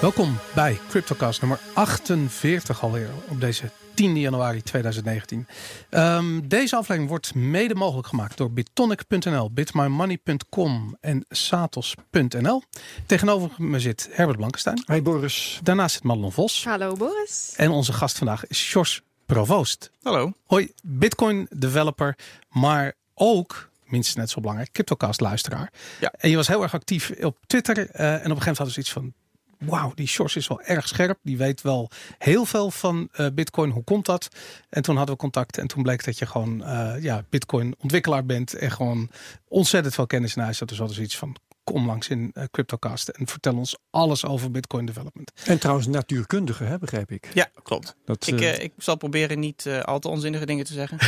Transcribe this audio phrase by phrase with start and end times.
[0.00, 5.46] Welkom bij CryptoCast nummer 48 alweer op deze 10 januari 2019.
[5.90, 12.62] Ehm, deze aflevering wordt mede mogelijk gemaakt door bitonic.nl, bitmymoney.com en satos.nl.
[13.06, 14.82] Tegenover me zit Herbert Blankenstein.
[14.86, 15.60] Hey Boris.
[15.62, 16.64] Daarnaast zit Madelon Vos.
[16.64, 17.52] Hallo Boris.
[17.56, 19.90] En onze gast vandaag is Sjors Provoost.
[20.02, 20.32] Hallo.
[20.46, 25.72] Hoi, Bitcoin developer, maar ook minstens net zo belangrijk, CryptoCast luisteraar.
[26.00, 26.12] Ja.
[26.18, 27.76] En je was heel erg actief op Twitter.
[27.90, 29.12] eh, en op een gegeven moment hadden ze iets van,
[29.60, 31.18] wauw, die Sjors is wel erg scherp.
[31.22, 33.70] Die weet wel heel veel van eh, Bitcoin.
[33.70, 34.28] Hoe komt dat?
[34.68, 38.26] En toen hadden we contact en toen bleek dat je gewoon eh, ja, Bitcoin ontwikkelaar
[38.26, 39.10] bent en gewoon
[39.48, 40.68] ontzettend veel kennis in huis had.
[40.68, 41.36] Dus hadden ze iets van,
[41.72, 45.32] kom langs in eh, CryptoCast en vertel ons alles over Bitcoin development.
[45.44, 47.28] En trouwens natuurkundige, hè, begrijp ik.
[47.34, 47.96] Ja, klopt.
[48.04, 50.98] Dat, Ik, eh, eh, ik zal proberen niet eh, al te onzinnige dingen te zeggen.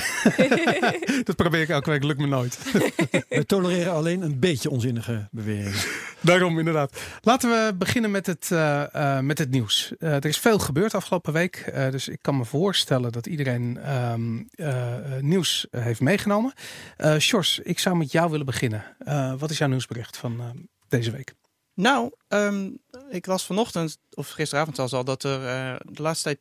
[1.25, 2.59] dat probeer ik elke week, lukt me nooit.
[3.29, 5.81] we tolereren alleen een beetje onzinnige beweringen.
[6.21, 7.01] Daarom inderdaad.
[7.21, 9.93] Laten we beginnen met het, eh, eh, met het nieuws.
[9.99, 11.57] Eh, er is veel gebeurd afgelopen week.
[11.57, 16.53] eh, dus ik kan me voorstellen dat iedereen ehm, eh, eh, nieuws heeft meegenomen.
[16.97, 18.85] Eh Sjors, ik zou met jou willen beginnen.
[18.99, 20.52] Eh, wat is jouw nieuwsbericht van
[20.89, 21.35] deze week?
[21.75, 22.71] Nou, ehm,
[23.11, 26.41] ik las vanochtend, of gisteravond zelfs al, dat er eh, de laatste tijd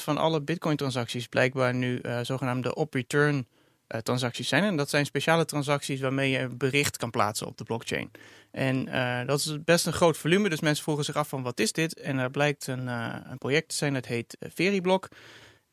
[0.00, 3.46] 20% van alle Bitcoin-transacties blijkbaar nu eh, zogenaamde op-return
[3.86, 4.62] eh, transacties zijn.
[4.62, 8.10] En dat zijn speciale transacties waarmee je een bericht kan plaatsen op de blockchain.
[8.50, 11.60] En eh, dat is best een groot volume, dus mensen vroegen zich af van wat
[11.60, 12.00] is dit?
[12.00, 15.08] En er blijkt een, eh, een project te zijn, dat heet uh, Veriblock.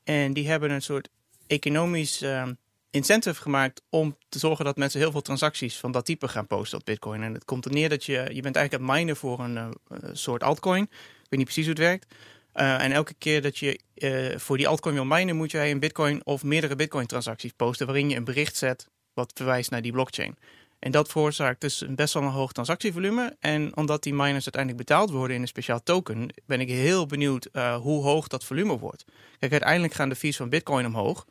[0.04, 1.10] En die hebben een soort
[1.48, 2.48] economisch eh,
[2.92, 6.80] incentive gemaakt om te zorgen dat mensen heel veel transacties van dat type gaan posten
[6.80, 7.24] op Bitcoin.
[7.24, 9.58] En het komt er neer dat je, je bent eigenlijk aan het minen voor een
[9.58, 10.84] eh, soort altcoin.
[10.84, 12.14] Ik weet niet precies hoe het werkt.
[12.56, 15.80] Uh, en elke keer dat je uh, voor die altcoin wil minen, moet jij een
[15.80, 19.92] bitcoin of meerdere bitcoin transacties posten waarin je een bericht zet wat verwijst naar die
[19.92, 20.38] blockchain.
[20.80, 23.36] En dat veroorzaakt dus best wel een hoog transactievolume.
[23.40, 27.50] En omdat die miners uiteindelijk betaald worden in een speciaal token, ben ik heel benieuwd
[27.82, 29.06] hoe hoog dat volume wordt.
[29.40, 31.26] Kijk, uiteindelijk gaan de fees van bitcoin omhoog.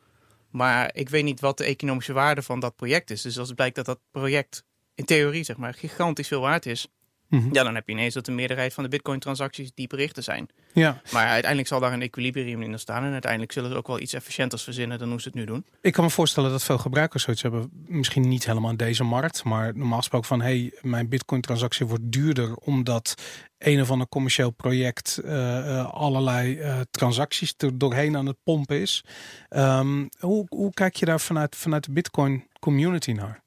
[0.51, 3.21] Maar ik weet niet wat de economische waarde van dat project is.
[3.21, 4.63] Dus als het blijkt dat dat project
[4.95, 6.87] in theorie zeg maar gigantisch veel waard is.
[7.31, 7.53] Mm -hmm.
[7.53, 10.49] ja, dan heb je ineens dat de meerderheid van de bitcoin-transacties die berichten zijn.
[10.73, 11.01] Ja.
[11.11, 13.03] Maar uiteindelijk zal daar een equilibrium in staan.
[13.03, 15.65] En uiteindelijk zullen ze ook wel iets efficiënters verzinnen dan hoe ze het nu doen.
[15.81, 17.69] Ik kan me voorstellen dat veel gebruikers zoiets hebben.
[17.87, 19.43] Misschien niet helemaal in deze markt.
[19.43, 20.41] Maar normaal gesproken van...
[20.41, 22.55] hey, mijn bitcoin-transactie wordt duurder...
[22.55, 23.13] omdat
[23.57, 25.21] een of ander commercieel project...
[25.25, 29.03] Uh, uh, allerlei uh, transacties er doorheen aan het pompen is.
[29.49, 33.43] Um, hoe, hoe kijk je daar vanuit, vanuit de bitcoin-community naar?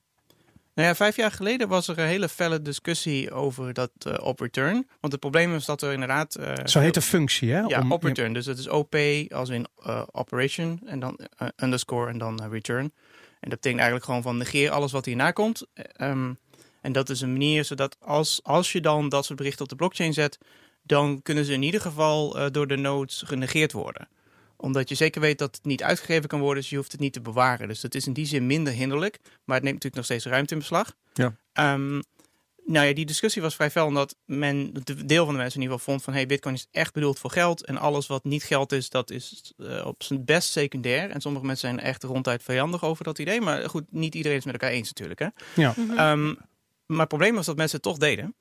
[0.74, 4.86] Nou ja, vijf jaar geleden was er een hele felle discussie over dat uh, op-return.
[5.00, 6.36] Want het probleem is dat er inderdaad...
[6.40, 7.60] Uh, Zo heet de functie, hè?
[7.60, 8.32] Ja, op-return.
[8.32, 8.96] Dus het is OP
[9.28, 11.18] als in uh, operation en dan
[11.62, 12.92] underscore en dan return.
[13.40, 15.66] En dat betekent eigenlijk gewoon van negeer alles wat hierna komt.
[16.00, 16.38] Um,
[16.80, 19.76] en dat is een manier zodat als, als je dan dat soort berichten op de
[19.76, 20.38] blockchain zet...
[20.82, 24.08] dan kunnen ze in ieder geval door de nodes genegeerd worden
[24.64, 27.12] omdat je zeker weet dat het niet uitgegeven kan worden, dus je hoeft het niet
[27.12, 27.68] te bewaren.
[27.68, 30.52] Dus dat is in die zin minder hinderlijk, maar het neemt natuurlijk nog steeds ruimte
[30.52, 30.94] in beslag.
[31.12, 31.36] Ja.
[31.74, 32.02] Um,
[32.66, 35.62] nou ja, die discussie was vrij fel, omdat men, de deel van de mensen in
[35.62, 38.44] ieder geval vond van, hey, bitcoin is echt bedoeld voor geld en alles wat niet
[38.44, 41.10] geld is, dat is uh, op zijn best secundair.
[41.10, 44.44] En sommige mensen zijn echt ronduit vijandig over dat idee, maar goed, niet iedereen is
[44.44, 45.20] met elkaar eens natuurlijk.
[45.20, 45.28] Hè?
[45.54, 45.74] Ja.
[45.76, 45.98] Mm -hmm.
[45.98, 46.36] um,
[46.86, 48.34] maar het probleem was dat mensen het toch deden.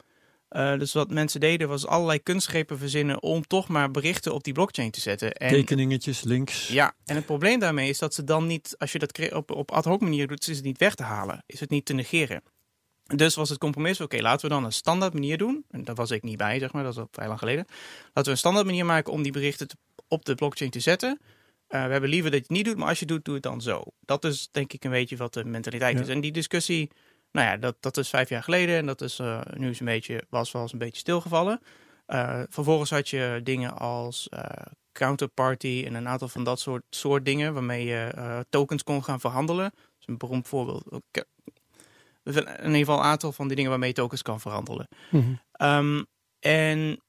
[0.55, 4.53] Uh, dus wat mensen deden was allerlei kunstgrepen verzinnen om toch maar berichten op die
[4.53, 5.33] blockchain te zetten.
[5.33, 6.67] En, Tekeningetjes, links.
[6.67, 9.71] Ja, en het probleem daarmee is dat ze dan niet, als je dat op, op
[9.71, 11.43] ad hoc manier doet, is het niet weg te halen.
[11.45, 12.43] Is het niet te negeren.
[13.03, 15.65] Dus was het compromis, oké, okay, laten we dan een standaard manier doen.
[15.69, 17.65] En daar was ik niet bij, zeg maar, dat is al vrij lang geleden.
[18.03, 19.75] Laten we een standaard manier maken om die berichten te,
[20.07, 21.19] op de blockchain te zetten.
[21.69, 23.33] Uh, we hebben liever dat je het niet doet, maar als je het doet, doe
[23.33, 23.83] het dan zo.
[23.99, 26.01] Dat is denk ik een beetje wat de mentaliteit ja.
[26.03, 26.07] is.
[26.07, 26.91] En die discussie
[27.33, 29.85] nou ja, dat, dat is vijf jaar geleden en dat is uh, nu is een
[29.85, 31.61] beetje, was wel eens een beetje stilgevallen.
[32.07, 34.43] Uh, vervolgens had je dingen als uh,
[34.91, 39.63] counterparty en een aantal van dat soort, soort dingen waarmee je tokens kon gaan verhandelen.
[39.63, 40.85] Dat is een beroemd voorbeeld.
[42.23, 44.87] In ieder geval een aantal van die dingen waarmee je tokens kan verhandelen.
[45.09, 45.23] Mhm.
[45.23, 45.67] Mm -hmm.
[45.69, 46.05] um,
[46.39, 47.01] en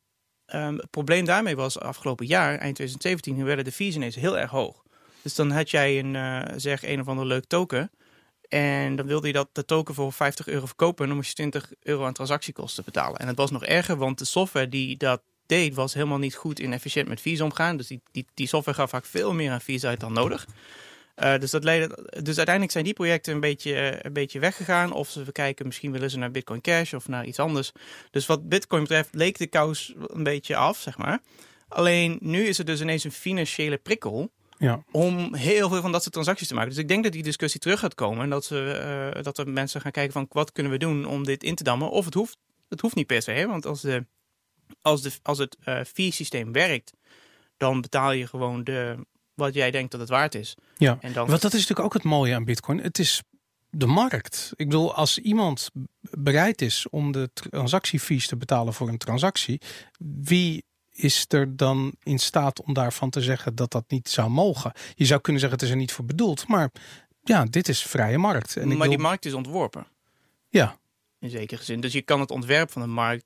[0.47, 4.51] um, het probleem daarmee was afgelopen jaar, eind 2017, werden de fees ineens heel erg
[4.51, 4.83] hoog.
[5.23, 7.91] Dus dan had jij een, zeg, een of ander leuk token.
[8.49, 11.03] En dan wilde je dat de token voor 50 euro verkopen.
[11.03, 13.19] En dan moest je 20 euro aan transactiekosten betalen.
[13.19, 16.61] En het was nog erger, want de software die dat deed, was helemaal niet goed
[16.61, 17.77] in efficiënt met fees omgaan.
[17.77, 20.47] Dus die, die, die software gaf vaak veel meer aan fees uit dan nodig.
[21.17, 24.93] Uh, dus, dat leidde, dus uiteindelijk zijn die projecten een beetje, een beetje weggegaan.
[24.93, 27.73] Of ze kijken, misschien willen ze naar Bitcoin Cash of naar iets anders.
[28.11, 31.21] Dus wat Bitcoin betreft leek de kous een beetje af, zeg maar.
[31.69, 34.31] Alleen nu is er dus ineens een financiële prikkel
[34.65, 34.85] ja.
[34.91, 36.71] om heel veel van dat soort transacties te maken.
[36.71, 39.49] Dus ik denk dat die discussie terug gaat komen en dat, ze, uh, dat er
[39.49, 41.91] mensen gaan kijken van wat kunnen we doen om dit in te dammen.
[41.91, 42.37] Of het hoeft,
[42.69, 43.47] het hoeft niet per se, hè?
[43.47, 44.07] want als de
[44.83, 46.93] als, de, als het eh fee-systeem werkt,
[47.57, 50.55] dan betaal je gewoon de, wat jij denkt dat het waard is.
[50.77, 50.99] Ja.
[51.01, 52.79] En dan, Want dat is natuurlijk ook het mooie aan Bitcoin.
[52.79, 53.23] Het is
[53.71, 54.53] de markt.
[54.57, 55.71] Ik bedoel, als iemand
[56.01, 59.61] bereid is om de transactiefees te betalen voor een transactie,
[59.99, 60.65] wie
[60.97, 64.73] is er dan in staat om daarvan te zeggen dat dat niet zou mogen?
[64.95, 66.71] Je zou kunnen zeggen het is er niet voor bedoeld, maar
[67.23, 68.57] ja, dit is vrije markt.
[68.57, 69.87] En ik maar die bedoel- markt is ontworpen,
[70.49, 70.79] ja,
[71.21, 71.81] in zekere zin.
[71.81, 73.25] Dus je kan het ontwerp van de markt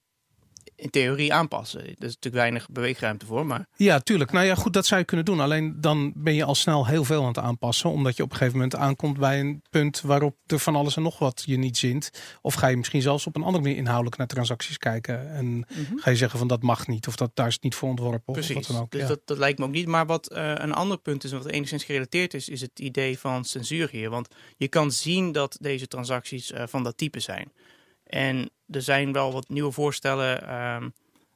[0.78, 1.80] in theorie aanpassen.
[1.80, 4.32] Er is natuurlijk weinig beweegruimte voor, maar ja, tuurlijk.
[4.32, 5.40] Nou ja, goed, dat zou je kunnen doen.
[5.40, 8.36] Alleen dan ben je al snel heel veel aan het aanpassen, omdat je op een
[8.36, 11.78] gegeven moment aankomt bij een punt waarop er van alles en nog wat je niet
[11.78, 12.10] zint.
[12.42, 15.66] Of ga je misschien zelfs op een andere manier inhoudelijk naar transacties kijken en
[15.96, 18.34] ga je zeggen van dat mag niet of dat daar is niet voor ontworpen of
[18.34, 18.90] Precies, wat dan ook.
[18.90, 19.06] dus ja.
[19.06, 19.86] dat, dat lijkt me ook niet.
[19.86, 23.44] Maar wat eh, een ander punt is, wat enigszins gerelateerd is, is het idee van
[23.44, 24.10] censuur hier.
[24.10, 27.52] Want je kan zien dat deze transacties eh, van dat type zijn.
[28.08, 30.88] En er zijn wel wat nieuwe voorstellen ehm,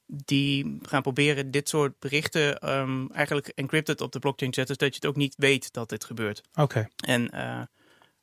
[0.06, 4.94] die gaan proberen dit soort berichten ehm, eigenlijk encrypted op de blockchain te zetten, zodat
[4.94, 6.42] je het ook niet weet dat dit gebeurt.
[6.54, 6.88] Oké.
[7.06, 7.62] En eh,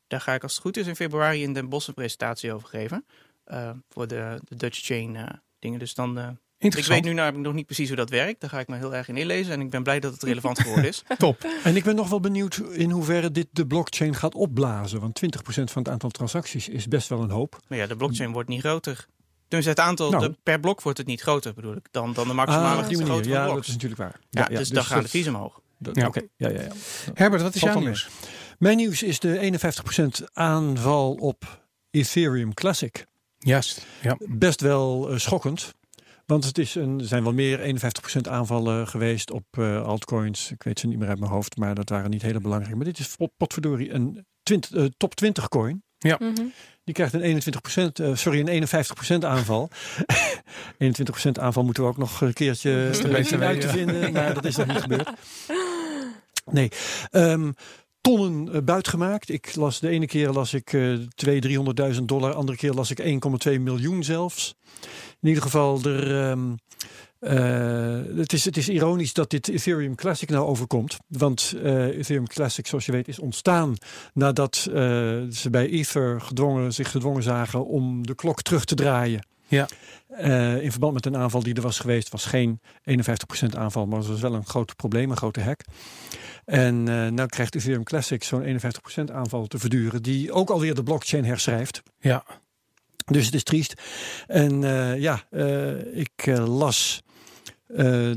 [0.07, 2.67] daar ga ik als het goed is in februari in Den Bosch een presentatie over
[2.67, 3.05] geven.
[3.43, 5.25] eh, voor de, de Dutch Chain eh,
[5.59, 5.79] dingen.
[5.79, 6.37] Dus dan...
[6.59, 8.41] ik weet nu namelijk nog niet precies hoe dat werkt.
[8.41, 9.53] Daar ga ik me heel erg in inlezen.
[9.53, 11.03] En ik ben blij dat het relevant geworden is.
[11.17, 11.47] Top.
[11.63, 14.99] En ik ben nog wel benieuwd in hoeverre dit de blockchain gaat opblazen.
[14.99, 15.27] Want 20%
[15.63, 17.59] van het aantal transacties is best wel een hoop.
[17.67, 19.05] Maar ja, de blockchain wordt niet groter.
[19.47, 20.27] Dus het aantal, Nou.
[20.27, 21.87] de, per blok wordt het niet groter bedoel ik.
[21.91, 24.19] Dan, dan de maximale Ah, grootte van Ja, dat is natuurlijk waar.
[24.29, 25.61] Ja, dus, dan gaan de fees omhoog.
[25.77, 26.07] dat- Ja.
[26.07, 26.71] Oké, ja, ja, ja.
[27.13, 28.09] Herbert, wat is Valt jouw nieuws?
[28.59, 31.61] Mijn nieuws is de 51% aanval op
[31.91, 33.05] Ethereum Classic.
[33.37, 33.85] Juist.
[34.01, 34.17] Ja.
[34.27, 35.73] Best wel eh, schokkend.
[36.29, 40.51] Want het is een, er zijn wel meer 51% aanvallen geweest op eh, altcoins.
[40.51, 42.75] Ik weet ze niet meer uit mijn hoofd, maar dat waren niet hele belangrijke.
[42.75, 45.83] Maar dit is pot- potverdorie een 20, eh, top 20 coin.
[45.99, 46.33] Mhm.
[46.83, 49.69] Die krijgt een 21%, eh, sorry, een 51% aanval.
[50.77, 53.73] 21% aanval moeten we ook nog een keertje zien uit te ja.
[53.73, 55.09] vinden, maar dat is nog niet gebeurd.
[56.45, 56.71] Nee.
[57.09, 57.51] Ehm,
[58.01, 59.29] tonnen uh, buitgemaakt.
[59.29, 61.03] Ik las de ene keer las ik uh, 200.000,
[61.95, 63.01] 300.000 dollar, andere keer las ik
[63.47, 64.55] 1,2 miljoen zelfs.
[65.21, 66.55] In ieder geval, er, um,
[67.19, 70.97] uh, het, is, het is ironisch dat dit Ethereum Classic nou overkomt.
[71.07, 73.75] Want uh, Ethereum Classic, zoals je weet, is ontstaan
[74.13, 79.27] nadat ze bij Ether gedwongen, zich gedwongen zagen om de klok terug te draaien.
[79.49, 79.67] Ja.
[80.09, 82.59] Uh, in verband met een aanval die er was geweest, was geen
[82.91, 85.61] 51% aanval, maar het was wel een groot probleem, een grote hack.
[86.49, 88.59] En uh, nu krijgt Ethereum Classic zo'n
[89.01, 91.81] 51% aanval te verduren, die ook alweer de blockchain herschrijft.
[91.99, 92.23] Ja.
[93.05, 93.73] Dus het is triest.
[94.27, 95.23] En uh, ja,
[95.93, 97.01] ik las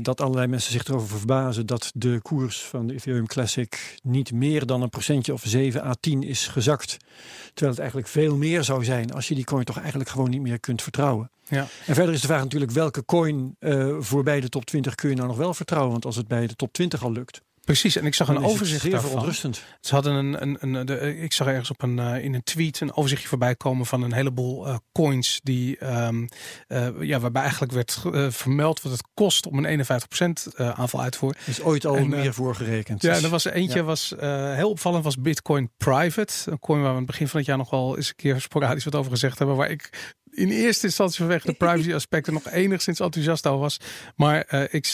[0.01, 4.65] dat allerlei mensen zich erover verbazen dat de koers van de Ethereum Classic niet meer
[4.65, 6.97] dan een procentje of 7 à 10 is gezakt.
[7.45, 10.41] Terwijl het eigenlijk veel meer zou zijn als je die coin toch eigenlijk gewoon niet
[10.41, 11.31] meer kunt vertrouwen.
[11.47, 11.67] Ja.
[11.85, 13.55] En verder is de vraag natuurlijk welke coin
[13.99, 15.91] voorbij de top 20 kun je nou nog wel vertrouwen.
[15.91, 17.41] Want als het bij de top 20 al lukt.
[17.63, 19.09] Precies, en ik zag een overzicht zeer daarvan.
[19.09, 19.63] verontrustend.
[19.81, 22.79] Ze hadden een, een, een de, ik zag ergens op een, uh, in een tweet
[22.79, 26.29] een overzichtje voorbij komen van een heleboel uh, coins die, um,
[26.67, 28.01] uh, ja, waarbij eigenlijk werd
[28.35, 31.39] vermeld wat het kost om een 51% aanval uit te voeren.
[31.45, 33.01] Is ooit al en, meer voor gerekend.
[33.01, 33.85] Ja, er was eentje ja.
[33.85, 34.13] was
[34.55, 37.57] heel opvallend was Bitcoin Private, een coin waar we aan het begin van het jaar
[37.57, 41.17] nog wel eens een keer sporadisch wat over gezegd hebben, waar ik in eerste instantie
[41.17, 43.77] vanwege de privacy aspecten nog enigszins enthousiast over was.
[44.15, 44.87] Maar uh, ik,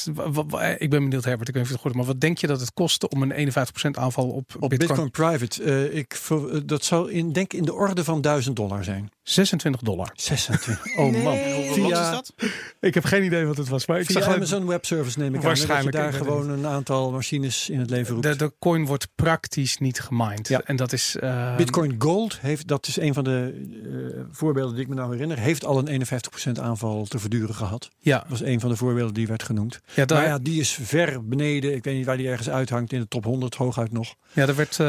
[0.78, 2.60] ik ben benieuwd, Herbert, ik weet niet of het goed maar wat denk je dat
[2.60, 3.54] het kostte om een 51%
[3.92, 4.78] aanval op, op Bitcoin?
[4.78, 5.64] Bitcoin Private?
[5.64, 6.20] Uh, ik,
[6.66, 9.12] dat zou in, denk in de orde van 1000 dollar zijn.
[9.24, 10.12] 26 dollar.
[10.14, 10.78] 26.
[11.00, 11.24] Oh nee.
[11.24, 11.38] man.
[11.74, 12.34] Via, is dat?
[12.80, 13.86] Ik heb geen idee wat het was.
[13.86, 16.06] Maar ik Via zag Amazon Web Service neem ik waarschijnlijk aan.
[16.06, 18.26] Je daar gewoon een aantal machines in het leven roept.
[18.28, 20.48] De, de coin wordt praktisch niet gemined.
[20.48, 20.62] Ja.
[20.66, 21.16] En dat is...
[21.24, 23.68] Uh, Bitcoin Gold heeft, dat is een van de
[24.16, 26.06] uh, voorbeelden die ik me nou herinner, heeft al een
[26.58, 27.90] 51% aanval te verduren gehad.
[27.98, 28.20] Ja.
[28.20, 29.80] Dat was een van de voorbeelden die werd genoemd.
[29.94, 31.76] Ja, daar, maar ja, die is ver beneden.
[31.76, 32.94] Ik weet niet waar die ergens uithangt.
[32.94, 34.16] In de top 100 hooguit nog.
[34.32, 34.88] Ja, daar werd uh,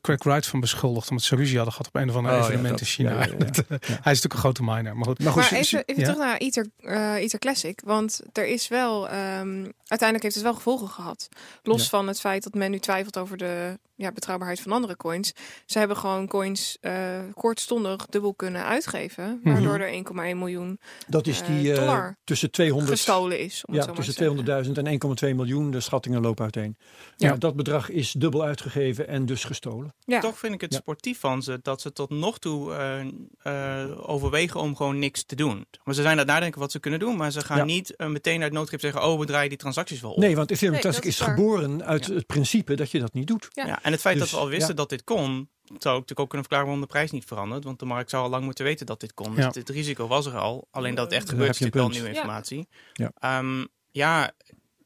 [0.00, 1.10] Craig Wright van beschuldigd.
[1.10, 3.10] Omdat ze ruzie hadden gehad op een of andere oh, evenement ja, in China.
[3.10, 4.96] Ja, ja, Hij is natuurlijk een grote miner.
[4.96, 5.18] Maar, goed.
[5.18, 7.80] maar, goed, maar even, even terug naar Ether, uh, Ether Classic.
[7.84, 9.04] Want er is wel...
[9.04, 11.28] Um, uiteindelijk heeft het wel gevolgen gehad.
[11.62, 15.32] Los van het feit dat men nu twijfelt over de ja, betrouwbaarheid van andere coins.
[15.66, 16.92] Ze hebben gewoon coins uh,
[17.34, 19.40] kortstondig dubbel kunnen uitgeven.
[19.42, 19.79] Waardoor Mhm.
[19.80, 23.64] Er 1,1 miljoen Dat is die uh, dollar tussen 200 gestolen is.
[23.66, 25.70] Om ja, tussen 200.000 en 1,2 miljoen.
[25.70, 26.76] De schattingen lopen uiteen.
[27.16, 27.28] Ja.
[27.28, 27.36] ja.
[27.36, 29.94] dat bedrag is dubbel uitgegeven en dus gestolen.
[30.04, 30.20] Ja.
[30.20, 30.78] Toch vind ik het Ja.
[30.78, 35.34] sportief van ze dat ze tot nog toe uh, uh, overwegen om gewoon niks te
[35.36, 35.66] doen.
[35.84, 37.64] Maar ze zijn aan het nadenken wat ze kunnen doen, maar ze gaan Ja.
[37.64, 40.18] niet uh, meteen uit noodgrip zeggen: oh, we draaien die transacties wel op.
[40.18, 42.14] Nee, want Ethereum Nee, Classic is geboren uit Ja.
[42.14, 43.48] het principe dat je dat niet doet.
[43.50, 43.66] Ja.
[43.66, 44.74] Ja, en het feit Dus, dat we al wisten ja.
[44.74, 47.64] dat dit kon, zou ook natuurlijk ook kunnen verklaren waarom de prijs niet verandert.
[47.64, 49.34] Want de markt zou al lang moeten weten dat dit kon.
[49.34, 49.46] Ja.
[49.46, 50.68] Dus het risico was er al.
[50.70, 52.24] Alleen dat het echt gebeurt is heb je een natuurlijk wel punt.
[52.24, 52.44] nieuwe Ja.
[52.44, 52.68] informatie.
[52.92, 53.38] Ja.
[53.38, 54.32] Ehm, ja,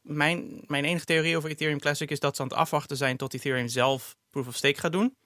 [0.03, 3.35] mijn, mijn enige theorie over Ethereum Classic is dat ze aan het afwachten zijn tot
[3.35, 5.17] Ethereum zelf proof of stake gaat doen.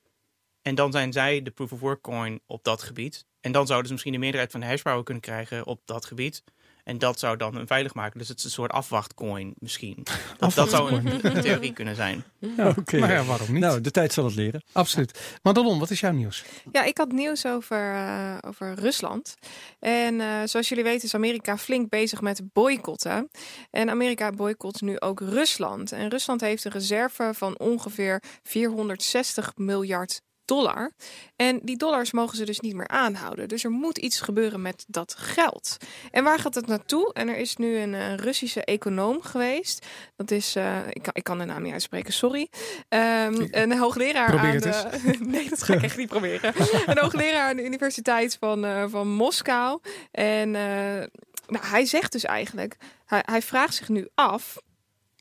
[0.62, 3.26] En dan zijn zij de proof of work coin op dat gebied.
[3.40, 6.42] En dan zouden ze misschien de meerderheid van de hashpower kunnen krijgen op dat gebied.
[6.88, 8.18] En dat zou dan hun veilig maken.
[8.18, 10.06] Dus het is een soort afwachtcoin misschien.
[10.38, 12.24] Dat, dat zou een, een theorie kunnen zijn.
[12.38, 12.98] Ja, Oké.
[12.98, 13.60] Maar ja, waarom niet?
[13.60, 14.62] Nou, de tijd zal het leren.
[14.72, 15.38] Absoluut.
[15.42, 16.44] Madelon, wat is jouw nieuws?
[16.72, 19.34] Ja, ik had nieuws over, eh, over Rusland.
[19.78, 23.28] En eh, zoals jullie weten is Amerika flink bezig met boycotten.
[23.70, 25.92] En Amerika boycott nu ook Rusland.
[25.92, 30.92] En Rusland heeft een reserve van ongeveer 460 miljard dollar.
[31.36, 33.48] En die dollars mogen ze dus niet meer aanhouden.
[33.48, 35.76] Dus er moet iets gebeuren met dat geld.
[36.10, 37.12] En waar gaat het naartoe?
[37.12, 39.86] En er is nu een, eh, Russische econoom geweest.
[40.16, 42.48] Dat is, eh, ik, kan, ik kan de naam niet uitspreken, sorry.
[42.88, 45.24] Ehm, een hoogleraar Probeer aan het de...
[45.24, 46.54] nee, dat ga ik echt niet proberen.
[46.86, 49.80] Een hoogleraar aan de Universiteit van, eh, van Moskou.
[50.10, 52.76] En nou, hij zegt dus eigenlijk,
[53.06, 54.56] hij, hij vraagt zich nu af.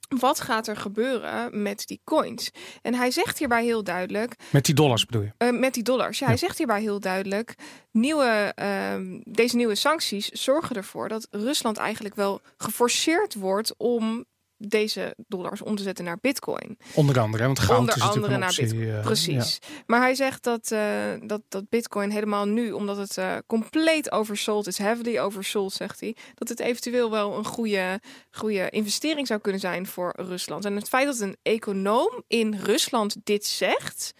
[0.07, 2.51] Wat gaat er gebeuren met die coins?
[2.81, 5.31] En hij zegt hierbij heel duidelijk: Met die dollars bedoel je?
[5.37, 6.19] eh, met die dollars.
[6.19, 7.55] Ja, hij zegt hierbij heel duidelijk:
[7.91, 14.25] nieuwe, ehm, deze nieuwe sancties zorgen ervoor dat Rusland eigenlijk wel geforceerd wordt om
[14.57, 16.77] deze dollars om te zetten naar Bitcoin.
[16.93, 18.65] Onder andere, want goud Onder is natuurlijk andere een naar optie.
[18.65, 18.95] Bitcoin.
[18.97, 19.59] eh, Precies.
[19.85, 24.67] Maar hij zegt dat, eh, dat, dat Bitcoin helemaal nu, omdat het eh, compleet oversold
[24.67, 27.99] is, heavily oversold, zegt hij, dat het eventueel wel een goede,
[28.31, 30.65] goede investering zou kunnen zijn voor Rusland.
[30.65, 34.13] En het feit dat een econoom in Rusland dit zegt,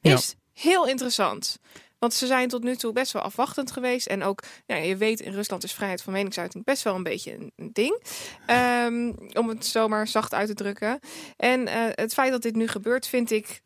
[0.00, 0.12] Ja.
[0.14, 1.58] is heel interessant.
[2.00, 4.06] Want ze zijn tot nu toe best wel afwachtend geweest.
[4.06, 7.50] En ook, ja, je weet, in Rusland is vrijheid van meningsuiting best wel een beetje
[7.56, 8.02] een, ding.
[8.46, 10.98] Ehm, om het zomaar zacht uit te drukken.
[11.36, 13.60] En eh, het feit dat dit nu gebeurt, vind ik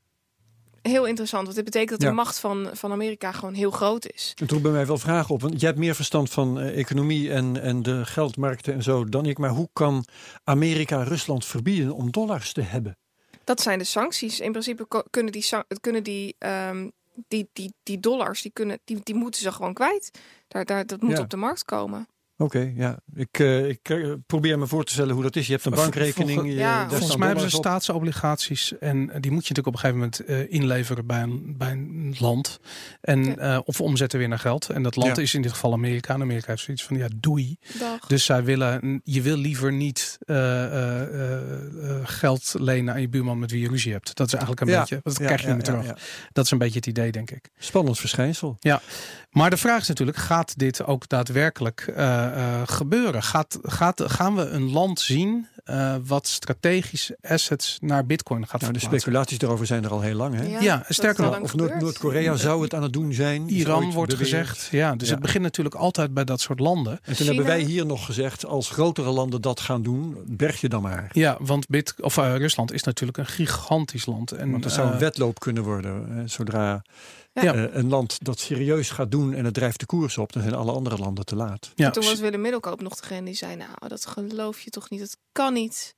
[0.83, 1.43] heel interessant.
[1.45, 2.09] Want dit betekent dat Ja.
[2.09, 4.33] de macht van, van Amerika gewoon heel groot is.
[4.35, 5.41] Het roept bij mij wel vragen op.
[5.41, 9.26] Want jij hebt meer verstand van eh, economie en, en de geldmarkten en zo dan
[9.26, 9.38] ik.
[9.38, 10.05] Maar hoe kan
[10.45, 12.97] Amerika Rusland verbieden om dollars te hebben?
[13.45, 14.41] Dat zijn de sancties.
[14.41, 15.45] In principe kunnen die,
[15.81, 16.88] kunnen die, ehm,
[17.28, 20.18] die, die, die dollars, die, kunnen, die, die moeten ze gewoon kwijt.
[20.49, 21.23] Daar, daar, dat moet Ja.
[21.23, 22.09] op de markt komen.
[22.37, 22.99] Oké, ja.
[23.14, 25.47] Ik, eh, ik eh, probeer me voor te stellen hoe dat is.
[25.47, 26.31] Je hebt een bankrekening.
[26.31, 29.79] volgens- je- ja, Volgens mij hebben ze staatsobligaties en die moet je natuurlijk op een
[29.79, 32.61] gegeven moment eh, inleveren bij een, bij een land.
[33.00, 33.37] En, Ja.
[33.37, 34.71] eh, of omzetten weer naar geld.
[34.71, 35.23] En dat land Ja.
[35.23, 36.14] is in dit geval Amerika.
[36.14, 37.57] En Amerika heeft zoiets van ja, doei.
[37.79, 38.00] Dag.
[38.07, 43.09] Dus zij willen, je wil liever niet eh, eh, eh, eh, geld lenen aan je
[43.09, 44.17] buurman met wie je ruzie hebt.
[44.17, 44.81] Dat is eigenlijk een Ja.
[44.81, 45.99] beetje, dat Ja, krijg je ja, niet meer ja, terug.
[46.00, 46.29] ja.
[46.33, 47.50] Dat is een beetje het idee, denk ik.
[47.59, 48.57] Spannend verschijnsel.
[49.35, 53.23] Maar de vraag is natuurlijk, gaat dit ook daadwerkelijk eh, eh, gebeuren?
[53.23, 58.73] Gaat, gaat, gaan we een land zien eh, wat strategische assets naar bitcoin gaat Nou,
[58.73, 60.35] de speculaties daarover zijn er al heel lang.
[60.35, 60.59] Hè?
[60.59, 61.81] Ja, sterker nog, Of Noord-.
[61.81, 63.49] Noord-Korea zou het aan het doen zijn.
[63.49, 64.31] Iran wordt beweerd.
[64.31, 64.69] gezegd.
[64.71, 65.14] Ja, dus Ja.
[65.14, 66.93] het begint natuurlijk altijd bij dat soort landen.
[66.93, 67.26] En toen China.
[67.26, 71.09] hebben wij hier nog gezegd, als grotere landen dat gaan doen, berg je dan maar.
[71.12, 74.33] Ja, want Bit of, Rusland is natuurlijk een gigantisch land.
[74.33, 76.07] En, Want er zou een wedloop kunnen worden.
[76.17, 76.83] hè, Zodra
[77.43, 77.55] Ja.
[77.55, 80.55] eh, een land dat serieus gaat doen en het drijft de koers op, dan zijn
[80.55, 81.71] alle andere landen te laat.
[81.75, 85.00] ja, Toen was Willem Middelkoop nog degene die zei, nou, dat geloof je toch niet,
[85.00, 85.95] dat kan niet.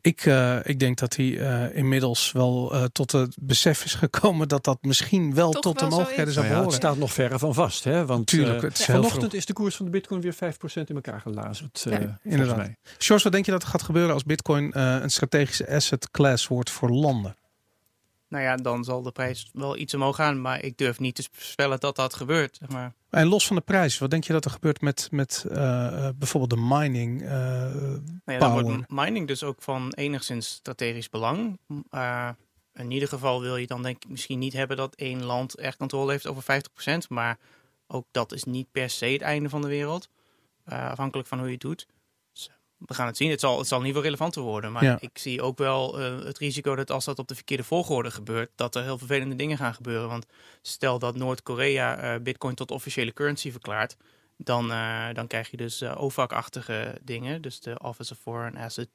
[0.00, 4.48] ik, eh, ik denk dat hij eh, inmiddels wel eh, tot het besef is gekomen
[4.48, 6.88] dat dat misschien wel Toch tot wel de mogelijkheden zou Nou ja, het behoren.
[6.90, 7.84] staat nog verre van vast.
[7.84, 8.06] Hè?
[8.06, 9.34] Want Tuurlijk, het is heel vanochtend vroeg.
[9.34, 10.36] is de koers van de bitcoin weer 5%
[10.88, 11.86] in elkaar gelazerd.
[11.88, 12.56] Ja, eh, inderdaad.
[12.56, 12.76] mij.
[12.98, 16.46] George, wat denk je dat er gaat gebeuren als bitcoin eh, een strategische asset class
[16.46, 17.36] wordt voor landen?
[18.34, 20.40] Nou ja, dan zal de prijs wel iets omhoog gaan.
[20.40, 22.56] Maar ik durf niet te voorspellen dat dat gebeurt.
[22.56, 22.92] Zeg maar.
[23.10, 26.14] En los van de prijs, wat denk je dat er gebeurt met, met eh, eh,
[26.16, 27.22] bijvoorbeeld de mining?
[27.22, 31.58] eh, Nou ja, dan wordt mining dus ook van enigszins strategisch belang.
[31.90, 32.28] Uh,
[32.74, 35.76] in ieder geval wil je dan denk ik misschien niet hebben dat één land echt
[35.76, 36.96] controle heeft over 50%.
[37.08, 37.38] Maar
[37.86, 40.08] ook dat is niet per se het einde van de wereld.
[40.68, 41.86] Uh, afhankelijk van hoe je het doet.
[42.86, 43.30] We gaan het zien.
[43.30, 44.72] Het zal, het zal ieder geval relevanter worden.
[44.72, 44.96] Maar Ja.
[45.00, 48.50] ik zie ook wel uh, het risico dat als dat op de verkeerde volgorde gebeurt,
[48.54, 50.08] dat er heel vervelende dingen gaan gebeuren.
[50.08, 50.26] Want
[50.62, 53.96] stel dat Noord-Korea uh, Bitcoin tot officiële currency verklaart,
[54.36, 57.42] dan, uh, dan krijg je dus OFAC-achtige dingen.
[57.42, 58.88] Dus de Office of Foreign Asset,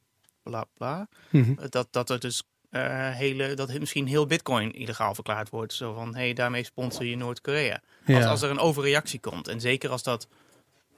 [0.43, 1.07] bla bla.
[1.29, 1.69] mhm.
[1.69, 5.73] Dat, dat er dus uh, hele, dat misschien heel Bitcoin illegaal verklaard wordt.
[5.73, 7.81] Zo van, hé, hey, daarmee sponsor je Noord-Korea.
[8.05, 8.15] Ja.
[8.15, 9.47] Als, als er een overreactie komt.
[9.47, 10.27] En zeker als dat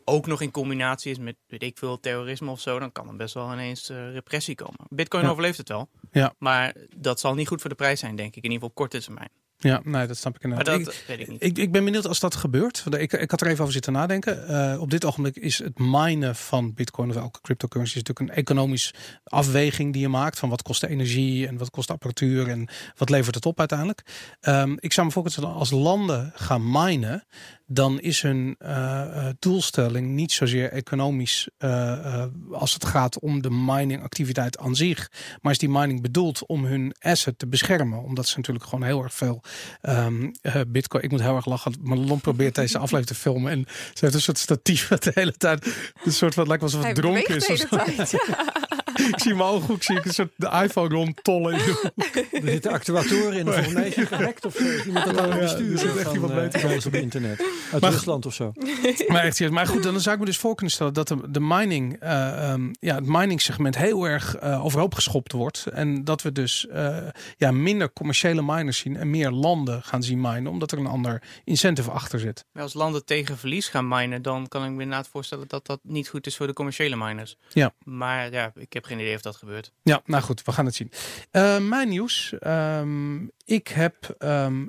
[0.06, 3.16] ook nog in combinatie is met, weet ik veel, terrorisme of zo, dan kan er
[3.16, 4.80] best wel ineens uh, repressie komen.
[4.90, 5.30] Bitcoin Ja.
[5.30, 5.90] overleeft het wel.
[6.12, 6.34] Ja.
[6.38, 8.36] Maar dat zal niet goed voor de prijs zijn, denk ik.
[8.36, 9.30] In ieder geval op korte termijn.
[9.64, 10.86] Ja, nee, dat snap ik Maar inderdaad.
[10.86, 11.44] dat Ik- weet ik niet.
[11.44, 12.84] Ik, ik ben benieuwd als dat gebeurt.
[12.98, 14.48] Ik, ik had er even over zitten nadenken.
[14.48, 18.44] Eh, op dit ogenblik is het minen van bitcoin of elke cryptocurrency is natuurlijk een
[18.44, 20.40] economisch afweging die je maakt.
[20.40, 23.60] Van wat kost de energie en wat kost de apparatuur en wat levert het op
[23.60, 24.02] uiteindelijk.
[24.40, 27.26] Ehm, ik zou me voorstellen als landen gaan minen,
[27.68, 31.50] dan is hun eh, eh, doelstelling niet zozeer economisch
[32.52, 35.12] als het gaat om de miningactiviteit aan zich.
[35.42, 38.04] Maar is die mining bedoeld om hun asset te beschermen?
[38.04, 39.44] Omdat ze natuurlijk gewoon heel erg veel
[39.82, 41.04] ehm, eh, bitcoin.
[41.04, 41.74] Ik moet heel erg lachen.
[41.82, 43.52] Marlon probeert deze aflevering te filmen.
[43.52, 45.66] En ze heeft een soort statief wat de hele tijd.
[46.04, 47.46] Een soort wat lijkt wel alsof het dronken is.
[47.46, 48.50] de of hele.
[49.08, 51.54] Ik zie mijn ooghoek zie ik een soort de iPhone rondtollen.
[52.32, 53.46] Er zitten actuatoren in.
[53.46, 54.64] Volgens mij is gehackt of zo.
[54.86, 57.46] Iemand dat aan het Ja, besturen er zit echt van, iemand eh, ons op internet.
[57.72, 58.52] Uit Maar- Rusland of zo.
[59.08, 59.54] Maar echt serieus.
[59.56, 62.50] Maar goed, dan zou ik me dus voor kunnen stellen dat de, de mining, eh,
[62.52, 65.66] ehm, ja, het mining segment heel erg eh, overhoop geschopt wordt.
[65.74, 66.98] En dat we dus eh,
[67.38, 71.22] ja, minder commerciële miners zien en meer landen gaan zien minen, omdat er een ander
[71.44, 72.46] incentive achter zit.
[72.52, 75.80] Maar als landen tegen verlies gaan minen, dan kan ik me inderdaad voorstellen dat dat
[75.84, 77.36] niet goed is voor de commerciële miners.
[77.50, 77.74] Ja.
[77.84, 79.72] Maar ja, ik heb geen idee of dat gebeurt.
[79.84, 80.92] Ja, nou goed, we gaan het zien.
[81.32, 82.34] Eh, mijn nieuws.
[82.40, 84.66] Ehm, ik heb ehm,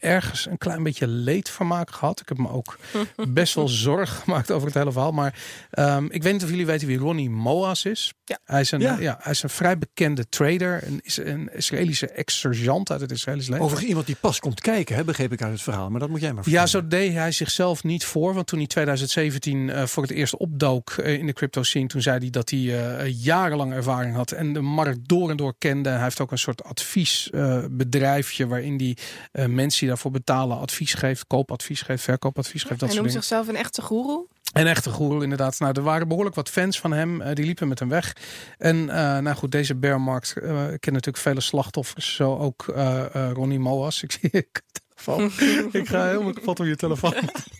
[0.00, 2.20] ergens een klein beetje leedvermaak gehad.
[2.20, 2.78] Ik heb me ook
[3.28, 5.12] best wel zorgen gemaakt over het hele verhaal.
[5.12, 5.34] Maar
[5.70, 8.12] ehm, ik weet niet of jullie weten wie Ronnie Moas is.
[8.24, 8.38] Ja.
[8.44, 8.96] Hij, is een, Ja.
[9.00, 10.86] ja, hij is een vrij bekende trader.
[10.86, 13.60] Een, is een Israëlische ex-sergeant uit het Israëlisch leger.
[13.62, 15.90] Overigens iemand die pas komt kijken, hè, begreep ik uit het verhaal.
[15.90, 16.90] Maar dat moet jij maar Ja, vertellen.
[16.90, 18.34] zo deed hij zichzelf niet voor.
[18.34, 22.02] Want toen hij 2017 eh, voor het eerst opdook eh, in de crypto scene, toen
[22.02, 25.88] zei hij dat hij eh, jarenlang ervaring had en de markt door en door kende.
[25.88, 28.96] Hij heeft ook een soort adviesbedrijfje waarin hij
[29.32, 33.48] eh, mensen die daarvoor betalen advies geeft, koopadvies geeft, verkoopadvies geeft, dat Hij noemt zichzelf
[33.48, 34.26] een echte goeroe.
[34.52, 35.58] En echte goeroe inderdaad.
[35.58, 37.20] Nou, er waren behoorlijk wat fans van hem.
[37.20, 38.12] eh, die liepen met hem weg.
[38.58, 42.14] En eh, nou goed, deze bearmarkt uh, kent natuurlijk vele slachtoffers.
[42.14, 44.02] Zo ook eh, eh, Ronnie Moas.
[44.02, 45.24] Ik zie ik telefoon.
[45.72, 47.14] ik ga helemaal kapot op je telefoon.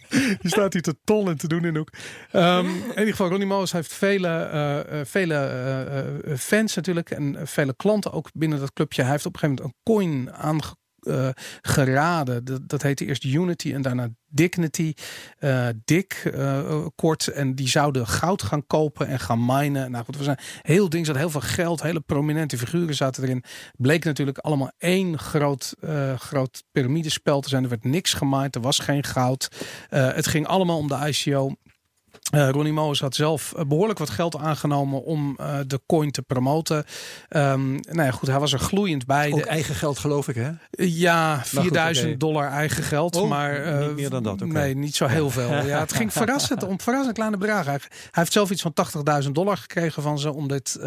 [0.08, 1.90] je staat hier te tollen en te doen in de hoek.
[2.32, 5.98] Ehm, in ieder geval, Ronnie Moas heeft vele, eh, eh, vele eh,
[6.32, 7.10] eh, fans natuurlijk.
[7.10, 9.02] En eh, vele klanten ook binnen dat clubje.
[9.02, 11.28] Hij heeft op een gegeven moment een coin aange eh,
[11.62, 12.44] geraden.
[12.44, 14.92] Dat, dat heette eerst Unity en daarna Dignity.
[15.38, 17.28] Eh Dick, eh, kort.
[17.28, 19.90] En die zouden goud gaan kopen en gaan minen.
[19.90, 21.06] Nou goed, we zijn heel ding.
[21.06, 21.82] zat heel veel geld.
[21.82, 23.44] Hele prominente figuren zaten erin.
[23.76, 25.74] Bleek natuurlijk allemaal één groot,
[26.16, 27.62] groot piramidespel te zijn.
[27.62, 28.54] Er werd niks gemaaid.
[28.54, 29.48] Er was geen goud.
[29.88, 31.54] Het ging allemaal om de ICO.
[32.34, 36.22] Uh, Ronnie Moos had zelf uh, behoorlijk wat geld aangenomen om uh, de coin te
[36.22, 36.76] promoten.
[36.76, 39.32] Um, nou ja, goed, hij was er gloeiend bij.
[39.32, 40.50] Ook eigen geld, geloof ik, hè?
[40.70, 42.16] Ja, 4000 okay.
[42.16, 43.16] dollar eigen geld.
[43.16, 44.42] Oh, maar niet meer dan dat.
[44.42, 44.48] Okay.
[44.48, 45.48] Nee, niet zo heel veel.
[45.50, 47.70] Ja, het ging verrassend om verrassend kleine bedragen.
[47.70, 48.72] Hij, hij heeft zelf iets van
[49.24, 50.80] 80.000 dollar gekregen van ze om dit,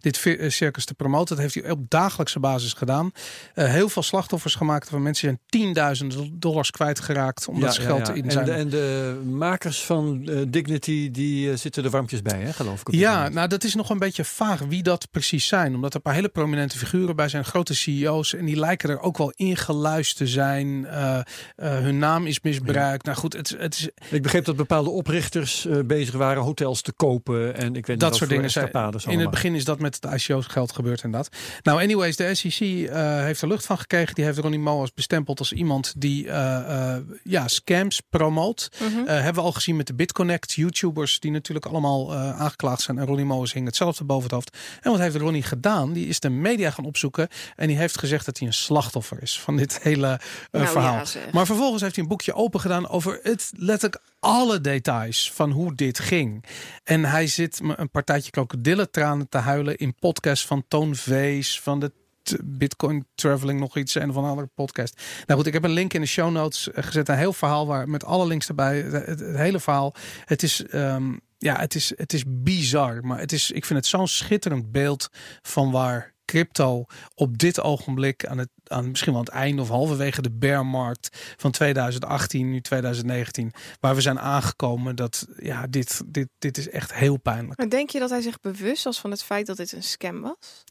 [0.00, 1.36] dit circus te promoten.
[1.36, 3.10] Dat heeft hij op dagelijkse basis gedaan.
[3.54, 8.12] Heel veel slachtoffers gemaakt van mensen zijn 10.000 dollars kwijtgeraakt omdat ja, ze geld ja,
[8.12, 8.48] in zijn.
[8.48, 12.52] En de, en de makers van uh, Dignity die uh, zitten er warmpjes bij, hè,
[12.52, 12.94] geloof ik.
[12.94, 15.74] Ja, nou dat is nog een beetje vaag wie dat precies zijn.
[15.74, 18.34] Omdat er een paar hele prominente figuren bij zijn, grote CEO's.
[18.34, 20.68] En die lijken er ook wel ingeluisterd te zijn.
[20.84, 21.20] Uh,
[21.56, 23.06] hun naam is misbruikt.
[23.06, 23.10] Ja.
[23.10, 23.88] Nou goed, het, het is...
[24.10, 27.56] Ik begreep dat bepaalde oprichters uh, bezig waren hotels te kopen.
[27.56, 28.50] En ik weet dat niet soort dingen.
[28.50, 28.70] Zijn,
[29.06, 31.28] in het begin is dat met het ICO's geld gebeurd en dat.
[31.62, 34.14] Nou, anyways, de SEC uh, heeft er lucht van gekregen.
[34.14, 38.68] Die heeft Ronnie Moas bestempeld als iemand die uh, ja, scams promoot.
[38.78, 38.90] Mhm.
[38.90, 39.06] Mm -hmm.
[39.06, 42.98] hebben we al gezien met de BitConnect, YouTubers die natuurlijk allemaal aangeklaagd zijn.
[42.98, 44.56] En Ronnie Moas hing hetzelfde boven het hoofd.
[44.80, 45.92] En wat heeft Ronnie gedaan?
[45.92, 49.40] Die is de media gaan opzoeken en die heeft gezegd dat hij een slachtoffer is
[49.40, 50.94] van dit hele nou, verhaal.
[50.94, 55.50] Ja, maar vervolgens heeft hij een boekje open gedaan over het letterlijk alle details van
[55.50, 56.44] hoe dit ging.
[56.84, 61.80] En hij zit me een partijtje krokodillentranen te huilen in podcasts van Toon Vees, van
[61.80, 61.92] de
[62.44, 65.02] Bitcoin Traveling nog iets en van andere podcast.
[65.26, 67.08] Nou goed, ik heb een link in de show notes gezet.
[67.08, 68.80] Een heel verhaal waar met alle links erbij.
[68.80, 69.94] Het, hele verhaal.
[70.24, 70.64] Het is.
[70.72, 73.04] Um, ja, het is, het is bizar.
[73.04, 75.08] Maar het is, ik vind het zo'n schitterend beeld
[75.42, 76.84] van waar crypto
[77.14, 81.34] op dit ogenblik aan het aan misschien wel aan het einde of halverwege de bearmarkt
[81.36, 84.96] van 2018, nu 2019, waar we zijn aangekomen.
[84.96, 87.58] Dat ja, dit, dit, dit is echt heel pijnlijk.
[87.58, 90.20] Maar denk je dat hij zich bewust was van het feit dat dit een scam
[90.20, 90.64] was?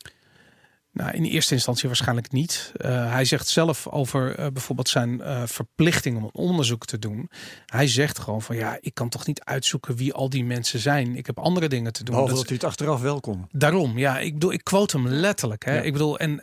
[0.93, 2.71] Nou, in eerste instantie waarschijnlijk niet.
[2.77, 7.29] Uh, hij zegt zelf over uh, bijvoorbeeld zijn uh, verplichting om een onderzoek te doen.
[7.65, 11.15] Hij zegt gewoon van ja, ik kan toch niet uitzoeken wie al die mensen zijn.
[11.15, 12.13] Ik heb andere dingen te doen.
[12.13, 13.47] Behalve dat, dat hij het achteraf welkom.
[13.51, 14.19] Daarom, ja.
[14.19, 15.65] Ik bedoel, ik quote hem letterlijk.
[15.65, 15.75] Hè.
[15.75, 15.81] Ja.
[15.81, 16.33] Ik bedoel, en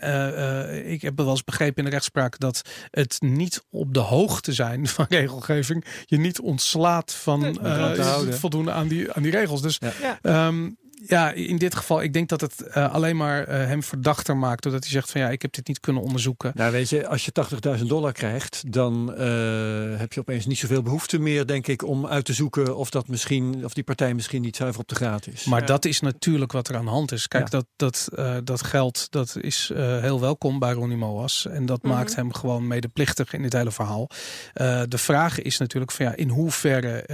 [0.86, 4.86] ik heb wel eens begrepen in de rechtspraak dat het niet op de hoogte zijn
[4.86, 9.62] van regelgeving je niet ontslaat van ja, voldoen aan die, aan die regels.
[9.62, 9.80] Dus
[10.22, 10.46] ja.
[10.46, 14.36] um, Ja, in dit geval, ik denk dat het uh, alleen maar uh, hem verdachter
[14.36, 14.62] maakt.
[14.62, 16.52] Doordat hij zegt van ja, ik heb dit niet kunnen onderzoeken.
[16.54, 17.32] Nou weet je, als je
[17.78, 22.06] 80.000 dollar krijgt, dan uh, heb je opeens niet zoveel behoefte meer, denk ik, om
[22.06, 25.26] uit te zoeken of dat misschien, of die partij misschien niet zuiver op de graad
[25.26, 25.44] is.
[25.44, 25.66] Maar ja.
[25.66, 27.28] dat is natuurlijk wat er aan de hand is.
[27.28, 27.58] Kijk, ja.
[27.58, 31.46] dat, dat, dat geld, dat is heel welkom bij Ronnie Moas.
[31.46, 31.98] En dat mm -hmm.
[31.98, 34.08] maakt hem gewoon medeplichtig in dit hele verhaal.
[34.88, 37.06] de vraag is natuurlijk van ja, in hoeverre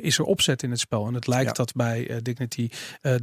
[0.00, 1.06] is er opzet in het spel?
[1.06, 1.52] En het lijkt ja.
[1.52, 2.68] dat bij Dignity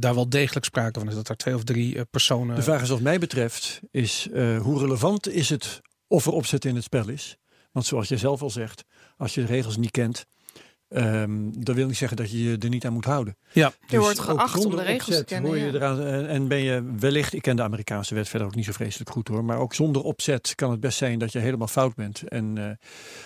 [0.04, 1.14] daar wel degelijk sprake van is.
[1.14, 2.56] Dat er twee of drie uh, personen.
[2.56, 6.64] De vraag is, wat mij betreft, is uh, hoe relevant is het of er opzet
[6.64, 7.36] in het spel is?
[7.72, 8.84] Want zoals jij zelf al zegt,
[9.16, 10.26] als je de regels niet kent,
[10.88, 13.36] um, dat wil niet zeggen dat je je er niet aan moet houden.
[13.52, 15.50] Ja, dus je wordt geacht om de regels opzet, te kennen.
[15.50, 15.72] Hoor je ja.
[15.72, 18.72] eraan, en, en ben je wellicht, ik ken de Amerikaanse wet verder ook niet zo
[18.72, 21.94] vreselijk goed hoor, maar ook zonder opzet kan het best zijn dat je helemaal fout
[21.94, 22.64] bent en, uh,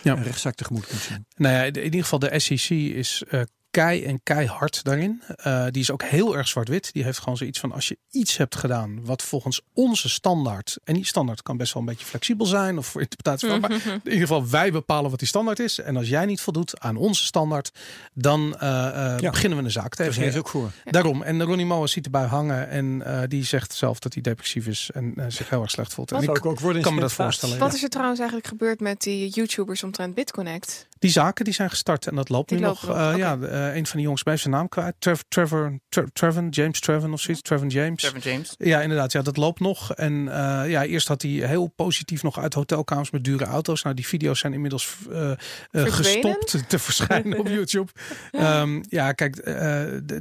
[0.02, 0.16] ja.
[0.16, 1.26] een rechtszaak tegemoet kunt zien.
[1.36, 5.22] Nou ja, in ieder geval de SEC is uh, kei en keihard daarin.
[5.46, 6.92] Uh, die is ook heel erg zwart-wit.
[6.92, 10.94] Die heeft gewoon zoiets van als je iets hebt gedaan wat volgens onze standaard, en
[10.94, 14.00] die standaard kan best wel een beetje flexibel zijn of voor interpretatie van, maar in
[14.04, 15.78] ieder geval wij bepalen wat die standaard is.
[15.78, 17.70] En als jij niet voldoet aan onze standaard,
[18.14, 19.30] dan uh, uh, ja.
[19.30, 20.22] beginnen we een zaak tegen.
[20.22, 20.70] Is ook voor.
[20.84, 21.22] Daarom.
[21.22, 25.14] En Ronnie Moas ziet erbij hangen en die zegt zelf dat hij depressief is en
[25.28, 26.10] zich heel erg slecht voelt.
[26.10, 27.58] Wat en ik ook worden kan me dat voorstellen.
[27.58, 27.76] Wat ja.
[27.76, 30.87] is er trouwens eigenlijk gebeurd met die YouTubers omtrent BitConnect?
[30.98, 32.88] Die zaken die zijn gestart en dat loopt die nu nog.
[32.88, 33.16] Okay.
[33.16, 33.32] ja,
[33.74, 34.94] een van die jongens bij zijn naam kwijt.
[34.98, 35.78] Trevor, Trevor,
[36.12, 37.42] Trevor James Trevor of zoiets.
[37.42, 38.02] Trevor James.
[38.02, 38.54] Trevor James.
[38.58, 39.12] Ja, inderdaad.
[39.12, 39.94] Ja, dat loopt nog.
[39.94, 43.82] En uh, ja, eerst had hij heel positief nog uit hotelkamers met dure auto's.
[43.82, 45.30] Nou, die video's zijn inmiddels uh,
[45.70, 47.92] uh, gestopt te verschijnen op YouTube.
[48.32, 49.44] um, ja, kijk,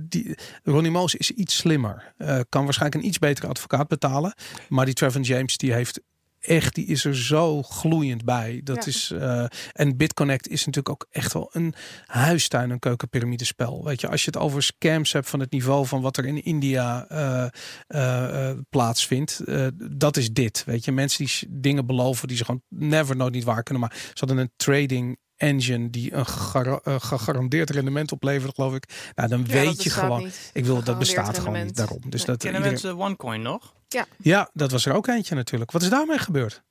[0.09, 2.13] die, Ronnie Moos is iets slimmer.
[2.49, 4.33] kan waarschijnlijk een iets betere advocaat betalen.
[4.69, 6.01] Maar die Trevor James, die heeft
[6.39, 8.61] echt, die is er zo gloeiend bij.
[8.63, 8.91] Dat ja.
[8.91, 11.73] is, uh, en BitConnect is natuurlijk ook echt wel een
[12.05, 13.83] huistuin- en keukenpiramidespel.
[13.83, 16.43] Weet je, als je het over scams hebt van het niveau van wat er in
[16.43, 17.47] India uh,
[17.87, 19.41] uh, plaatsvindt,
[19.99, 20.63] dat is dit.
[20.65, 23.83] Weet je, mensen die dingen beloven die ze gewoon never nooit niet waar kunnen.
[23.83, 29.11] Maar ze hadden een trading engine die een gegar uh, gegarandeerd rendement oplevert, geloof ik.
[29.15, 30.23] Nou, dan ja, weet je gewoon.
[30.23, 30.49] Niet.
[30.53, 31.47] Ik wil dat bestaat rendement.
[31.47, 32.01] gewoon niet daarom.
[32.01, 32.25] Dus nee.
[32.25, 32.83] dat Kennen iedereen...
[32.83, 33.75] mensen OneCoin nog?
[33.87, 34.05] Ja.
[34.17, 35.71] ja, dat was er ook eentje natuurlijk.
[35.71, 36.63] Wat is daarmee gebeurd?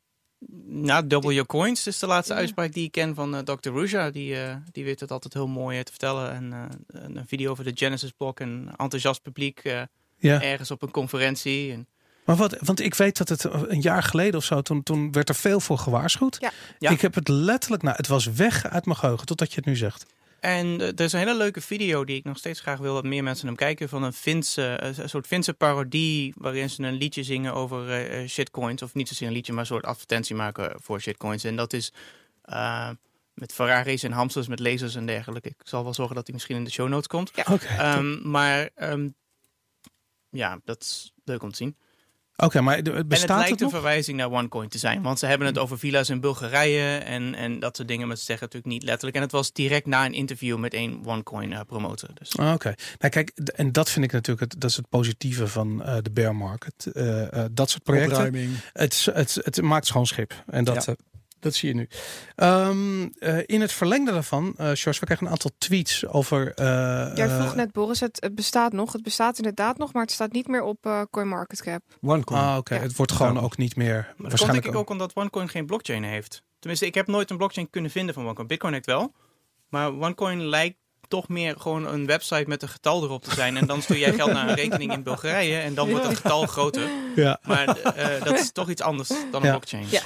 [0.66, 2.38] Nou, Double Your Coins is de laatste ja.
[2.38, 3.70] uitspraak die ik ken van uh, Dr.
[3.70, 4.10] Ruja.
[4.10, 6.32] Die, uh, die weet het altijd heel mooi te vertellen.
[6.32, 9.62] En uh, een video over de Genesis blok en enthousiast publiek
[10.16, 10.42] ja.
[10.42, 11.72] ergens op een conferentie.
[11.72, 11.88] En,
[12.26, 15.28] maar wat, want ik weet dat het een jaar geleden of zo, toen, toen werd
[15.28, 16.36] er veel voor gewaarschuwd.
[16.40, 16.52] Ja.
[16.78, 16.90] Ja.
[16.90, 19.76] Ik heb het letterlijk, nou, het was weg uit mijn geheugen totdat je het nu
[19.76, 20.06] zegt.
[20.40, 23.04] En uh, er is een hele leuke video die ik nog steeds graag wil dat
[23.04, 23.88] meer mensen hem kijken.
[23.88, 28.28] Van een Finse, uh, een soort Finse parodie waarin ze een liedje zingen over uh,
[28.28, 28.82] shitcoins.
[28.82, 31.44] Of niet zozeer een liedje, maar een soort advertentie maken voor shitcoins.
[31.44, 31.92] En dat is
[33.34, 35.48] met Ferraris en hamsters met lasers en dergelijke.
[35.48, 37.30] Ik zal wel zorgen dat hij misschien in de show notes komt.
[37.34, 37.44] Ja.
[37.50, 37.96] Okay.
[37.96, 39.14] Um, maar um,
[40.30, 41.76] ja, dat is leuk om te zien.
[42.36, 45.02] Oké, okay, maar het bestaat en het lijkt het een verwijzing naar OneCoin te zijn.
[45.02, 48.06] Want ze hebben het over villa's in Bulgarije en, en dat soort dingen.
[48.06, 49.16] Maar ze zeggen natuurlijk niet letterlijk.
[49.16, 52.08] En het was direct na een interview met een OneCoin uh, promotor.
[52.14, 52.34] Dus.
[52.34, 52.76] Oké, okay.
[52.98, 56.10] nou kijk, en dat vind ik natuurlijk het, dat is het positieve van uh, de
[56.10, 56.90] bear market.
[56.92, 58.56] Uh, dat soort projecten.
[58.72, 60.42] Het, het, het, maakt schoon schip.
[60.46, 60.94] En dat, ja.
[61.46, 61.88] Dat zie je nu.
[62.36, 66.40] Um, uh, in het verlengde daarvan, uh, George, we krijgen een aantal tweets over.
[66.60, 66.66] Uh,
[67.14, 68.92] Jij vroeg net, Boris, het, het, bestaat nog.
[68.92, 71.82] Het bestaat inderdaad nog, maar het staat niet meer op uh, CoinMarketCap.
[72.02, 72.40] OneCoin.
[72.40, 72.58] Ah, oké.
[72.58, 72.78] Okay.
[72.78, 72.84] Ja.
[72.84, 73.40] Het wordt gewoon ja.
[73.40, 74.14] ook niet meer.
[74.16, 76.42] Maar dat komt denk ik ook omdat OneCoin geen blockchain heeft.
[76.58, 78.46] Tenminste, ik heb nooit een blockchain kunnen vinden van OneCoin.
[78.46, 79.12] Bitcoin heeft wel.
[79.68, 80.78] Maar OneCoin lijkt
[81.08, 83.56] toch meer gewoon een website met een getal erop te zijn.
[83.56, 86.46] En dan stuur jij geld naar een rekening in Bulgarije en dan wordt het getal
[86.46, 86.88] groter.
[87.16, 87.38] Ja.
[87.42, 89.86] Maar uh, dat is toch iets anders dan een blockchain.
[89.88, 90.02] Ja.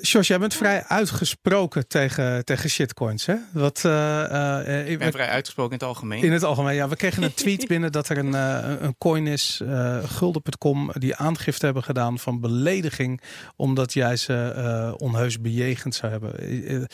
[0.00, 3.34] Jos, jij bent vrij uitgesproken tegen, tegen shitcoins, hè?
[3.52, 6.22] Wat, uh, uh, ik ben vrij uitgesproken in het algemeen.
[6.22, 6.88] In het algemeen, ja.
[6.88, 9.60] We kregen een tweet binnen dat er een, uh, een coin is,
[10.04, 13.20] gulden.com, die aangifte hebben gedaan van belediging,
[13.56, 16.88] omdat jij ze onheus bejegend zou hebben.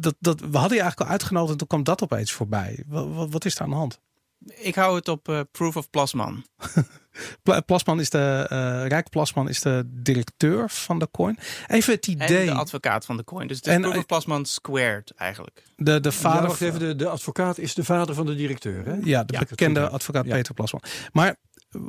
[0.00, 2.84] dat, dat, we hadden je eigenlijk al uitgenodigd en toen kwam dat opeens voorbij.
[2.86, 4.00] Wat, wat is er aan de hand?
[4.46, 6.44] Ik hou het op Proof of Plasman.
[7.66, 11.38] Plasman is de uh, Rijk Plasman is de directeur van de coin.
[11.66, 12.38] Even het idee.
[12.38, 13.46] En de advocaat van de coin.
[13.46, 15.62] Dus het is en, Proof of Plasman squared eigenlijk.
[15.76, 16.42] De, de vader.
[16.42, 18.86] Ja, wacht even, de, de advocaat is de vader van de directeur.
[18.86, 18.92] Hè?
[19.02, 20.34] Ja, de ja, bekende advocaat ja.
[20.34, 20.82] Peter Plasman.
[21.12, 21.36] Maar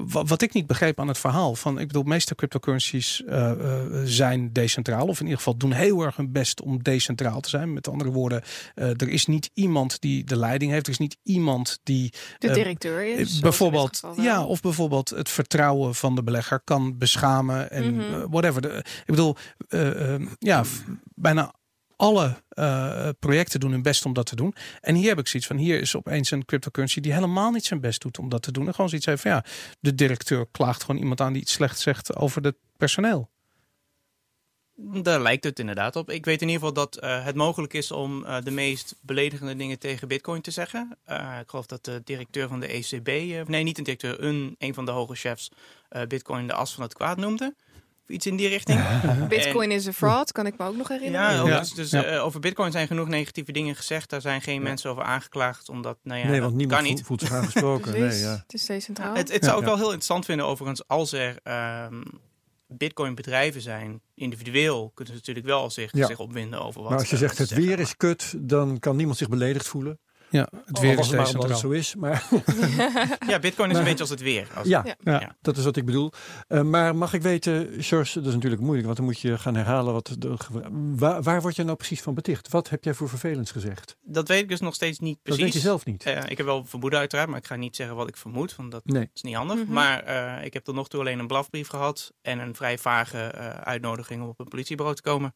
[0.06, 4.54] wat ik niet begreep aan het verhaal van, ik bedoel, meeste cryptocurrencies uh, uh, zijn
[4.54, 7.74] decentraal, of in ieder geval doen heel erg hun best om decentraal te zijn.
[7.74, 8.42] Met andere woorden,
[8.76, 12.52] uh, er is niet iemand die de leiding heeft, er is niet iemand die de
[12.52, 13.40] directeur is.
[13.40, 17.94] Bijvoorbeeld, ja, of bijvoorbeeld het vertrouwen van de belegger kan beschamen en Mhm.
[17.94, 18.32] mm -hmm.
[18.32, 18.62] whatever.
[18.62, 19.36] De, ik bedoel,
[20.40, 20.64] ja,
[21.16, 21.54] bijna
[22.02, 24.56] alle eh, projecten doen hun best om dat te doen.
[24.82, 27.80] En hier heb ik zoiets van, hier is opeens een cryptocurrency die helemaal niet zijn
[27.80, 28.68] best doet om dat te doen.
[28.68, 29.44] En gewoon zoiets heeft van, ja,
[29.80, 33.30] de directeur klaagt gewoon iemand aan die iets slecht zegt over het personeel.
[34.76, 36.10] Daar lijkt het inderdaad op.
[36.10, 39.56] Ik weet in ieder geval dat eh, het mogelijk is om eh, de meest beledigende
[39.56, 40.98] dingen tegen Bitcoin te zeggen.
[41.42, 43.08] Ik geloof dat de directeur van de ECB,
[43.48, 45.52] nee, niet een directeur, een, een van de hoge chefs,
[46.08, 47.56] Bitcoin de as van het kwaad noemde.
[48.08, 48.80] Iets in die richting.
[49.28, 51.36] Bitcoin is een fraud, kan ik me ook nog herinneren.
[51.36, 51.60] Ja, Ja.
[51.60, 52.04] dus, dus Ja.
[52.04, 54.10] eh, over Bitcoin zijn genoeg negatieve dingen gezegd.
[54.10, 56.96] Daar zijn geen mensen over aangeklaagd, omdat, nou ja, nee, dat want niemand kan niet.
[57.06, 57.92] voelt, voelt zich aangesproken.
[57.92, 58.22] Precies.
[58.22, 58.42] nee, ja.
[58.44, 59.16] Het is decentraal.
[59.16, 59.48] Het, het Ja.
[59.48, 59.70] zou ik Ja.
[59.70, 62.02] wel heel interessant vinden overigens als er ehm
[62.68, 64.02] bitcoin bedrijven zijn.
[64.16, 66.06] Individueel kunnen ze natuurlijk wel zich, Ja.
[66.08, 69.18] zich opwinden over wat Maar als je zegt het weer is kut, dan kan niemand
[69.18, 70.00] zich beledigd voelen.
[70.32, 71.96] Ja, het weer is maar omdat het zo is.
[71.96, 72.28] Maar
[73.28, 74.48] Ja, bitcoin is Maar- een beetje als het weer.
[74.56, 74.96] Als, ja, Ja.
[75.04, 75.20] Ja.
[75.20, 75.36] Ja.
[75.42, 76.12] dat is wat ik bedoel.
[76.48, 79.56] Eh, maar mag ik weten, George, dat is natuurlijk moeilijk, want dan moet je gaan
[79.56, 79.94] herhalen.
[79.94, 80.36] Wat de,
[80.96, 82.50] waar, waar word je nou precies van beticht?
[82.50, 83.96] Wat heb jij voor vervelends gezegd?
[84.04, 85.44] Dat weet ik dus nog steeds niet Dat precies.
[85.44, 86.04] weet je zelf niet.
[86.04, 88.72] Eh, ik heb wel vermoeden uiteraard, maar ik ga niet zeggen wat ik vermoed, want
[88.72, 89.10] dat Nee.
[89.14, 89.58] is niet handig.
[89.58, 89.74] Mhm.
[89.74, 93.18] Maar eh, ik heb tot nog toe alleen een blafbrief gehad en een vrij vage
[93.18, 95.34] eh, uitnodiging om op een politiebureau te komen.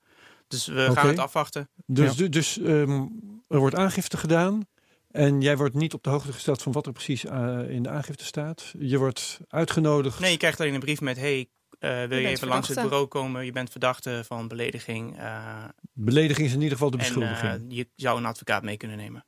[0.47, 1.69] Dus we gaan het afwachten.
[1.86, 3.05] Dus, du- dus ehm,
[3.47, 4.67] er wordt aangifte gedaan.
[5.15, 7.89] En jij wordt niet op de hoogte gesteld van wat er precies eh, in de
[7.89, 8.73] aangifte staat.
[8.80, 10.19] Je wordt uitgenodigd.
[10.19, 11.49] Nee, je krijgt alleen een brief met: hey,
[11.80, 13.45] eh, wil je, even langs het bureau komen?
[13.45, 15.17] Je bent verdachte van belediging.
[15.17, 17.71] eh, Belediging is in ieder geval de en beschuldiging.
[17.71, 19.25] eh, je zou een advocaat mee kunnen nemen.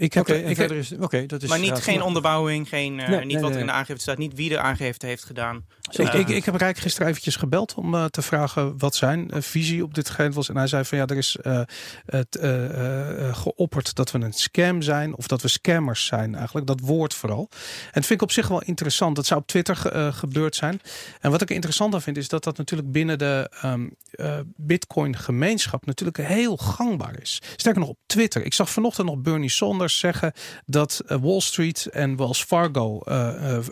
[0.00, 0.88] Ik heb, en ik heb, is
[1.26, 3.60] dat is maar niet, geen onderbouwing, geen, eh, Nee, niet nee, wat er nee.
[3.60, 5.64] in de aangifte staat, niet wie de aangifte heeft gedaan.
[5.90, 9.30] ik, Eh, ik, ik heb Rijk gisteren eventjes gebeld om eh, te vragen wat zijn
[9.38, 10.48] visie op dit gegeven was.
[10.48, 11.60] En hij zei van ja, er is eh,
[12.06, 16.34] het eh, eh, eh, geopperd dat we een scam zijn of dat we scammers zijn
[16.34, 16.66] eigenlijk.
[16.66, 17.48] Dat woord vooral.
[17.50, 19.16] En dat vind ik op zich wel interessant.
[19.16, 20.80] Dat zou op Twitter ge- gebeurd zijn.
[21.20, 24.38] En wat ik er interessant aan vind is dat dat natuurlijk binnen de ehm, eh,
[24.56, 27.42] Bitcoin gemeenschap natuurlijk heel gangbaar is.
[27.56, 28.44] Sterker nog op Twitter.
[28.44, 30.32] Ik zag vanochtend nog Bernie Sanders zeggen
[30.66, 33.64] dat eh, Wall Street en Wells Fargo eh, eh,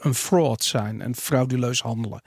[0.00, 2.22] een fraud zijn en frauduleus handelen.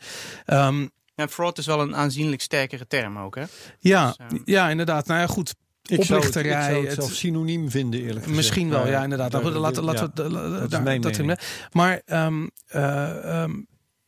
[0.45, 3.43] Ehm, ja, fraud is wel een aanzienlijk sterkere term ook, hè?
[3.79, 5.07] ja, Dus, eh, ja, inderdaad.
[5.07, 5.55] Nou ja, goed.
[5.87, 8.35] Ik zou het, ik zou het het- zelf synoniem vinden, eerlijk gezegd.
[8.35, 9.31] Misschien wel, ja, inderdaad.
[9.31, 10.59] Nou, daar- goed, laten, laten ja.
[10.61, 11.25] we daar- mijn dat in.
[11.25, 11.39] mening.
[11.71, 13.53] Maar ehm, eh, ehm,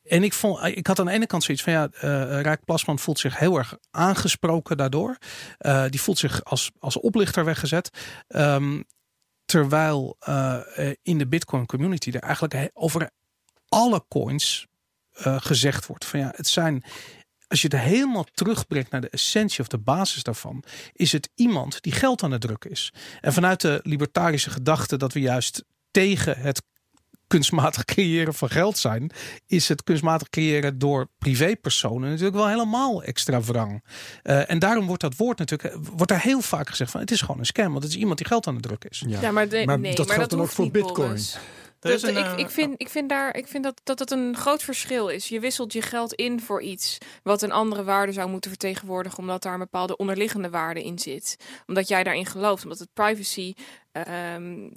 [0.03, 2.99] en ik vond, ik had aan de ene kant zoiets van ja, eh Raak Plasman
[2.99, 5.17] voelt zich heel erg aangesproken daardoor.
[5.57, 7.89] Eh, die voelt zich als, als oplichter weggezet.
[8.27, 8.81] Ehm,
[9.47, 13.11] terwijl eh, eh, in de Bitcoin community er eigenlijk over
[13.69, 14.67] alle coins
[15.11, 16.83] eh, gezegd wordt van ja, het zijn
[17.47, 21.81] als je het helemaal terugbrengt naar de essentie of de basis daarvan, is het iemand
[21.81, 22.93] die geld aan het drukken is.
[23.21, 26.61] En vanuit de libertarische gedachte dat we juist tegen het
[27.27, 29.11] kunstmatig creëren van geld zijn,
[29.47, 33.83] is het kunstmatig creëren door privépersonen natuurlijk wel helemaal extra wrang.
[34.23, 37.11] Eh, en daarom wordt dat woord natuurlijk, eh, wordt er heel vaak gezegd van het
[37.11, 39.03] is gewoon een scam, want het is iemand die geld aan het drukken is.
[39.07, 39.21] Ja.
[39.21, 41.19] Ja, maar, de- Maar nee, dat maar geldt dan ook voor Bitcoin.
[41.79, 44.35] Dat- een, ik, eh, ik, vind, ik vind, daar, ik vind dat, dat het een
[44.35, 45.27] groot verschil is.
[45.27, 49.43] Je wisselt je geld in voor iets wat een andere waarde zou moeten vertegenwoordigen, omdat
[49.43, 51.37] daar een bepaalde onderliggende waarde in zit.
[51.65, 53.53] Omdat jij daarin gelooft, omdat het privacy
[54.05, 54.69] ehm,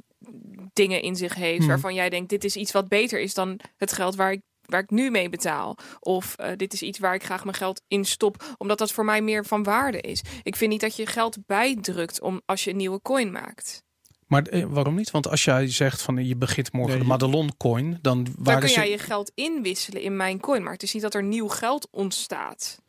[0.72, 1.68] dingen in zich heeft, Hmm.
[1.68, 4.80] waarvan jij denkt, dit is iets wat beter is dan het geld waar ik waar
[4.82, 5.76] ik nu mee betaal.
[6.00, 9.04] Of eh, dit is iets waar ik graag mijn geld in stop, omdat dat voor
[9.04, 10.22] mij meer van waarde is.
[10.42, 13.82] Ik vind niet dat je geld bijdrukt om als je een nieuwe coin maakt.
[14.26, 15.10] Maar eh, waarom niet?
[15.10, 18.60] Want als jij zegt van je begint morgen Nee, de Madelon coin, dan Dan waren
[18.60, 18.74] kun ze.
[18.74, 20.62] jij je geld inwisselen in mijn coin.
[20.62, 22.80] Maar het is niet dat er nieuw geld ontstaat.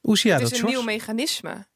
[0.00, 0.84] Hoe zie jij het dat, is een George?
[0.86, 1.66] nieuw mechanisme.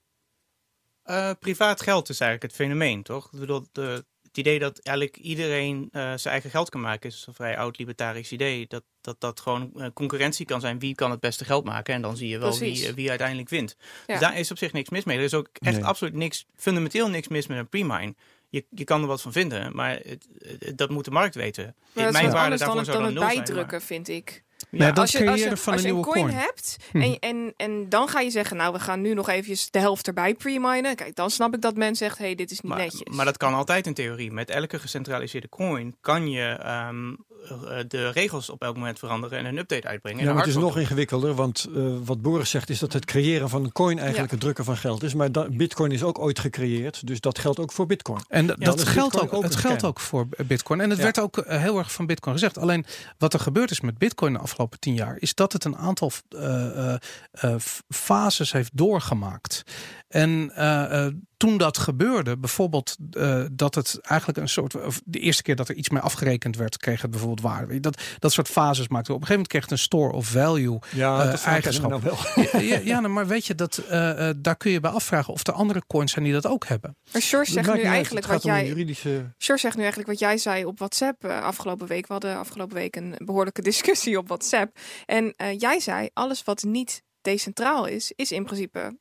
[1.07, 3.33] Eh, privaat geld is eigenlijk het fenomeen, toch?
[3.33, 7.25] Ik bedoel, de, het idee dat eigenlijk iedereen eh, zijn eigen geld kan maken is
[7.27, 8.67] een vrij oud libertarisch idee.
[8.69, 10.79] Dat dat, dat gewoon eh, concurrentie kan zijn.
[10.79, 11.95] Wie kan het beste geld maken?
[11.95, 12.85] En dan zie je wel Precies.
[12.85, 13.77] wie, wie uiteindelijk wint.
[13.79, 14.05] Ja.
[14.07, 15.19] Dus daar is op zich niks mis mee.
[15.19, 15.85] Er is ook echt Nee.
[15.85, 18.15] absoluut niks, fundamenteel niks mis met een pre-mine.
[18.49, 21.65] Je, je kan er wat van vinden, maar het, het- dat moet de markt weten.
[21.65, 23.45] Maar dat is Mijn waarde dan daarvoor het, zou dan dan het zijn.
[23.45, 24.45] bijdrukken, vind ik.
[24.71, 26.39] Dat als je, als je, van als een je nieuwe een coin, coin.
[26.45, 27.05] hebt Mhm.
[27.05, 30.07] en, en, en dan ga je zeggen, nou we gaan nu nog eventjes de helft
[30.07, 30.95] erbij pre-minen.
[30.97, 33.17] Kijk, dan snap ik dat men zegt, hey, dit is niet Maar, netjes.
[33.17, 34.33] maar dat kan altijd in theorie.
[34.33, 39.45] Met elke gecentraliseerde coin kan je ehm, eh, de regels op elk moment veranderen en
[39.45, 40.25] een update uitbrengen.
[40.25, 43.49] Ja, maar het is nog ingewikkelder, want eh, wat Boris zegt is dat het creëren
[43.49, 44.35] van een coin eigenlijk Ja.
[44.35, 45.15] het drukken van geld is.
[45.15, 48.21] Maar da- Bitcoin is ook ooit gecreëerd, dus dat geldt ook voor Bitcoin.
[48.29, 50.81] En dat geldt ook, ook het geldt ook voor Bitcoin.
[50.81, 51.05] En het Ja.
[51.05, 52.59] werd ook eh, heel erg van Bitcoin gezegd.
[52.59, 52.87] Alleen
[53.19, 56.11] wat er gebeurd is met Bitcoin de afgelopen tien jaar, is dat het een aantal
[56.29, 57.55] eh, eh, eh,
[57.89, 59.63] fases heeft doorgemaakt.
[60.09, 65.43] En uh, toen dat gebeurde, bijvoorbeeld uh, dat het eigenlijk een soort, of de eerste
[65.43, 67.81] keer dat er iets mee afgerekend werd, kreeg het bijvoorbeeld waarde.
[67.81, 69.13] Dat, dat soort fases maakte.
[69.13, 71.91] Op een gegeven moment kreeg het een store of value ja, uh, dat eigenschap.
[71.91, 72.17] Nou wel.
[72.53, 75.47] ja, ja, ja nou, maar weet je, dat, uh, daar kun je bij afvragen of
[75.47, 76.97] er andere coins zijn die dat ook hebben.
[77.13, 78.67] Maar George zegt nu eigenlijk wat jij.
[78.67, 79.35] Juridische...
[79.39, 82.07] George zegt nu eigenlijk wat jij zei op WhatsApp afgelopen week.
[82.07, 84.79] We hadden afgelopen week een behoorlijke discussie op WhatsApp.
[85.05, 88.97] En jij zei, alles wat niet decentraal is, is in principe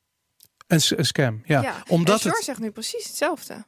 [0.68, 1.62] een, een scam, ja.
[1.62, 1.84] ja.
[1.88, 3.66] Omdat en George zegt nu precies hetzelfde.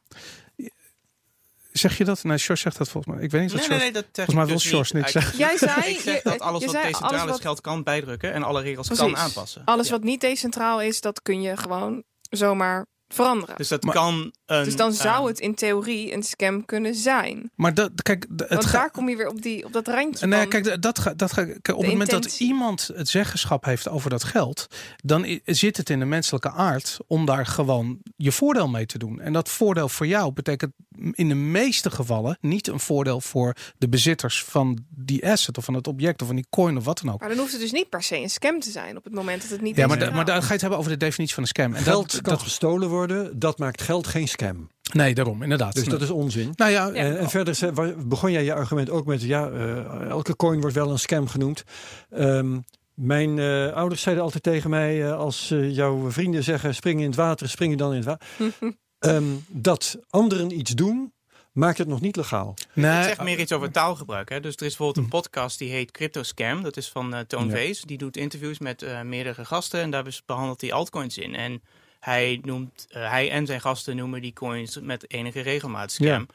[1.72, 2.24] Zeg je dat?
[2.24, 3.24] Nee, George zegt dat volgens mij.
[3.24, 3.84] Ik weet niet wat nee, George...
[3.84, 5.38] nee, nee, dat volgens mij wil dus George niet zeggen.
[5.38, 5.80] Jij zei...
[5.94, 7.40] ik zeg dat alles wat decentraal alles is wat...
[7.40, 9.04] geld kan bijdrukken en alle regels Precies.
[9.04, 9.64] kan aanpassen.
[9.64, 9.92] Alles Ja.
[9.92, 13.56] wat niet decentraal is, dat kun je gewoon zomaar veranderen.
[13.56, 16.94] Dus dat Maar- kan een, Dus dan zou eh, het in theorie een scam kunnen
[16.94, 17.50] zijn.
[17.54, 20.26] Maar dat, kijk, het Want ga- daar kom je weer op, die, op dat randje
[20.26, 23.64] Nee, van- kijk, dat, ga- dat, ga- kijk, op het moment dat iemand het zeggenschap
[23.64, 24.66] heeft over dat geld,
[24.96, 29.20] dan zit het in de menselijke aard om daar gewoon je voordeel mee te doen.
[29.20, 30.72] En dat voordeel voor jou betekent
[31.12, 35.74] in de meeste gevallen niet een voordeel voor de bezitters van die asset of van
[35.74, 37.20] het object of van die coin of wat dan ook.
[37.20, 39.42] Maar dan hoeft het dus niet per se een scam te zijn op het moment
[39.42, 40.42] dat het niet Ja, maar, da- decentraal maar daar is.
[40.42, 41.74] ga je het hebben over de definitie van een scam.
[41.74, 44.68] En Geld dat, kan dat, gestolen worden, dat maakt geld geen scam.
[44.92, 45.74] nee, daarom, inderdaad.
[45.74, 46.52] Dus dat is onzin.
[46.54, 46.92] nou ja, Ja.
[46.92, 50.76] En, en verder wa- begon jij je argument ook met, ja, eh, elke coin wordt
[50.76, 51.64] wel een scam genoemd.
[52.10, 52.58] Ehm,
[52.94, 57.06] mijn eh, ouders zeiden altijd tegen mij, eh, als eh, jouw vrienden zeggen spring in
[57.06, 58.26] het water, spring je dan in het water.
[58.98, 61.12] Ehm, dat anderen iets doen,
[61.52, 62.54] maakt het nog niet legaal.
[62.72, 64.28] nee, Het zegt meer iets over taalgebruik.
[64.28, 64.40] Hè?
[64.40, 65.02] Dus er is bijvoorbeeld Hm.
[65.02, 66.62] een podcast die heet Crypto Scam.
[66.62, 67.50] Dat is van eh Toon Ja.
[67.50, 67.80] Vees.
[67.80, 69.80] Die doet interviews met eh, meerdere gasten.
[69.80, 71.34] En daar behandelt hij altcoins in.
[71.34, 71.62] En
[72.00, 76.26] hij, noemt, eh, hij en zijn gasten noemen die coins met enige regelmaat scam.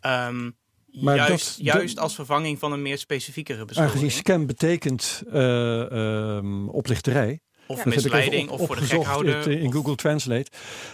[0.00, 0.50] Ehm,
[0.92, 4.12] Maar juist dat- juist dat- als vervanging van een meer specifiekere Aangezien beschuldiging.
[4.12, 5.90] scam betekent eh,
[6.36, 7.40] ehm, oplichterij.
[7.66, 7.82] Of Ja.
[7.86, 9.52] Misleiding, of voor de gek opgezocht houden.
[9.52, 10.50] in, in of- Google Translate.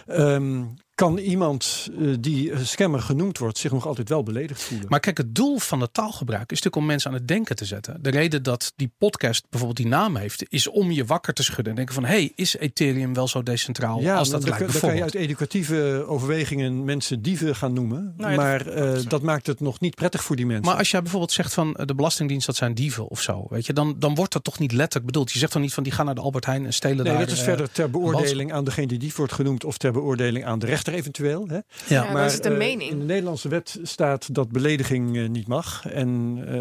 [0.07, 0.63] Ehm,
[0.95, 4.87] kan iemand eh, die eh, scammer genoemd wordt zich nog altijd wel beledigd voelen?
[4.89, 7.65] Maar kijk, het doel van het taalgebruik is natuurlijk om mensen aan het denken te
[7.65, 7.97] zetten.
[8.01, 11.67] De reden dat die podcast bijvoorbeeld die naam heeft, is om je wakker te schudden
[11.67, 14.63] en denken van, hé, hey, is Ethereum wel zo decentraal ja, als dat dan, lijkt?
[14.65, 18.13] kan- dan kan je uit educatieve overwegingen mensen dieven gaan noemen.
[18.17, 20.65] Nou ja, maar dat- eh, dat- maakt het nog niet prettig voor die mensen.
[20.65, 23.65] Maar als jij bijvoorbeeld zegt van eh, de Belastingdienst, dat zijn dieven of zo, weet
[23.65, 25.31] je, dan, dan wordt dat toch niet letterlijk bedoeld.
[25.31, 27.17] Je zegt dan niet van die gaan naar de Albert Heijn en stelen Nee, daar.
[27.21, 30.45] dat is eh, verder ter beoordeling aan degene die dief wordt genoemd of ter beoordeling
[30.45, 31.47] aan de rechter eventueel.
[31.47, 31.55] Hè?
[31.55, 32.91] Ja, Ja, dan is het een eh, mening.
[32.91, 35.85] in de Nederlandse wet staat dat belediging eh, niet mag.
[35.87, 36.53] En eh,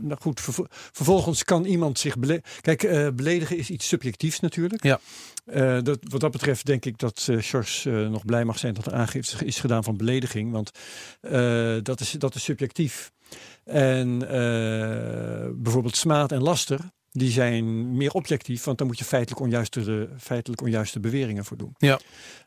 [0.00, 4.82] nou goed, vervo- vervolgens kan iemand zich bele Kijk, eh, beledigen is iets subjectiefs natuurlijk.
[4.82, 5.00] Ja.
[5.44, 8.86] Eh, dat, wat dat betreft denk ik dat eh eh, nog blij mag zijn dat
[8.86, 10.52] er aangifte is gedaan van belediging.
[10.52, 10.70] Want
[11.20, 13.10] eh, dat, is, dat is subjectief.
[13.64, 16.80] En eh, bijvoorbeeld smaad en laster,
[17.18, 18.64] die zijn meer objectief.
[18.64, 21.74] Want dan moet je feitelijk onjuiste, feitelijk onjuiste beweringen voor doen.
[21.78, 21.98] Ja.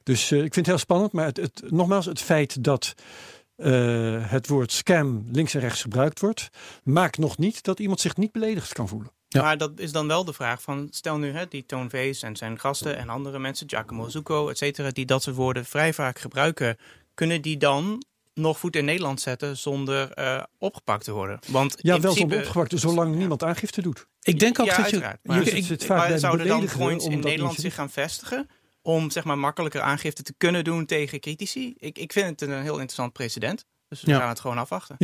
[0.03, 1.11] Dus eh, ik vind het heel spannend.
[1.11, 2.93] Maar het, het, nogmaals, het feit dat
[3.55, 6.49] eh, het woord scam links en rechts gebruikt wordt,
[6.83, 9.11] maakt nog niet dat iemand zich niet beledigd kan voelen.
[9.27, 9.41] Ja.
[9.41, 12.35] Maar dat is dan wel de vraag van, stel nu hè, die Toon Vees en
[12.35, 16.19] zijn gasten en andere mensen, Giacomo Zucco, et cetera, die dat soort woorden vrij vaak
[16.19, 16.77] gebruiken,
[17.13, 18.03] kunnen die dan
[18.33, 21.39] nog voet in Nederland zetten zonder eh, opgepakt te worden?
[21.47, 23.17] Want Ja, in wel principe- zonder opgepakt, zolang Ja.
[23.17, 24.07] niemand aangifte doet.
[24.23, 24.99] Ik denk ook ja, dat je.
[24.99, 27.59] Maar Dus je- het ik- zit vaak maar bij de zouden dan coins in Nederland
[27.59, 28.49] zich gaan vestigen
[28.81, 31.73] om zeg maar makkelijker aangifte te kunnen doen tegen critici?
[31.77, 33.65] Ik, ik vind het een heel interessant precedent.
[33.91, 34.19] Dus we Ja.
[34.19, 34.95] gaan het gewoon afwachten.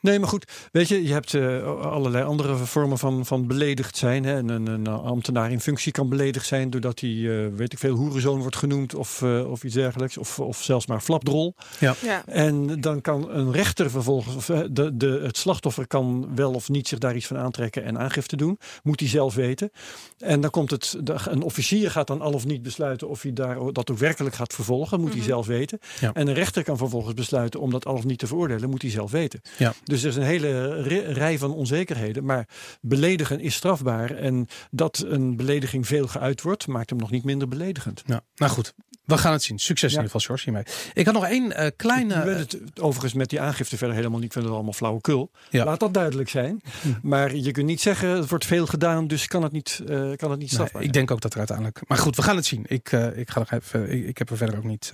[0.00, 0.52] Nee, maar goed.
[0.72, 4.24] Weet je, je hebt eh, allerlei andere vormen van, van beledigd zijn.
[4.24, 4.36] Hè.
[4.38, 7.94] Een, een, een ambtenaar in functie kan beledigd zijn doordat hij, eh, weet ik veel,
[7.94, 10.18] hoerenzoon wordt genoemd of, eh, of iets dergelijks.
[10.18, 11.54] Of, of zelfs maar flapdrol.
[11.80, 11.94] Ja.
[12.26, 16.88] En dan kan een rechter vervolgens, of de, de, het slachtoffer kan wel of niet
[16.88, 18.58] zich daar iets van aantrekken en aangifte doen.
[18.82, 19.70] Moet hij zelf weten.
[20.18, 23.32] En dan komt het, de- een officier gaat dan al of niet besluiten of hij
[23.32, 25.00] daar, dat ook werkelijk gaat vervolgen.
[25.00, 25.18] Moet Mhm.
[25.18, 25.78] hij zelf weten.
[26.00, 26.12] Ja.
[26.12, 28.70] En een rechter kan vervolgens besluiten om dat al of niet te veroordelen.
[28.70, 29.40] Moet hij zelf weten.
[29.58, 29.74] Ja.
[29.84, 32.24] Dus er is een hele ri- rij van onzekerheden.
[32.24, 32.48] Maar
[32.80, 34.10] beledigen is strafbaar.
[34.10, 38.02] En dat een belediging veel geuit wordt, maakt hem nog niet minder beledigend.
[38.06, 39.58] Ja, nou goed, we gaan het zien.
[39.58, 39.98] Succes Ja.
[39.98, 40.92] in ieder geval, George, hiermee.
[40.94, 42.14] Ik had nog één eh, kleine.
[42.14, 44.26] Ik weet het overigens met die aangifte verder helemaal niet.
[44.26, 45.30] Ik vind het allemaal flauwekul.
[45.50, 45.64] Ja.
[45.64, 46.62] Laat dat duidelijk zijn.
[46.82, 46.88] Hm.
[47.02, 50.06] Maar je kunt niet zeggen, het wordt veel gedaan, dus kan het niet, eh, kan
[50.06, 51.80] het niet Nee, strafbaar ik denk ook dat er uiteindelijk.
[51.88, 52.64] Maar goed, we gaan het zien.
[52.68, 53.92] Ik, eh, ik ga nog even.
[53.92, 54.92] Ik, ik heb er verder ook niet.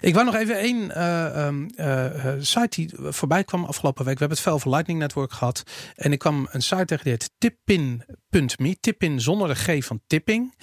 [0.00, 4.14] Ik wou nog even één eh, ehm, eh, eh, site die voorbij kwam afgelopen week.
[4.14, 5.62] We hebben het veel over Lightning Network gehad.
[5.96, 8.76] En ik kwam een site tegen die heet tippin.me.
[8.80, 10.54] Tippin zonder de G van tipping.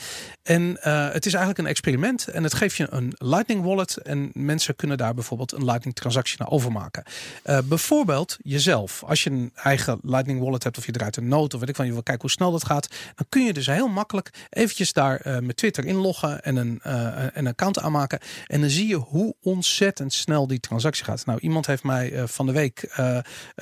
[0.43, 2.27] En het is eigenlijk een experiment.
[2.27, 5.95] En het geeft je je een Lightning wallet en mensen kunnen daar bijvoorbeeld een Lightning
[5.95, 7.03] transactie naar overmaken.
[7.45, 9.03] Uh, bijvoorbeeld jezelf.
[9.03, 11.75] Als je een eigen Lightning wallet hebt of je draait een noot of weet ik
[11.75, 14.93] van je wil kijken hoe snel dat gaat, dan kun je dus heel makkelijk eventjes
[14.93, 18.19] daar uh, met Twitter inloggen en een, uh, een account aanmaken.
[18.47, 21.25] En dan zie je hoe ontzettend snel die transactie gaat.
[21.25, 22.89] Nou, iemand heeft mij van de week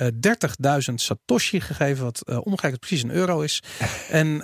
[0.00, 3.62] 30.000 Satoshi gegeven, wat omgekeerd precies een euro is.
[4.10, 4.36] en,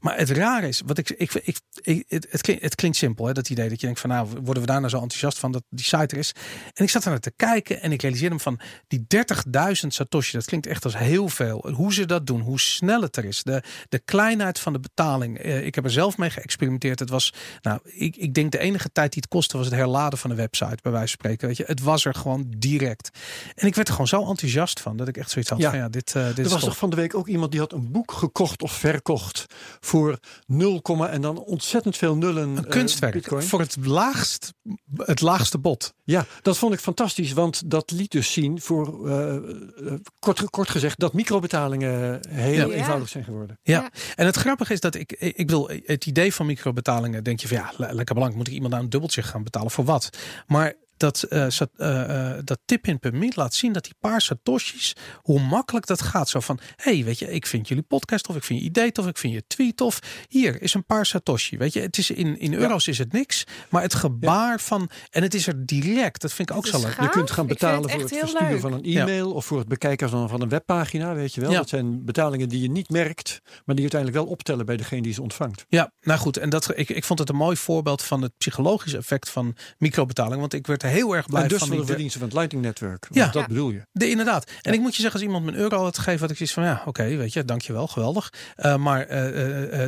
[0.00, 3.26] maar het raar is, wat ik, ik, ik, ik het, het, klinkt, het klinkt simpel,
[3.26, 5.52] hè, dat idee dat je denkt van nou, worden we daar nou zo enthousiast van
[5.52, 6.34] dat die site er is.
[6.74, 10.36] En ik zat er naar te kijken en ik realiseerde me van die 30.000 Satoshi,
[10.36, 11.70] dat klinkt echt als heel veel.
[11.74, 15.38] Hoe ze dat doen, hoe snel het er is, de, de kleinheid van de betaling.
[15.38, 16.98] Eh, ik heb er zelf mee geëxperimenteerd.
[16.98, 20.18] Het was, nou, ik, ik denk de enige tijd die het kostte was het herladen
[20.18, 21.46] van de website, bij wijze van spreken.
[21.48, 23.10] Weet je, het was er gewoon direct.
[23.54, 25.70] En ik werd er gewoon zo enthousiast van dat ik echt zoiets had ja.
[25.70, 27.60] van ja, dit, uh, dit er is was toch van de week ook iemand die
[27.60, 29.46] had een boek gekocht of verkocht
[29.80, 32.56] voor 0, en dan ontzettend veel nullen.
[32.56, 33.76] Een kunstwerk uh, voor het
[34.20, 34.52] laagst,
[34.96, 35.94] het laagste bod.
[36.04, 40.98] Ja, dat vond ik fantastisch, want dat liet dus zien voor uh, kort, kort gezegd
[40.98, 42.76] dat microbetalingen heel ja.
[42.76, 43.58] eenvoudig zijn geworden.
[43.62, 43.80] Ja.
[43.80, 43.90] ja.
[44.14, 47.56] en het grappige is dat ik, ik wil het idee van microbetalingen, denk je van
[47.56, 50.10] ja, lekker belangrijk, moet ik iemand aan een dubbeltje gaan betalen voor wat?
[50.46, 51.46] Maar dat, uh,
[51.78, 56.02] uh, dat tip in per minuut laat zien dat die paar satoshis, hoe makkelijk dat
[56.02, 56.28] gaat.
[56.28, 59.06] Zo van, hey, weet je, ik vind jullie podcast of ik vind je idee of
[59.06, 59.98] ik vind je tweet of
[60.28, 61.58] hier is een paar satoshi.
[61.58, 64.58] Weet je, het is in, in euro's is het niks, maar het gebaar ja.
[64.58, 67.00] van, en het is er direct, dat vind ik ook zo leuk.
[67.00, 69.34] Je kunt gaan betalen voor het versturen van een e-mail ja.
[69.34, 71.52] of voor het bekijken van, van een webpagina, weet je wel.
[71.52, 75.12] Dat zijn betalingen die je niet merkt, maar die uiteindelijk wel optellen bij degene die
[75.12, 75.64] ze ontvangt.
[75.68, 78.96] Ja, nou goed, en dat, ik, ik vond het een mooi voorbeeld van het psychologische
[78.96, 82.28] effect van microbetaling, want ik werd heel erg blij en dus van de verdiensten van
[82.28, 83.06] het Lightning Network.
[83.10, 83.82] Ja, dat bedoel je.
[83.92, 84.50] De, inderdaad.
[84.62, 86.54] En ik moet je zeggen, als iemand me een euro had gegeven, had ik zoiets
[86.54, 88.32] van ja, oké, okay, weet je, dankjewel, geweldig.
[88.56, 89.86] Uh, maar uh, uh, 30.000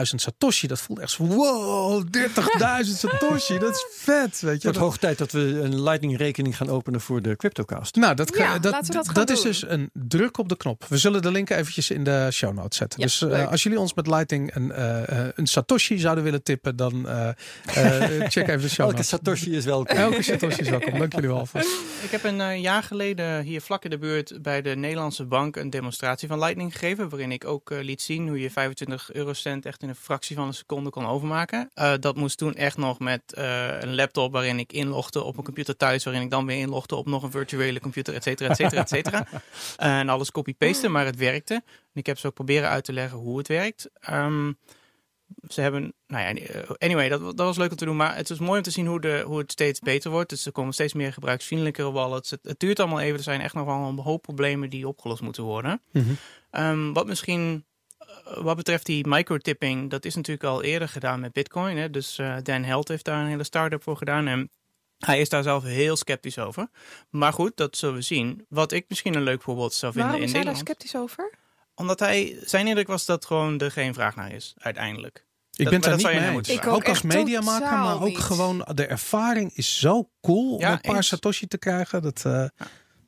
[0.00, 4.68] Satoshi, dat voelt echt zo wow, 30.000 Satoshi, dat is vet, weet je.
[4.68, 7.94] Het hoog tijd dat we een Lightning rekening gaan openen voor de CryptoCast.
[7.94, 10.84] Nou, dat, ja, dat, dat, dat is dus een druk op de knop.
[10.88, 13.00] We zullen de link eventjes in de show notes zetten.
[13.00, 14.72] Ja, dus als jullie ons met Lightning een,
[15.40, 17.06] een Satoshi zouden willen tippen, dan
[18.28, 19.96] check even de show Elke Satoshi is welkom.
[19.96, 20.98] Elke Welkom.
[20.98, 21.38] Dank jullie wel.
[21.38, 22.02] Alvast.
[22.02, 25.56] Ik heb een uh, jaar geleden hier vlak in de buurt bij de Nederlandse Bank
[25.56, 27.08] een demonstratie van Lightning gegeven.
[27.08, 30.46] Waarin ik ook uh, liet zien hoe je 25 eurocent echt in een fractie van
[30.46, 31.70] een seconde kon overmaken.
[31.74, 33.22] Uh, dat moest toen echt nog met
[33.80, 36.04] een laptop waarin ik inlogde op een computer thuis.
[36.04, 38.88] Waarin ik dan weer inlogde op nog een virtuele computer, et cetera, et cetera, et
[38.88, 39.26] cetera.
[39.76, 41.54] en alles copy-pasten, maar het werkte.
[41.54, 43.90] En ik heb ze ook proberen uit te leggen hoe het werkt.
[44.10, 44.58] Um,
[45.48, 47.96] ze hebben, nou ja, anyway, dat, dat was leuk om te doen.
[47.96, 50.30] Maar het is mooi om te zien hoe, de, hoe het steeds beter wordt.
[50.30, 52.30] Dus er komen steeds meer gebruiksvriendelijkere wallets.
[52.30, 53.16] Het, het duurt allemaal even.
[53.16, 55.82] Er zijn echt nog wel een hoop problemen die opgelost moeten worden.
[55.92, 56.62] Mm -hmm.
[56.64, 57.64] um, wat misschien,
[58.00, 61.76] uh, wat betreft die microtipping, dat is natuurlijk al eerder gedaan met Bitcoin.
[61.76, 61.90] Hè?
[61.90, 64.26] Dus uh, Dan Held heeft daar een hele start-up voor gedaan.
[64.26, 64.50] En
[64.98, 66.68] hij is daar zelf heel sceptisch over.
[67.10, 68.46] Maar goed, dat zullen we zien.
[68.48, 70.66] Wat ik misschien een leuk voorbeeld zou vinden Waarom in is hij Nederland.
[70.66, 71.42] daar sceptisch over?
[71.74, 75.26] Omdat hij, zijn indruk was dat gewoon er geen vraag naar is, uiteindelijk.
[75.56, 76.50] Ik Dat- ben daar niet mee eens.
[76.50, 78.18] Ook, als ook echt mediamaker, maar ook niet.
[78.18, 81.06] gewoon de ervaring is zo cool om een paar eens.
[81.08, 82.02] Satoshi te krijgen.
[82.02, 82.32] Dat, uh,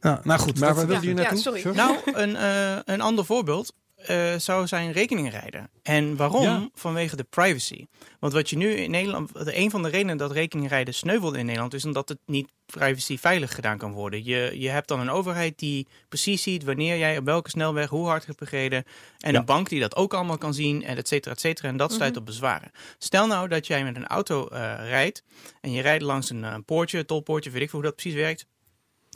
[0.00, 0.58] nou, nou goed.
[0.60, 1.38] Maar waar wilde je Ja, naartoe?
[1.38, 1.60] sorry.
[1.60, 1.74] Sure?
[1.74, 3.72] Nou, een, eh, een ander voorbeeld
[4.06, 5.70] eh, zou zijn rekeningrijden.
[5.82, 6.42] En waarom?
[6.42, 6.68] Ja.
[6.74, 7.86] Vanwege de privacy.
[8.20, 11.44] Want wat je nu in Nederland, de- een van de redenen dat rekeningrijden sneuvelt in
[11.46, 14.24] Nederland, is omdat het niet privacy veilig gedaan kan worden.
[14.24, 18.06] Je, je hebt dan een overheid die precies ziet wanneer jij op welke snelweg hoe
[18.06, 18.84] hard hebt gereden.
[19.18, 19.38] En Ja.
[19.38, 21.68] een bank die dat ook allemaal kan zien, en et cetera, et cetera.
[21.68, 22.18] En dat stuit Mhm.
[22.20, 22.70] op bezwaren.
[22.98, 25.22] Stel nou dat jij met een auto eh, rijdt
[25.60, 28.46] en je rijdt langs een eh, poortje, tolpoortje, weet ik veel hoe dat precies werkt.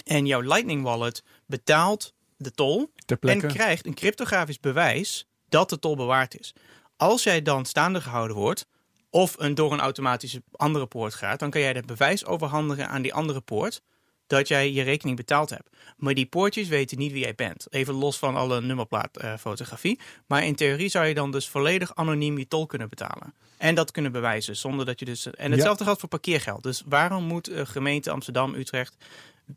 [0.04, 5.96] En jouw Lightning Wallet betaalt de tol en krijgt een cryptografisch bewijs dat de tol
[5.96, 6.54] bewaard is.
[6.96, 8.66] Als jij dan staande gehouden wordt,
[9.10, 13.02] of een, door een automatische andere poort gaat, dan kan jij dat bewijs overhandigen aan
[13.02, 13.82] die andere poort
[14.26, 15.68] dat jij je rekening betaald hebt.
[15.96, 17.66] Maar die poortjes weten niet wie jij bent.
[17.70, 19.98] Even los van alle nummerplaatfotografie.
[20.26, 23.34] maar in theorie zou je dan dus volledig anoniem je tol kunnen betalen.
[23.58, 25.30] En dat kunnen bewijzen zonder dat je dus.
[25.30, 26.62] En hetzelfde geldt voor parkeergeld.
[26.62, 28.96] Dus waarom moet eh, gemeente Amsterdam, Utrecht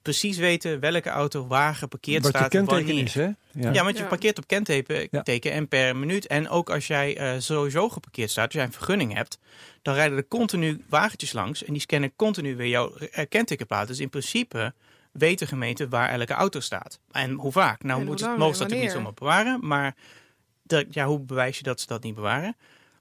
[0.01, 3.03] precies weten welke auto waar geparkeerd Wat je staat kenteken wanneer?
[3.03, 3.29] is, hè?
[3.71, 4.09] Ja, want je Ja.
[4.09, 5.21] parkeert op kenteken Ja.
[5.23, 6.27] teken en per minuut.
[6.27, 9.39] En ook als jij eh, sowieso geparkeerd staat, als jij een vergunning hebt,
[9.81, 13.87] dan rijden er continu wagentjes langs en die scannen continu weer jouw eh, kentekenplaat.
[13.87, 14.73] Dus in principe
[15.11, 16.99] weet de gemeente waar elke auto staat.
[17.11, 17.83] En hoe vaak?
[17.83, 19.95] Nou, moet het, mogen ze dat natuurlijk niet zomaar bewaren, maar
[20.63, 22.55] dat, ja, hoe bewijs je dat ze dat niet bewaren?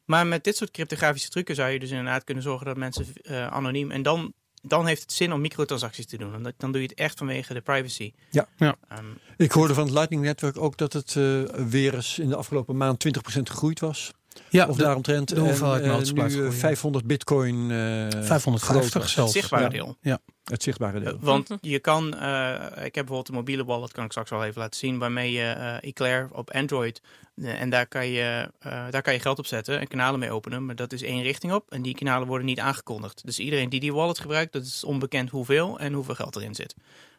[0.05, 3.47] Maar met dit soort cryptografische trucken zou je dus inderdaad kunnen zorgen dat mensen eh,
[3.47, 4.33] anoniem en dan.
[4.63, 6.35] Dan heeft het zin om microtransacties te doen.
[6.35, 8.13] Omdat, dan doe je het echt vanwege de privacy.
[8.31, 8.49] Ja.
[8.57, 8.77] Ja.
[8.89, 9.05] Ehm,
[9.37, 12.77] Ik hoorde van het Lightning Network ook dat het eh, weer eens in de afgelopen
[12.77, 14.13] maand 20% gegroeid was.
[14.53, 15.29] Ja, of de- daaromtrent.
[15.29, 16.53] de hoeveelheid En, eh, eh, groeien.
[16.53, 17.71] 500 bitcoin.
[17.71, 17.77] eh,
[18.23, 19.09] 550 groter.
[19.09, 19.33] zelfs.
[19.33, 19.69] zichtbare Ja.
[19.69, 19.97] deel.
[20.43, 21.17] Het zichtbare deel.
[21.21, 24.61] Want je kan, eh, ik heb bijvoorbeeld een mobiele wallet, kan ik straks wel even
[24.61, 27.01] laten zien, waarmee je eh Eclair op Android,
[27.43, 30.65] en daar kan, je, eh, daar kan je geld op zetten en kanalen mee openen,
[30.67, 33.25] maar dat is één richting op en die kanalen worden niet aangekondigd.
[33.25, 36.75] Dus iedereen die die wallet gebruikt, dat is onbekend hoeveel en hoeveel geld erin zit.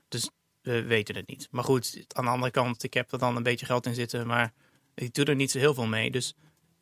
[0.07, 0.29] Dus
[0.61, 1.47] we weten het niet.
[1.51, 4.27] Maar goed, aan de andere kant, ik heb er dan een beetje geld in zitten,
[4.27, 4.53] maar
[4.95, 6.11] ik doe er niet zo heel veel mee.
[6.11, 6.34] Dus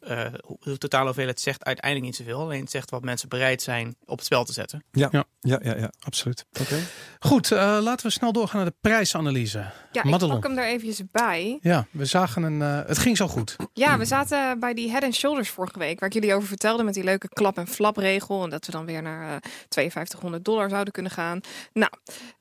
[0.01, 0.25] eh,
[0.59, 4.15] de totale hoeveelheid zegt uiteindelijk niet zoveel, alleen het zegt wat mensen bereid zijn op
[4.17, 4.83] het spel te zetten.
[4.91, 5.23] Ja, Ja.
[5.39, 5.77] ja, ja.
[5.77, 5.91] ja.
[5.99, 6.45] Absoluut.
[6.59, 6.79] Oké.
[7.19, 9.57] Goed, eh, laten we snel doorgaan naar de prijsanalyse.
[9.91, 10.39] Ja, ik Madelon.
[10.39, 11.57] pak hem er eventjes bij.
[11.61, 12.61] Ja, we zagen een.
[12.61, 13.55] eh, het ging zo goed.
[13.73, 16.83] Ja, we zaten bij die Head and Shoulders vorige week, waar ik jullie over vertelde
[16.83, 18.43] met die leuke klap- en flapregel.
[18.43, 21.39] En dat we dan weer naar eh 5200 dollar zouden kunnen gaan.
[21.73, 21.91] Nou,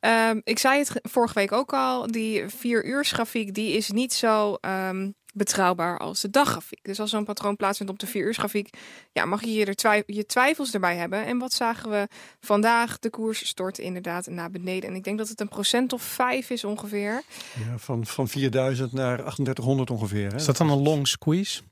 [0.00, 3.90] ehm, ik zei het ge- vorige week ook al, die vier uur grafiek, die is
[3.90, 6.84] niet zo ehm, betrouwbaar als de daggrafiek.
[6.84, 8.70] Dus als zo'n patroon plaatsvindt op de vier uur grafiek,
[9.12, 11.26] ja, mag je je, er je twijfels erbij hebben.
[11.26, 12.08] En wat zagen we
[12.40, 12.98] vandaag?
[12.98, 14.90] De koers stort inderdaad naar beneden.
[14.90, 17.22] En ik denk dat het een procent of vijf is ongeveer.
[17.66, 20.30] Ja, van, van 4000 naar 3800 ongeveer.
[20.30, 20.36] Hè?
[20.36, 21.62] Is dat dan een long squeeze?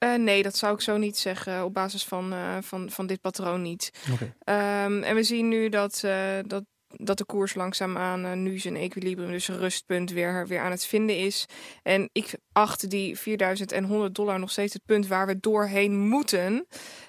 [0.00, 3.20] Eh, nee, dat zou ik zo niet zeggen op basis van, eh, van, van dit
[3.20, 3.92] patroon niet.
[4.12, 4.34] Oké.
[4.44, 6.64] Ehm, en we zien nu dat, eh, dat,
[6.96, 10.84] dat de koers langzaamaan eh, nu zijn equilibrium, dus een rustpunt, weer, weer aan het
[10.84, 11.46] vinden is.
[11.82, 16.66] En ik acht die 4100 dollar nog steeds het punt waar we doorheen moeten.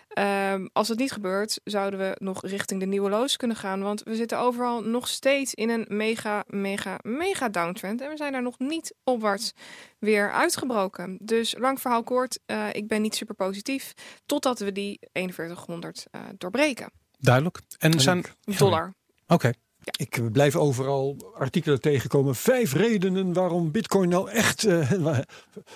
[0.08, 3.82] Ehm, als het niet gebeurt, zouden we nog richting de nieuwe lows kunnen gaan.
[3.82, 8.02] Want we zitten overal nog steeds in een mega, mega, mega downtrend.
[8.02, 9.54] En we zijn daar nog niet opwaarts
[10.00, 11.18] weer uitgebroken.
[11.22, 13.94] Dus lang verhaal kort, eh, ik ben niet super positief.
[14.26, 16.92] Totdat we die 4100 eh, doorbreken.
[17.18, 17.60] Duidelijk.
[17.78, 18.24] En zijn.
[18.58, 18.94] Dollar.
[19.28, 19.52] Oké.
[19.98, 22.36] Ik blijf overal artikelen tegenkomen.
[22.36, 24.64] Vijf redenen waarom Bitcoin nou echt.
[24.64, 24.92] eh,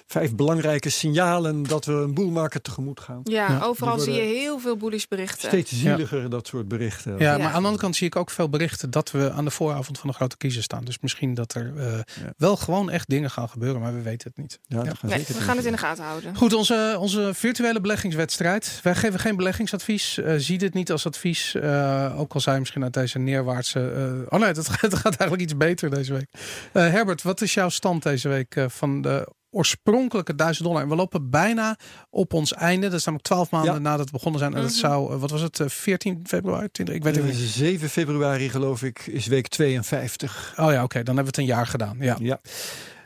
[0.08, 3.20] vijf belangrijke signalen dat we een boelmarket tegemoet gaan.
[3.24, 5.48] Ja, Ja, overal zie je heel veel bullish berichten.
[5.48, 7.12] Steeds zieliger, dat soort berichten.
[7.18, 7.38] Ja, Ja.
[7.38, 10.00] maar aan de andere kant zie ik ook veel berichten dat we aan de vooravond
[10.00, 10.84] van de grote kiezer staan.
[10.86, 12.34] Dus misschien dat er eh, Ja.
[12.38, 14.60] wel gewoon echt dingen gaan gebeuren, maar we weten het niet.
[14.68, 14.94] Ja, dat Ja.
[14.94, 16.36] gaan Nee, zeker we gaan het in de gaten houden.
[16.36, 18.80] Goed, onze, onze virtuele beleggingswedstrijd.
[18.84, 20.18] Wij geven geen beleggingsadvies.
[20.18, 21.56] Eh, zie dit niet als advies.
[21.56, 23.94] Eh, ook al zijn misschien uit deze neerwaartse.
[23.96, 26.28] Eh, oh nee, het gaat, eigenlijk iets beter deze week.
[26.74, 30.82] Eh, Herbert, wat is jouw stand deze week eh, van de oorspronkelijke 1000 dollar?
[30.84, 31.78] En we lopen bijna
[32.10, 32.88] op ons einde.
[32.88, 33.80] Dat is namelijk 12 maanden Ja.
[33.80, 34.54] nadat we begonnen zijn.
[34.56, 34.80] En dat Mhm.
[34.80, 36.68] zou, wat was het, eh, 14 februari?
[36.72, 37.36] 20, ik weet het niet.
[37.36, 40.54] 7 februari geloof ik is week 52.
[40.58, 41.98] Oh ja, oké, dan hebben we het een jaar gedaan.
[42.00, 42.16] Ja.
[42.20, 42.40] Ja.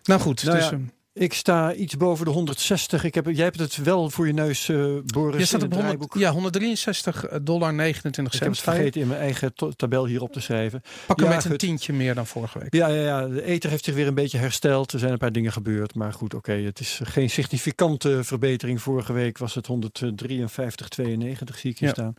[0.04, 0.80] Nou goed, Nou dus, ja, eh,
[1.20, 3.04] Ik sta iets boven de 160.
[3.04, 5.80] Ik heb, jij hebt het wel voor je neus, eh Boris, je staat op het
[5.80, 6.14] 100, draaiboek.
[6.14, 8.66] ja, 163 dollar 29 Ik heb cent.
[8.66, 10.82] het vergeten in mijn eigen tabel hier op te schrijven.
[11.08, 12.74] Pak hem Ja, met een tientje meer dan vorige week.
[12.74, 14.94] Ja, ja, ja, de ether heeft zich weer een beetje hersteld.
[14.94, 15.96] Er zijn een paar dingen gebeurd.
[15.96, 16.52] Maar goed, oké.
[16.54, 18.82] het is geen significante verbetering.
[18.82, 21.94] Vorige week was het 153,92 zie ik hier Ja.
[21.94, 22.14] staan.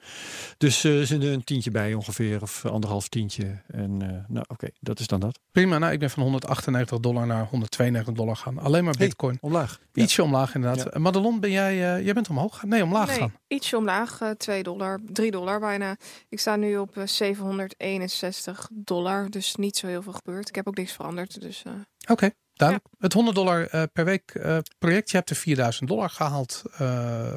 [0.59, 2.43] Dus eh, er zit een tientje bij ongeveer.
[2.43, 3.61] Of anderhalf tientje.
[3.67, 5.39] En eh, nou oké, dat is dan dat.
[5.53, 8.59] Prima, nou, ik ben van 198 dollar naar 192 dollar gaan.
[8.59, 9.39] Alleen maar Bitcoin.
[9.41, 9.79] Omlaag.
[9.93, 10.03] Ja.
[10.03, 10.85] Ietsje omlaag inderdaad.
[10.85, 10.91] Ja.
[10.91, 12.69] Eh, Madelon, ben jij, eh, jij bent omhoog gegaan?
[12.69, 13.33] Nee, omlaag Nee, gaan.
[13.49, 15.97] ietsje omlaag, eh 2 dollar, 3 dollar bijna.
[16.29, 20.49] Ik sta nu op eh, 761 dollar, dus niet zo heel veel gebeurd.
[20.49, 21.73] Ik heb ook niks veranderd, dus eh,
[22.09, 22.89] Oké, duidelijk.
[22.99, 25.11] Het 100 dollar eh, per week eh, project.
[25.11, 26.79] Je hebt de 4000 dollar gehaald, eh,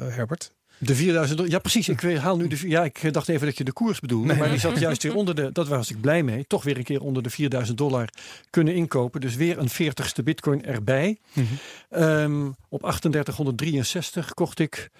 [0.08, 0.52] Herbert.
[0.86, 1.52] De 4000 dollar.
[1.52, 1.88] Ja, precies.
[1.88, 2.68] Ik haal nu de.
[2.68, 4.26] Ja, ik dacht even dat je de koers bedoelde.
[4.26, 4.36] Nee.
[4.36, 5.52] Maar die zat juist weer onder de.
[5.52, 6.46] Dat was ik blij mee.
[6.46, 8.08] Toch weer een keer onder de 4000 dollar
[8.50, 9.20] kunnen inkopen.
[9.20, 11.18] Dus weer een 40ste bitcoin erbij.
[11.90, 14.90] Ehm, op 3863 kocht ik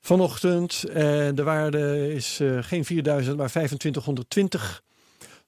[0.00, 0.84] vanochtend.
[0.84, 4.82] En de waarde is eh, geen 4000, maar 2520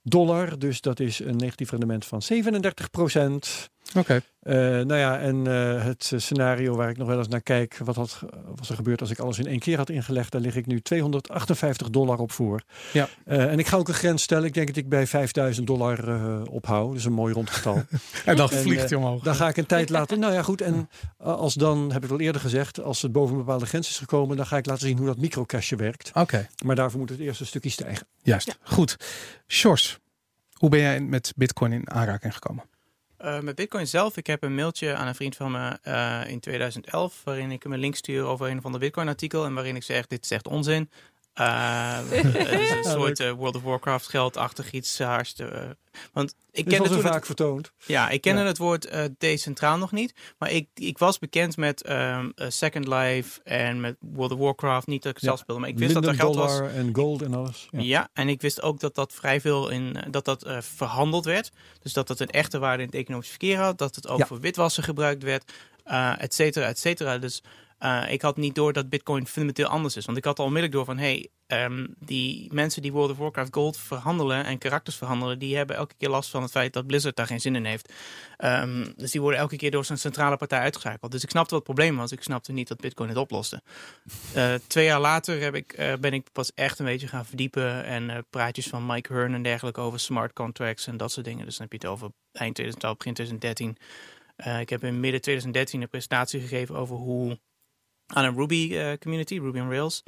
[0.03, 0.59] dollar.
[0.59, 3.71] Dus dat is een negatief rendement van 37 procent.
[3.97, 7.41] Oké, Eh, nou ja, en eh, het eh, scenario waar ik nog wel eens naar
[7.41, 8.23] kijk, wat had,
[8.55, 10.81] was er gebeurd als ik alles in één keer had ingelegd, daar lig ik nu
[10.81, 12.63] 258 dollar op voor.
[12.93, 13.09] Ja.
[13.25, 14.45] Eh, en ik ga ook een grens stellen.
[14.45, 16.89] Ik denk dat ik bij 5000 dollar eh ophoud.
[16.89, 17.83] Dat is een mooi rond getal.
[18.25, 19.23] en dan vliegt hij omhoog.
[19.23, 20.19] dan ga ik een tijd laten.
[20.19, 20.61] Nou ja, goed.
[20.61, 20.89] En
[21.19, 24.37] als dan, heb ik al eerder gezegd, als het boven een bepaalde grens is gekomen,
[24.37, 26.11] dan ga ik laten zien hoe dat microcashje werkt.
[26.15, 28.07] Oké, Maar daarvoor moet het eerst een stukje stijgen.
[28.23, 28.59] juist.
[28.63, 28.97] Goed.
[29.49, 29.99] Sjors,
[30.53, 32.65] hoe ben jij met bitcoin in aanraking gekomen?
[33.23, 36.41] Eh, met Bitcoin zelf, ik heb een mailtje aan een vriend van me eh, in
[36.41, 39.83] 2011, waarin ik hem een link stuur over een van de Bitcoin-artikel en waarin ik
[39.83, 40.91] zeg: Dit is echt onzin.
[41.33, 45.01] Eh, het is een soort eh, World of Warcraft geldachtig iets.
[45.01, 45.77] Uh, hartstikke,
[46.13, 47.73] want ik ken het vaak vertoond.
[47.87, 48.47] Ja, ik kende Ja.
[48.47, 50.15] het woord eh, decentraal nog niet.
[50.39, 54.87] Maar ik, ik was bekend met ehm, eh, Second Life en met World of Warcraft.
[54.87, 55.29] Niet dat ik het Ja.
[55.29, 56.61] zelf speelde, maar ik wist dat er geld was.
[56.61, 57.69] en gold en alles.
[57.71, 57.81] Ja.
[57.81, 58.09] Ja.
[58.13, 61.51] en ik wist ook dat dat vrij veel in eh, dat dat eh, verhandeld werd.
[61.83, 63.79] Dus dat het een echte waarde in het economisch verkeer had.
[63.79, 65.53] Dat het ook voor witwassen gebruikt werd,
[65.85, 67.19] eh et cetera, et cetera.
[67.19, 67.43] Dus
[67.85, 70.05] Uh, ik had niet door dat Bitcoin fundamenteel anders is.
[70.05, 73.55] Want ik had al onmiddellijk door van hey, um, die mensen die World of Warcraft
[73.55, 77.17] Gold verhandelen en karakters verhandelen, die hebben elke keer last van het feit dat Blizzard
[77.17, 77.93] daar geen zin in heeft.
[78.39, 81.13] Um, dus die worden elke keer door zijn centrale partij uitgeschakeld.
[81.13, 82.13] Dus ik snapte wat het probleem was.
[82.13, 83.63] Ik snapte niet dat Bitcoin het oploste.
[84.37, 87.85] Uh, twee jaar later heb ik, uh, ben ik pas echt een beetje gaan verdiepen
[87.85, 91.45] en praatjes van Mike Hearn en dergelijke over smart contracts en dat soort dingen.
[91.45, 93.77] Dus dan heb je het over eind 2012, begin 2013.
[94.61, 97.39] ik heb in midden 2013 een presentatie gegeven over hoe
[98.15, 100.03] aan een Ruby uh, community, Ruby on Rails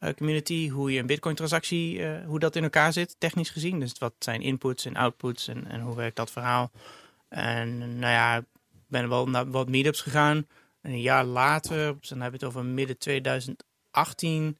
[0.00, 3.80] uh, community, hoe je een Bitcoin transactie, uh, hoe dat in elkaar zit, technisch gezien.
[3.80, 6.70] Dus wat zijn inputs en outputs en, en hoe werkt dat verhaal.
[7.28, 8.44] En nou ja,
[8.86, 10.46] ben wel naar wat meetups gegaan.
[10.80, 14.58] En een jaar later, dan hebben we het over midden 2018,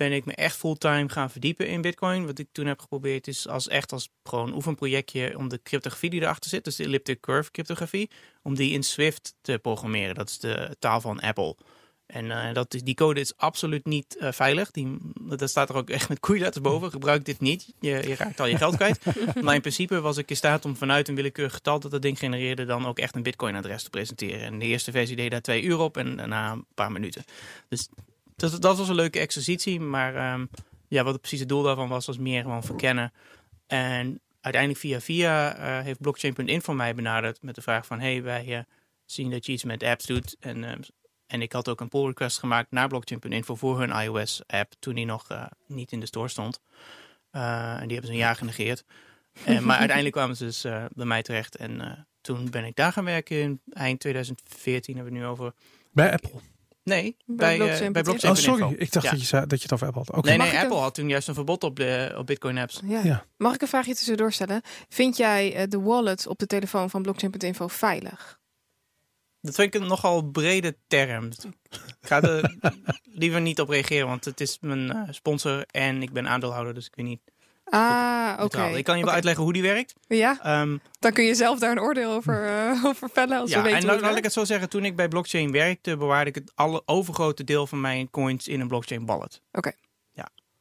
[0.00, 2.26] ben ik me echt fulltime gaan verdiepen in Bitcoin.
[2.26, 6.20] Wat ik toen heb geprobeerd is als echt als gewoon oefenprojectje om de cryptografie die
[6.20, 8.10] erachter zit, dus de elliptic curve cryptografie,
[8.42, 10.14] om die in Swift te programmeren.
[10.14, 11.56] Dat is de taal van Apple.
[12.06, 14.70] En uh, dat, die code is absoluut niet uh, veilig.
[14.70, 16.90] Die, dat staat er ook echt met koeiletters boven.
[16.98, 17.72] Gebruik dit niet.
[17.80, 19.04] Je, je raakt al je geld kwijt.
[19.44, 22.18] maar in principe was ik in staat om vanuit een willekeurig getal dat dat ding
[22.18, 24.40] genereerde dan ook echt een bitcoin adres te presenteren.
[24.40, 27.24] En de eerste versie deed daar twee uur op en daarna een paar minuten.
[27.68, 27.88] Dus
[28.40, 29.80] dat, dat was een leuke exercitie.
[29.80, 30.50] Maar um,
[30.88, 33.12] ja, wat het precies het doel daarvan was, was meer gewoon verkennen.
[33.66, 38.00] En uiteindelijk via via uh, heeft blockchain.info mij benaderd met de vraag van...
[38.00, 38.58] hey, wij uh,
[39.04, 40.36] zien dat je iets met apps doet.
[40.40, 40.72] En, uh,
[41.26, 44.72] en ik had ook een pull request gemaakt naar blockchain.info voor hun iOS-app...
[44.78, 46.60] toen die nog eh, niet in de store stond.
[47.30, 48.84] en die hebben ze een jaar genegeerd.
[49.44, 50.62] En, maar uiteindelijk kwamen ze dus
[50.94, 51.56] bij mij terecht.
[51.56, 55.52] En toen ben ik daar gaan werken in eind 2014 hebben we het nu over.
[55.92, 56.40] Bij Apple?
[56.82, 58.34] Nee, bij, bij, uh, bij blockchain.
[58.34, 58.74] Oh, sorry.
[58.78, 60.16] Ik dacht dat, je zei, dat je het over Apple had.
[60.16, 60.36] Okay.
[60.36, 62.80] Nee, nee Apple had toen juist een verbod op, de, op Bitcoin apps.
[62.84, 63.00] Ja.
[63.02, 63.26] ja.
[63.36, 64.62] Mag ik een vraagje tussendoor stellen?
[64.88, 68.38] Vind jij uh, de wallet op de telefoon van blockchain.info veilig?
[69.40, 71.26] Dat vind ik een nogal brede term.
[71.26, 72.56] Ik ga er
[73.20, 76.86] liever niet op reageren, want het is mijn uh, sponsor en ik ben aandeelhouder, dus
[76.86, 77.20] ik weet niet
[77.70, 78.44] Ah, oké.
[78.44, 78.74] Okay.
[78.74, 79.94] Ik kan je wel uitleggen hoe die werkt.
[80.08, 80.60] Ja.
[80.60, 83.38] Um, dan kun je zelf daar een oordeel over, uh, over vellen.
[83.38, 84.68] Als ja, en laat ik het zo zeggen.
[84.68, 88.60] Toen ik bij blockchain werkte, bewaarde ik het alle overgrote deel van mijn coins in
[88.60, 89.40] een blockchain wallet.
[89.52, 89.72] Oké.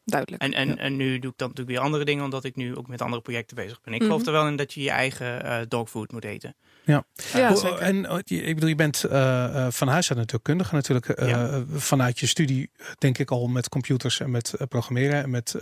[0.09, 0.41] Duidelijk.
[0.41, 0.75] En, en, ja.
[0.75, 3.21] en nu doe ik dan natuurlijk weer andere dingen, omdat ik nu ook met andere
[3.21, 3.93] projecten bezig ben.
[3.93, 4.15] Ik mm -hmm.
[4.15, 6.55] geloof er wel in dat je je eigen uh, dogfood moet eten.
[6.83, 7.03] Ja,
[7.33, 11.19] ja en oh, ik bedoel, je bent uh, van huis uit natuurkundige natuurlijk.
[11.19, 11.63] Uh, ja.
[11.71, 15.55] Vanuit je studie denk ik al met computers en met programmeren en met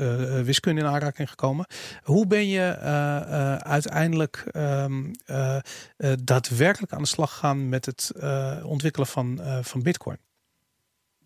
[0.43, 1.66] wiskunde in aanraking gekomen.
[2.04, 2.78] Hoe ben je
[3.64, 5.12] uiteindelijk um,
[6.24, 8.12] daadwerkelijk aan de slag gegaan met het
[8.64, 10.18] ontwikkelen van, van Bitcoin?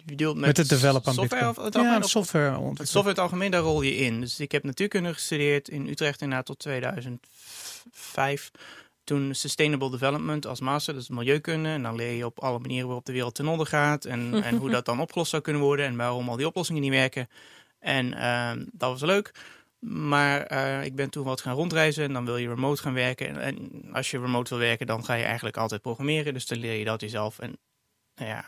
[0.05, 1.67] Met, met het developen software Bitcoin.
[1.67, 2.69] Of het ja, software.
[2.69, 4.21] Het software het algemeen, daar rol je in.
[4.21, 8.51] Dus ik heb natuurkunde gestudeerd in Utrecht inderdaad tot 2005
[9.03, 11.69] toen Sustainable Development als master, dus milieukunde.
[11.69, 14.05] En dan leer je op alle manieren waarop de wereld ten onder gaat.
[14.05, 15.85] En, en hoe dat dan opgelost zou kunnen worden.
[15.85, 17.27] En waarom al die oplossingen niet werken.
[17.79, 19.31] En uh, dat was leuk.
[19.79, 23.27] Maar uh, ik ben toen wat gaan rondreizen en dan wil je remote gaan werken.
[23.27, 26.33] En, en, als je remote wil werken, dan ga je eigenlijk altijd programmeren.
[26.33, 27.39] Dus dan leer je dat jezelf.
[27.39, 27.57] En
[28.15, 28.45] nou ja,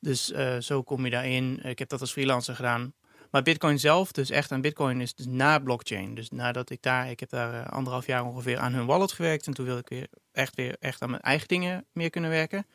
[0.00, 1.60] dus uh, zo kom je daarin.
[1.62, 2.92] Ik heb dat als freelancer gedaan.
[3.30, 6.14] Maar Bitcoin zelf, dus echt aan Bitcoin, is dus na blockchain.
[6.14, 9.46] Dus nadat ik daar, ik heb daar uh, anderhalf jaar ongeveer aan hun wallet gewerkt.
[9.46, 12.66] En toen wilde ik weer echt weer echt aan mijn eigen dingen meer kunnen werken.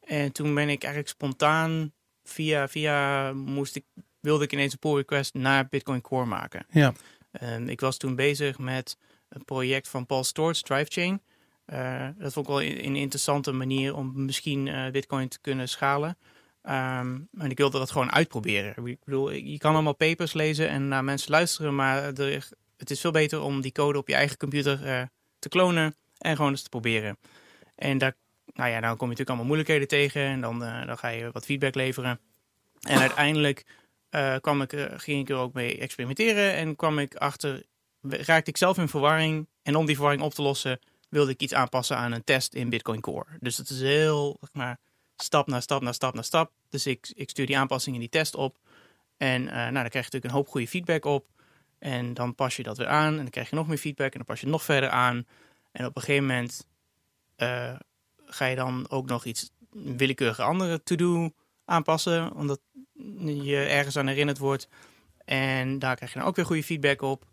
[0.00, 1.92] En toen ben ik eigenlijk spontaan
[2.24, 3.84] via, via moest ik,
[4.20, 6.66] wilde ik ineens een pull request naar Bitcoin Core maken.
[6.70, 6.92] Ja.
[7.30, 8.96] En ik was toen bezig met
[9.28, 11.22] een project van Paul Storts, DriveChain.
[11.66, 15.68] Uh, dat vond ik wel een, een interessante manier om misschien uh, Bitcoin te kunnen
[15.68, 16.18] schalen.
[16.62, 18.86] Um, en ik wilde dat gewoon uitproberen.
[18.86, 23.00] Ik bedoel, je kan allemaal papers lezen en naar mensen luisteren, maar er, het is
[23.00, 25.02] veel beter om die code op je eigen computer uh,
[25.38, 27.18] te klonen en gewoon eens te proberen.
[27.74, 28.14] En daar,
[28.54, 31.30] nou ja, dan kom je natuurlijk allemaal moeilijkheden tegen en dan, uh, dan ga je
[31.32, 32.20] wat feedback leveren.
[32.80, 33.64] En uiteindelijk
[34.10, 37.62] uh, kwam ik, ging ik er ook mee experimenteren en kwam ik achter,
[38.00, 39.48] raakte ik zelf in verwarring.
[39.62, 42.70] En om die verwarring op te lossen, wilde ik iets aanpassen aan een test in
[42.70, 43.26] Bitcoin Core.
[43.38, 44.78] Dus dat is heel, zeg maar,
[45.22, 46.52] stap na stap na stap na stap.
[46.68, 48.58] Dus ik, ik stuur die aanpassingen in die test op.
[49.16, 51.26] En uh, nou, dan krijg je natuurlijk een hoop goede feedback op.
[51.78, 53.12] En dan pas je dat weer aan.
[53.12, 54.12] En dan krijg je nog meer feedback.
[54.12, 55.26] En dan pas je het nog verder aan.
[55.72, 56.66] En op een gegeven moment
[57.36, 57.76] uh,
[58.24, 61.30] ga je dan ook nog iets willekeurige andere to-do
[61.64, 62.32] aanpassen.
[62.32, 62.60] Omdat
[63.24, 64.68] je ergens aan herinnerd wordt.
[65.24, 67.24] En daar krijg je dan ook weer goede feedback op.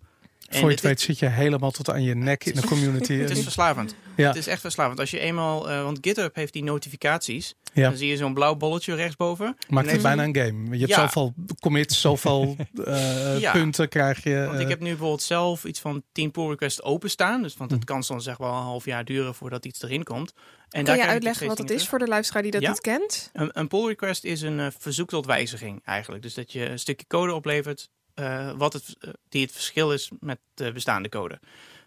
[0.47, 3.13] En Voor je het weet zit je helemaal tot aan je nek in de community.
[3.13, 3.95] Het is En- verslavend.
[4.15, 4.27] Ja.
[4.27, 4.99] Het is echt verslavend.
[4.99, 7.53] Als je eenmaal, eh, want GitHub heeft die notificaties.
[7.73, 7.89] Ja.
[7.89, 9.57] Dan zie je zo'n blauw bolletje rechtsboven.
[9.69, 10.63] Maakt het bijna een game.
[10.71, 10.99] Je hebt Ja.
[11.01, 13.51] zoveel commits, zoveel eh, Ja.
[13.51, 14.43] punten krijg je.
[14.45, 17.41] Want ik eh, heb nu bijvoorbeeld zelf iets van 10 pull requests openstaan.
[17.41, 17.85] Dus, want het Hm.
[17.85, 20.33] kan soms zeg wel een half jaar duren voordat iets erin komt.
[20.69, 22.69] En Kan je uitleggen steeds wat het is voor de luisteraar die dat Ja.
[22.69, 23.29] niet kent?
[23.33, 26.23] Een, een pull request is een eh, verzoek tot wijziging eigenlijk.
[26.23, 30.11] Dus dat je een stukje code oplevert eh, wat het, eh, die het verschil is
[30.19, 31.39] met de bestaande code.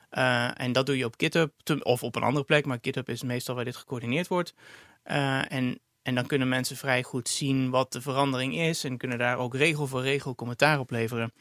[0.09, 1.53] Eh, en dat doe je op GitHub
[1.83, 4.55] of op een andere plek, maar GitHub is meestal waar dit gecoördineerd wordt.
[5.03, 9.39] En, en dan kunnen mensen vrij goed zien wat de verandering is en kunnen daar
[9.39, 11.33] ook regel voor regel commentaar op leveren.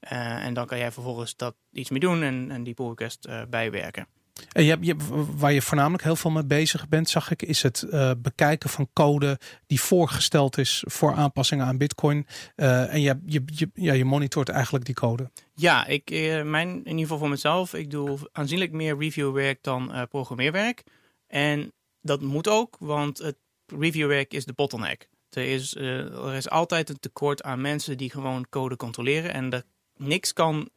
[0.00, 4.06] En dan kan jij vervolgens dat iets mee doen en, en die pull request bijwerken.
[4.52, 4.96] En je,
[5.36, 8.88] waar je voornamelijk heel veel mee bezig bent, zag ik, is het eh, bekijken van
[8.92, 12.26] code die voorgesteld is voor aanpassingen aan Bitcoin.
[12.54, 15.30] Eh, en je, je, je, ja, je monitort eigenlijk die code.
[15.54, 20.06] Ja, ik, eh, mijn, in ieder geval voor mezelf, ik doe aanzienlijk meer reviewwerk dan
[20.08, 20.82] programmeerwerk.
[21.26, 23.36] En dat moet ook, want het
[23.66, 25.08] reviewwerk is de bottleneck.
[25.30, 29.32] Er is, er is altijd een tekort aan mensen die gewoon code controleren.
[29.32, 29.62] En er,
[29.96, 30.68] niks kan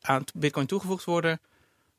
[0.00, 1.40] aan Bitcoin toegevoegd worden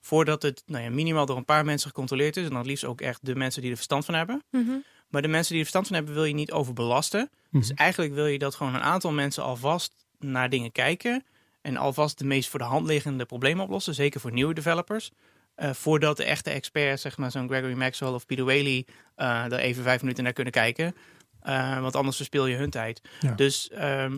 [0.01, 2.45] voordat het nou ja, minimaal door een paar mensen gecontroleerd is.
[2.47, 4.43] En dan liefst ook echt de mensen die er verstand van hebben.
[4.51, 4.71] Mhm.
[5.09, 7.29] Maar de mensen die er verstand van hebben wil je niet overbelasten.
[7.51, 7.77] Dus Mhm.
[7.77, 11.25] eigenlijk wil je dat gewoon een aantal mensen alvast naar dingen kijken.
[11.61, 13.93] En alvast de meest voor de hand liggende problemen oplossen.
[13.93, 15.11] Zeker voor nieuwe developers.
[15.55, 18.85] eh, voordat de echte experts, zeg maar zo'n Gregory Maxwell of Peter Whaley,
[19.15, 20.95] eh er even vijf minuten naar kunnen kijken.
[21.41, 23.01] Eh, want anders verspil je hun tijd.
[23.19, 23.31] Ja.
[23.33, 24.17] Dus ehm,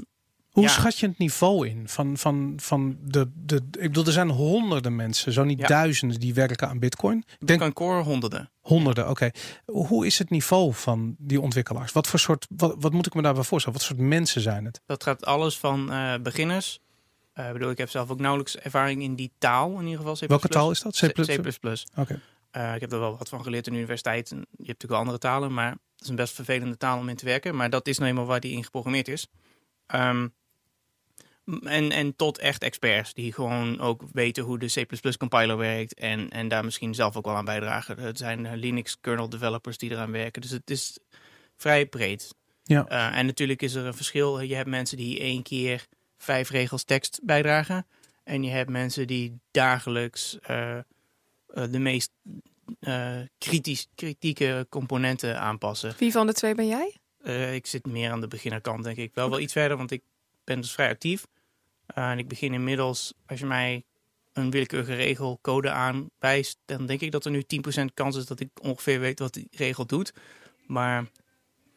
[0.49, 0.69] Hoe Ja.
[0.69, 1.87] schat je het niveau in?
[1.89, 5.67] Van, van, van de, de, ik bedoel, er zijn honderden mensen, zo niet Ja.
[5.67, 7.17] duizenden, die werken aan Bitcoin.
[7.17, 8.51] Ik denk Bitcoin Core honderden.
[8.59, 9.31] honderden, oké.
[9.65, 11.91] Hoe is het niveau van die ontwikkelaars?
[11.91, 13.77] Wat voor soort, wat, wat moet ik me daarbij voorstellen?
[13.77, 14.81] Wat voor soort mensen zijn het?
[14.85, 16.79] Dat gaat alles van eh, beginners.
[17.33, 20.15] Ik bedoel, ik heb zelf ook nauwelijks ervaring in die taal in ieder geval.
[20.15, 20.27] C++.
[20.27, 20.97] Welke taal is dat?
[20.97, 21.11] C++?
[21.13, 21.79] C++.
[21.95, 22.21] Oké.
[22.51, 24.31] Eh, ik heb er wel wat van geleerd in de universiteit.
[24.31, 27.09] En je hebt natuurlijk wel andere talen, maar het is een best vervelende taal om
[27.09, 27.55] in te werken.
[27.55, 29.27] Maar dat is nou eenmaal waar die in geprogrammeerd is.
[29.85, 30.27] Ehm,
[31.63, 35.93] en, en tot echt experts die gewoon ook weten hoe de C++ compiler werkt.
[35.93, 37.99] En, en daar misschien zelf ook wel aan bijdragen.
[37.99, 40.41] Het zijn eh, Linux kernel developers die eraan werken.
[40.41, 40.99] Dus het is
[41.57, 42.35] vrij breed.
[42.63, 42.85] Ja.
[42.87, 44.39] Eh, en natuurlijk is er een verschil.
[44.39, 45.85] Je hebt mensen die één keer
[46.17, 47.87] vijf regels tekst bijdragen.
[48.23, 50.83] En je hebt mensen die dagelijks eh, eh,
[51.53, 52.11] de meest
[52.79, 55.93] eh, kritisch, kritieke componenten aanpassen.
[55.97, 56.95] Wie van de twee ben jij?
[57.19, 59.13] Eh, ik zit meer aan de beginnerkant, denk ik.
[59.13, 60.01] Wel wel iets verder, want ik
[60.43, 61.25] ben dus vrij actief.
[61.95, 63.83] Eh, en ik begin inmiddels, als je mij
[64.33, 68.39] een willekeurige regel code aanwijst, dan denk ik dat er nu 10% kans is dat
[68.39, 70.13] ik ongeveer weet wat die regel doet.
[70.67, 71.05] Maar,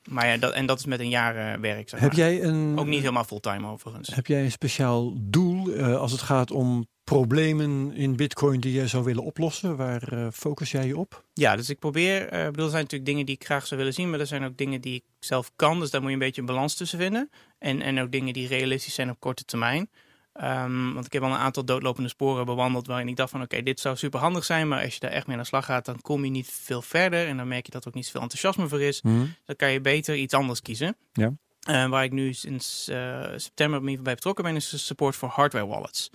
[0.08, 1.88] maar ja, dat, en dat is met een jaar eh, werk.
[1.88, 2.18] Zeg Heb maar.
[2.18, 4.14] jij een, Ook niet helemaal fulltime overigens.
[4.14, 8.86] heb jij een speciaal doel eh, als het gaat om problemen in Bitcoin die jij
[8.86, 9.76] zou willen oplossen?
[9.76, 11.24] Waar eh, focus jij je op?
[11.32, 12.22] Ja, dus ik probeer.
[12.22, 14.44] ik bedoel, er zijn natuurlijk dingen die ik graag zou willen zien, maar er zijn
[14.44, 15.80] ook dingen die ik zelf kan.
[15.80, 17.30] Dus daar moet je een beetje een balans tussen vinden.
[17.59, 19.90] En, en ook dingen die realistisch zijn op korte termijn.
[20.32, 23.62] Ehm, want ik heb al een aantal doodlopende sporen bewandeld waarin ik dacht van oké,
[23.62, 24.68] dit zou super handig zijn.
[24.68, 26.82] Maar als je daar echt mee aan de slag gaat, dan kom je niet veel
[26.82, 27.26] verder.
[27.26, 29.00] En dan merk je dat er ook niet zoveel enthousiasme voor is.
[29.44, 30.96] Dan kan je beter iets anders kiezen.
[31.12, 31.32] Ja.
[31.62, 35.66] Eh, waar ik nu sinds eh, september bij betrokken ben, is de support voor hardware
[35.66, 36.11] wallets.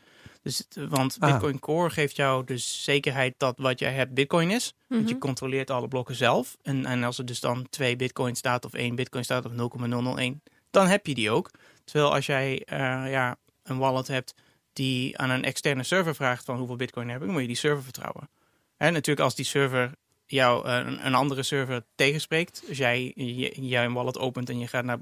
[0.47, 1.31] Dus, het- want Ah.
[1.31, 4.73] Bitcoin Core geeft jou dus zekerheid dat wat jij hebt Bitcoin is.
[4.87, 5.23] Want je Mhm.
[5.23, 6.57] controleert alle blokken zelf.
[6.61, 10.41] En, en als er dus dan twee Bitcoin staat of één Bitcoin staat of 0,001,
[10.71, 11.51] dan heb je die ook.
[11.83, 12.77] Terwijl als jij eh,
[13.11, 14.33] ja, een wallet hebt
[14.73, 17.83] die aan een externe server vraagt van hoeveel Bitcoin heb ik, moet je die server
[17.83, 18.29] vertrouwen.
[18.77, 19.91] En natuurlijk als die server
[20.25, 22.63] jou eh, een, een andere server tegenspreekt.
[22.69, 24.99] Als jij, j- jij een wallet opent en je gaat naar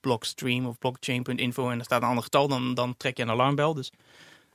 [0.00, 3.74] Blockstream of blockchain.info en er staat een ander getal, dan, dan trek je een alarmbel.
[3.74, 3.92] Dus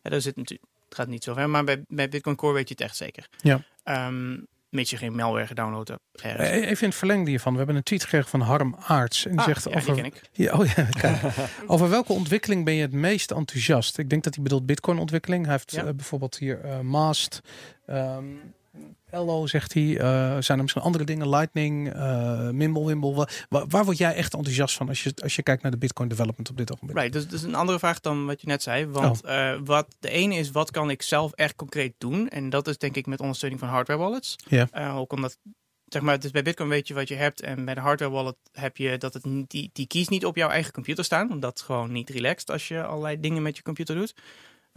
[0.09, 1.49] daar zit natuurlijk, het gaat niet zo ver.
[1.49, 3.27] Maar bij, bij Bitcoin Core weet je het echt zeker.
[3.37, 3.61] Ja.
[3.83, 4.37] Ehm,
[4.69, 6.01] mits je geen malware gedownload hebt.
[6.13, 6.49] ergens.
[6.49, 7.51] Eh, Even in het verlengde hiervan.
[7.51, 9.25] We hebben een tweet gekregen van Harm Aarts.
[9.25, 10.21] En die Ah, zegt ja, over, die ken ik.
[10.31, 10.87] Ja, oh ja,
[11.73, 13.97] over welke ontwikkeling ben je het meest enthousiast?
[13.97, 15.43] Ik denk dat hij bedoelt Bitcoin ontwikkeling.
[15.43, 15.83] Hij heeft Ja.
[15.85, 17.39] eh, bijvoorbeeld hier eh Mast,
[17.85, 18.23] ehm
[19.11, 19.97] Ello zegt hij.
[19.97, 20.05] Eh,
[20.39, 21.29] zijn er misschien andere dingen?
[21.29, 23.13] Lightning, eh Mimblewimble.
[23.13, 25.77] Wa- Waar, waar word jij echt enthousiast van als je, als je kijkt naar de
[25.77, 26.97] Bitcoin development op dit ogenblik?
[26.97, 28.85] Right, dus dat is een andere vraag dan wat je net zei.
[28.85, 29.31] Want Oh.
[29.51, 32.27] eh, wat, de ene is, wat kan ik zelf echt concreet doen?
[32.29, 34.35] En dat is denk ik met ondersteuning van hardware wallets.
[34.47, 34.67] Ja.
[34.71, 35.37] Eh, ook omdat,
[35.85, 37.41] zeg maar, dus bij Bitcoin weet je wat je hebt.
[37.41, 40.35] En bij de hardware wallet heb je dat het niet, die, die keys niet op
[40.35, 41.27] jouw eigen computer staan.
[41.27, 44.13] Want dat is gewoon niet relaxed als je allerlei dingen met je computer doet.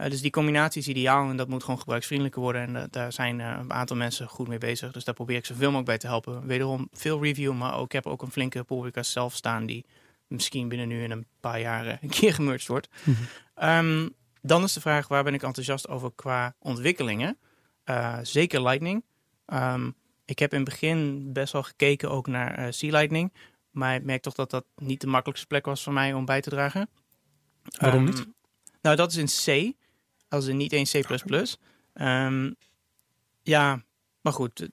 [0.03, 2.61] Eh, dus die combinatie is ideaal en dat moet gewoon gebruiksvriendelijker worden.
[2.61, 4.91] En eh, daar zijn eh, een aantal mensen goed mee bezig.
[4.91, 6.47] Dus daar probeer ik zoveel mogelijk bij te helpen.
[6.47, 9.85] Wederom veel review, maar ook, ik heb ook een flinke request zelf staan die
[10.27, 12.89] misschien binnen nu in een paar jaar een keer gemerged wordt.
[13.03, 13.23] Mhm.
[13.55, 14.09] Ehm,
[14.45, 17.37] Dan is de vraag, waar ben ik enthousiast over qua ontwikkelingen?
[18.21, 19.03] Zeker Lightning.
[19.47, 19.95] Um,
[20.25, 23.33] ik heb in het begin best wel gekeken ook naar Sea Lightning.
[23.71, 26.41] Maar ik merk toch dat dat niet de makkelijkste plek was voor mij om bij
[26.41, 26.89] te dragen.
[27.79, 28.27] Waarom Um, niet?
[28.81, 29.75] Nou, dat is in C.
[30.33, 31.03] Als in niet eens C++.
[31.93, 32.55] Um,
[33.43, 33.83] ja,
[34.21, 34.59] maar goed.
[34.59, 34.67] eh,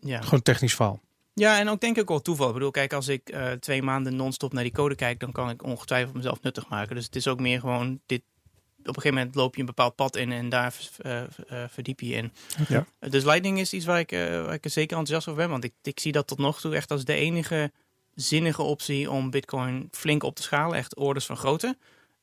[0.00, 0.20] Ja.
[0.20, 1.00] Gewoon technisch verhaal.
[1.34, 2.46] Ja, en ook denk ik wel toeval.
[2.48, 5.50] Ik bedoel, kijk, als ik uh, twee maanden non-stop naar die code kijk, dan kan
[5.50, 6.94] ik ongetwijfeld mezelf nuttig maken.
[6.94, 8.22] Dus het is ook meer gewoon dit.
[8.80, 12.00] Op een gegeven moment loop je een bepaald pad in en daar uh, uh, verdiep
[12.00, 12.32] je in.
[12.68, 12.86] Ja.
[12.98, 15.50] Dus Lightning is iets waar ik, waar ik er zeker enthousiast over ben.
[15.50, 17.72] Want ik, ik zie dat tot nog toe echt als de enige
[18.14, 20.76] zinnige optie om Bitcoin flink op te schalen.
[20.76, 21.76] Echt orders van grootte.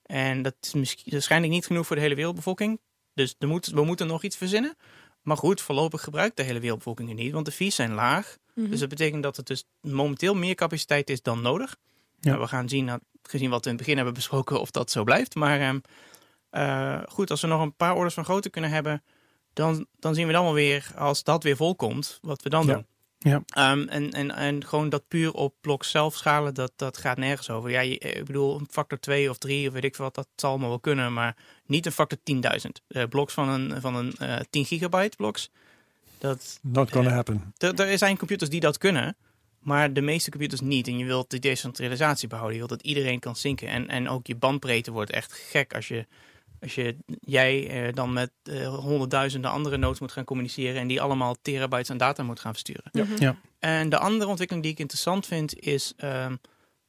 [0.07, 2.79] En dat is misschien, waarschijnlijk niet genoeg voor de hele wereldbevolking.
[3.13, 4.77] Dus er moet, we moeten nog iets verzinnen.
[5.21, 8.37] Maar goed, voorlopig gebruikt de hele wereldbevolking het niet, want de fees zijn laag.
[8.53, 8.71] Mm -hmm.
[8.71, 11.77] Dus dat betekent dat het dus momenteel meer capaciteit is dan nodig.
[12.19, 12.29] Ja.
[12.29, 14.91] Nou, we gaan zien, nou, gezien wat we in het begin hebben besproken, of dat
[14.91, 15.35] zo blijft.
[15.35, 15.81] Maar
[16.51, 19.03] uh, goed, als we nog een paar orders van grootte kunnen hebben,
[19.53, 22.73] dan, dan zien we dan wel weer, als dat weer volkomt, wat we dan ja.
[22.73, 22.85] doen.
[23.27, 23.71] Ja.
[23.71, 27.49] Um, en, en, en gewoon dat puur op blok zelf schalen, dat, dat gaat nergens
[27.49, 27.69] over.
[27.69, 30.27] Ja, je, ik bedoel, een factor 2 of 3 of weet ik veel wat, dat
[30.35, 32.41] zal allemaal wel kunnen, maar niet een factor 10.000.
[32.87, 35.49] Uh, bloks van een, van een uh, 10 gigabyte bloks.
[36.17, 37.53] Dat, Not gonna uh, happen.
[37.57, 39.15] Er zijn computers die dat kunnen,
[39.59, 40.87] maar de meeste computers niet.
[40.87, 42.57] En je wilt de decentralisatie behouden.
[42.59, 43.67] Je wilt dat iedereen kan zinken.
[43.67, 46.05] En, en ook je bandbreedte wordt echt gek als je
[46.61, 51.01] als je, jij uh, dan met uh, honderdduizenden andere nodes moet gaan communiceren en die
[51.01, 52.89] allemaal terabytes aan data moet gaan versturen.
[52.91, 53.05] Ja.
[53.05, 53.17] -hmm.
[53.19, 53.37] ja.
[53.59, 56.31] En de andere ontwikkeling die ik interessant vind is uh,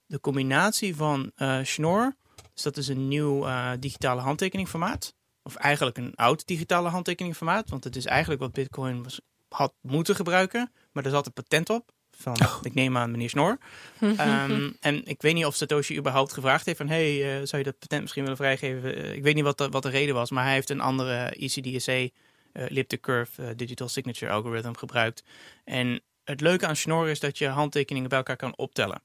[0.06, 2.16] de combinatie van uh, Schnorr.
[2.54, 5.14] Dus dat is een nieuw uh, digitale handtekeningformaat.
[5.42, 7.70] Of eigenlijk een oud digitale handtekeningformaat.
[7.70, 10.72] Want het is eigenlijk wat Bitcoin was, had moeten gebruiken.
[10.92, 11.92] Maar er zat een patent op.
[12.20, 12.58] Van, oh.
[12.62, 13.58] ik neem aan meneer Snor.
[14.00, 16.88] um, en ik weet niet of Satoshi überhaupt gevraagd heeft van...
[16.88, 18.98] hey, uh, zou je dat patent misschien willen vrijgeven?
[18.98, 21.14] Uh, ik weet niet wat de, wat de reden was, maar hij heeft een andere
[21.16, 21.92] ECDSA...
[21.92, 22.10] Uh,
[22.52, 25.24] elliptic curve digital signature algorithm gebruikt.
[25.64, 29.02] En het leuke aan Schnorr is dat je handtekeningen bij elkaar kan optellen.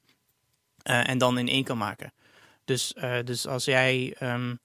[0.83, 2.13] Uh, en dan in één kan maken.
[2.65, 2.93] Dus,
[3.23, 4.59] dus als jij um,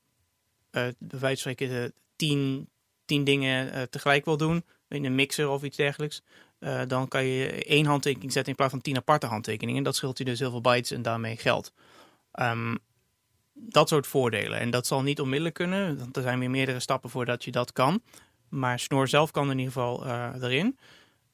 [0.71, 2.69] bij wijze van spreken tien,
[3.05, 4.65] tien dingen tegelijk wil doen...
[4.89, 6.23] in een mixer of iets dergelijks...
[6.61, 9.83] Uh, dan kan je één handtekening zetten in plaats van tien aparte handtekeningen.
[9.83, 11.73] Dat scheelt je dus heel veel bytes en daarmee geld.
[12.41, 12.79] Um,
[13.53, 14.59] dat soort voordelen.
[14.59, 17.73] En dat zal niet onmiddellijk kunnen, want er zijn weer meerdere stappen voordat je dat
[17.73, 18.03] kan.
[18.49, 20.79] Maar Snor zelf kan in ieder geval uh, erin.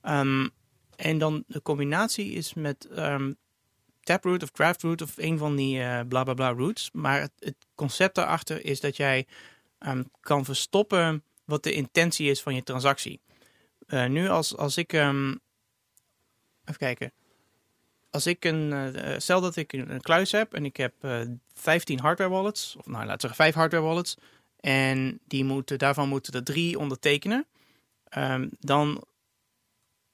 [0.02, 0.50] Um,
[0.96, 3.36] en dan de combinatie is met um,
[4.00, 6.90] Taproot of Craftroot of een van die uh, bla bla bla roots.
[6.92, 9.26] Maar het, concept daarachter is dat jij
[10.20, 13.20] kan verstoppen wat de intentie is van je transactie.
[13.88, 14.92] Uh, nu als, als ik...
[14.92, 15.40] Um,
[16.64, 17.12] even kijken.
[18.10, 18.70] Als ik een...
[18.96, 21.20] Uh, stel dat ik een, kluis heb en ik heb uh,
[21.54, 22.76] 15 hardware wallets.
[22.76, 24.16] Of nou, laten we zeggen 5 hardware wallets.
[24.60, 27.46] En die moeten, daarvan moeten er drie ondertekenen.
[28.18, 29.04] Um, dan...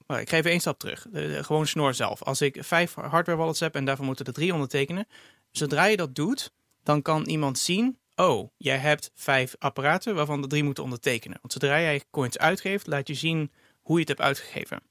[0.07, 1.07] Ik ga even één stap terug.
[1.45, 2.23] Gewoon snor zelf.
[2.23, 5.07] Als ik vijf hardware wallets heb en daarvan moeten er drie ondertekenen.
[5.51, 6.51] Zodra je dat doet,
[6.83, 11.37] dan kan iemand zien oh, jij hebt vijf apparaten waarvan de drie moeten ondertekenen.
[11.41, 13.51] Want zodra jij coins uitgeeft, laat je zien
[13.91, 14.81] hoe je het hebt uitgegeven.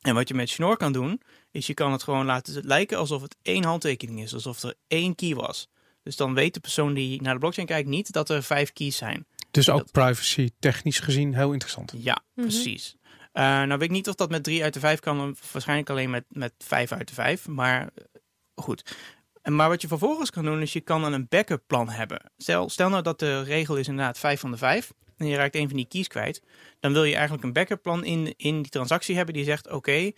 [0.00, 1.20] En wat je met Schnorr kan doen,
[1.50, 4.34] is je kan het gewoon laten lijken alsof het één handtekening is.
[4.34, 5.68] Alsof er één key was.
[6.02, 8.96] Dus dan weet de persoon die naar de blockchain kijkt niet dat er vijf keys
[8.96, 9.26] zijn.
[9.50, 9.92] Dus ook dat...
[9.92, 11.92] privacy technisch gezien heel interessant.
[11.96, 12.52] Ja, mm-hmm.
[12.52, 12.96] precies.
[13.02, 15.36] Uh, nou weet ik niet of dat met drie uit de vijf kan.
[15.52, 17.48] Waarschijnlijk alleen met, met vijf uit de vijf.
[17.48, 17.90] Maar
[18.54, 18.96] goed.
[19.42, 22.30] Maar wat je vervolgens kan doen, is je kan dan een backup plan hebben.
[22.36, 25.54] Stel, stel nou dat de regel is inderdaad 5 van de 5 en je raakt
[25.54, 26.42] een van die keys kwijt.
[26.80, 30.12] Dan wil je eigenlijk een backup plan in, in die transactie hebben die zegt, oké,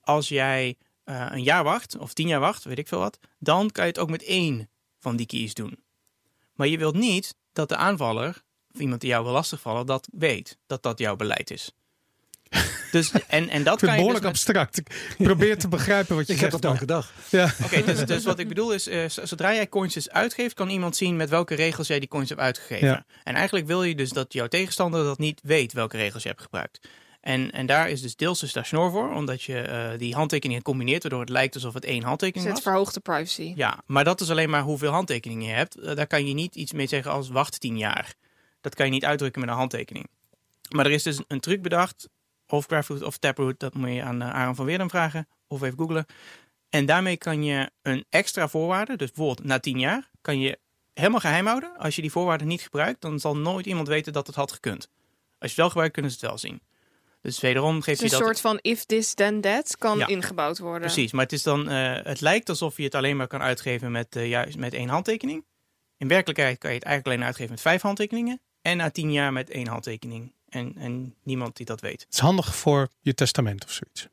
[0.00, 3.70] als jij uh, een jaar wacht of tien jaar wacht, weet ik veel wat, dan
[3.70, 5.78] kan je het ook met één van die keys doen.
[6.54, 8.42] Maar je wilt niet dat de aanvaller,
[8.74, 11.72] of iemand die jou wil lastigvallen, dat weet, dat dat jouw beleid is.
[12.90, 14.56] Dus, en, en dat ik kan je behoorlijk dus met...
[14.56, 14.78] abstract.
[15.18, 16.52] Ik probeer te begrijpen wat je ik zegt.
[16.52, 17.12] heb dat elke dag.
[17.28, 17.54] Ja.
[17.62, 20.96] Oké, okay, dus, dus wat ik bedoel is, uh, zodra jij coins uitgeeft, kan iemand
[20.96, 22.88] zien met welke regels jij die coins hebt uitgegeven.
[22.88, 23.04] Ja.
[23.24, 26.42] En eigenlijk wil je dus dat jouw tegenstander dat niet weet welke regels je hebt
[26.42, 26.88] gebruikt.
[27.20, 30.62] En, en daar is dus deels dus daar snor voor, omdat je uh, die handtekeningen
[30.62, 32.58] combineert, waardoor het lijkt alsof het één handtekening was.
[32.58, 33.52] het verhoogt de privacy.
[33.56, 35.78] Ja, maar dat is alleen maar hoeveel handtekeningen je hebt.
[35.78, 38.14] Uh, daar kan je niet iets mee zeggen als wacht tien jaar.
[38.60, 40.06] Dat kan je niet uitdrukken met een handtekening.
[40.68, 42.08] Maar er is dus een truc bedacht
[42.52, 45.78] of Graphoot of Taproot, dat moet je aan uh, Aaron van Weerdem vragen of even
[45.78, 46.06] googlen.
[46.68, 50.58] En daarmee kan je een extra voorwaarde, dus bijvoorbeeld na 10 jaar, kan je
[50.94, 51.78] helemaal geheim houden.
[51.78, 54.88] Als je die voorwaarden niet gebruikt, dan zal nooit iemand weten dat het had gekund.
[54.88, 54.90] Als
[55.38, 56.62] je het wel gebruikt, kunnen ze het wel zien.
[57.20, 58.28] Dus wederom geeft dus je een dat...
[58.28, 60.80] soort van if this then that kan ja, ingebouwd worden.
[60.80, 63.90] Precies, maar het, is dan, uh, het lijkt alsof je het alleen maar kan uitgeven
[63.90, 65.44] met, uh, juist met één handtekening.
[65.96, 68.40] In werkelijkheid kan je het eigenlijk alleen uitgeven met vijf handtekeningen.
[68.62, 70.32] En na tien jaar met één handtekening.
[70.52, 72.00] En, en niemand die dat weet.
[72.00, 74.08] Het is handig voor je testament of zoiets.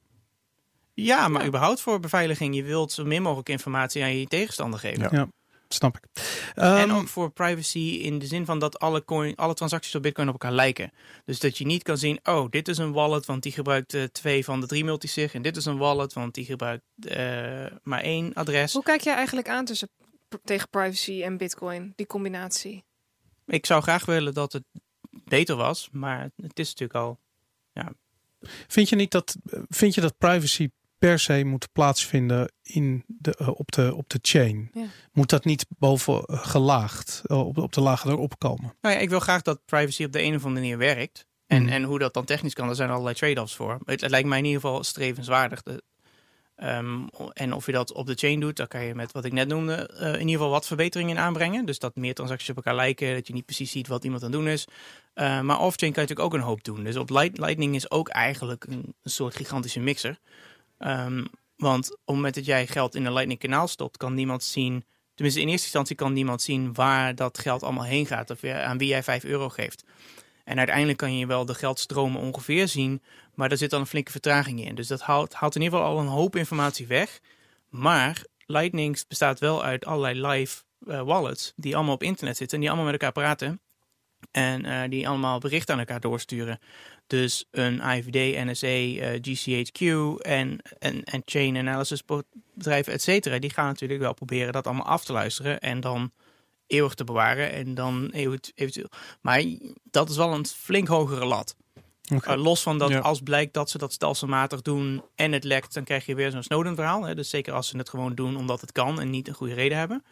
[0.94, 1.48] Ja, maar Ja.
[1.48, 2.56] überhaupt voor beveiliging.
[2.56, 5.02] Je wilt zo min mogelijk informatie aan je tegenstander geven.
[5.02, 5.10] Ja.
[5.12, 5.28] Ja.
[5.68, 6.04] Snap ik.
[6.56, 10.02] En Ehm, ook voor privacy in de zin van dat alle, coin, alle transacties op
[10.02, 10.92] Bitcoin op elkaar lijken.
[11.26, 14.04] Dus dat je niet kan zien, oh, dit is een wallet, want die gebruikt eh,
[14.04, 15.34] twee van de drie multisig.
[15.34, 18.74] En dit is een wallet, want die gebruikt eh, maar één adres.
[18.74, 19.90] Hoe kijk jij eigenlijk aan tussen
[20.44, 22.84] tegen privacy en bitcoin, die combinatie?
[23.46, 24.64] Ik zou graag willen dat het
[25.10, 27.20] beter was, maar het is natuurlijk al.
[28.68, 29.38] Vind je niet dat,
[29.70, 34.20] vind je dat privacy per se moet plaatsvinden in de, eh, op, de, op de
[34.22, 34.70] chain?
[34.74, 34.86] Ja.
[35.12, 38.76] Moet dat niet boven eh, gelaagd, eh, op, op de lagen erop komen?
[38.82, 41.28] Nou ja, ik wil graag dat privacy op de een of andere manier werkt.
[41.46, 41.72] En, Mhm.
[41.72, 43.80] en hoe dat dan technisch kan, daar zijn allerlei trade-offs voor.
[43.86, 45.62] Het, het lijkt mij in ieder geval strevenswaardig.
[45.64, 45.84] De,
[46.60, 49.34] ehm, en of je dat op de chain doet, dan kan je met wat ik
[49.34, 51.66] net noemde, eh, in ieder geval wat verbeteringen in aanbrengen.
[51.66, 54.32] Dus dat meer transacties op elkaar lijken, dat je niet precies ziet wat iemand aan
[54.32, 54.66] het doen is.
[55.14, 56.84] Eh, maar off-chain kan je natuurlijk ook een hoop doen.
[56.84, 60.20] Dus op Light- Lightning is ook eigenlijk een, soort gigantische mixer.
[60.78, 64.44] Ehm, want op het moment dat jij geld in een Lightning kanaal stopt, kan niemand
[64.44, 64.86] zien.
[65.14, 68.30] Tenminste, in eerste instantie kan niemand zien waar dat geld allemaal heen gaat.
[68.30, 69.84] Of aan wie jij 5 euro geeft.
[70.44, 73.02] En uiteindelijk kan je wel de geldstromen ongeveer zien.
[73.40, 74.76] Maar daar zit dan een flinke vertraging in.
[74.76, 77.20] Dus dat haalt, haalt in ieder geval al een hoop informatie weg.
[77.70, 81.54] Maar Lightning bestaat wel uit allerlei live eh, wallets.
[81.56, 82.56] Die allemaal op internet zitten.
[82.56, 83.62] En die allemaal met elkaar praten.
[84.32, 86.60] En eh, die allemaal berichten aan elkaar doorsturen.
[87.08, 89.82] Dus een IVD, NSA, eh, GCHQ
[90.22, 93.40] en, en, en chain analysis bedrijven, et cetera.
[93.40, 95.60] Die gaan natuurlijk wel proberen dat allemaal af te luisteren.
[95.60, 96.12] En dan
[96.68, 97.52] eeuwig te bewaren.
[97.52, 98.90] En dan eventueel.
[99.22, 99.44] Maar
[99.84, 101.56] dat is wel een flink hogere lat.
[102.16, 102.32] Oké.
[102.36, 103.00] Uh, los van dat Ja.
[103.00, 106.44] als blijkt dat ze dat stelselmatig doen en het lekt, dan krijg je weer zo'n
[106.44, 107.04] Snowden verhaal.
[107.04, 107.16] Hè?
[107.16, 109.78] Dus zeker als ze het gewoon doen omdat het kan en niet een goede reden
[109.78, 110.04] hebben.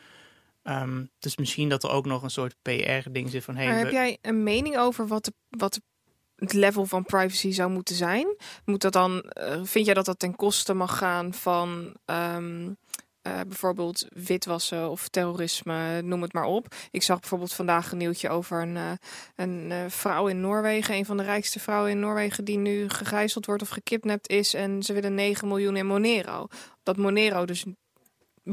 [0.63, 3.55] Ehm, dus misschien dat er ook nog een soort PR-ding zit van...
[3.55, 5.81] Hey, maar we- heb jij een mening over wat, de, wat de-
[6.35, 8.35] het level van privacy zou moeten zijn?
[8.65, 12.69] Moet dat dan, eh, vind jij dat dat ten koste mag gaan van ehm,
[13.33, 16.75] eh, bijvoorbeeld witwassen of terrorisme, noem het maar op?
[16.91, 18.91] Ik zag bijvoorbeeld vandaag een nieuwtje over een, eh,
[19.35, 23.45] een eh, vrouw in Noorwegen, een van de rijkste vrouwen in Noorwegen, die nu gegijzeld
[23.45, 24.53] wordt of gekidnapt is.
[24.53, 26.47] En ze willen 9 miljoen in Monero.
[26.83, 27.65] Dat Monero dus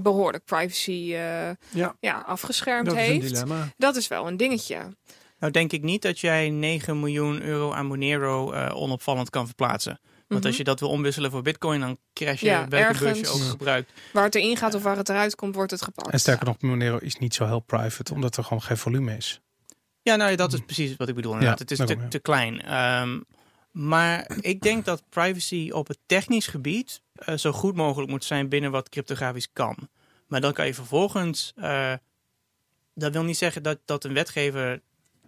[0.03, 3.29] behoorlijk privacy eh, Ja, ja, afgeschermd dat is een heeft.
[3.29, 3.73] dilemma.
[3.77, 4.97] Dat is wel een dingetje.
[5.39, 10.01] Nou denk ik niet dat jij 9 miljoen euro aan Monero eh, onopvallend kan verplaatsen.
[10.35, 10.47] Want Mhm.
[10.53, 13.41] als je dat wil omwisselen voor bitcoin, dan crash je Ja, welke beurs je ook
[13.41, 13.93] gebruikt.
[14.13, 16.11] Waar het erin gaat of waar het eruit komt, wordt het gepakt.
[16.13, 19.41] En sterker nog, Monero is niet zo heel private, omdat er gewoon geen volume is.
[20.03, 21.33] Ja, nou ja, dat is precies wat ik bedoel.
[21.33, 21.59] Inderdaad.
[21.59, 22.09] het is te, ja.
[22.09, 22.63] te klein.
[22.63, 23.21] Ehm,
[23.71, 28.49] maar ik denk dat privacy op het technisch gebied eh, zo goed mogelijk moet zijn
[28.49, 29.89] binnen wat cryptografisch kan.
[30.27, 31.53] Maar dan kan je vervolgens.
[31.57, 31.93] eh,
[32.95, 34.81] dat wil niet zeggen dat, dat een wetgever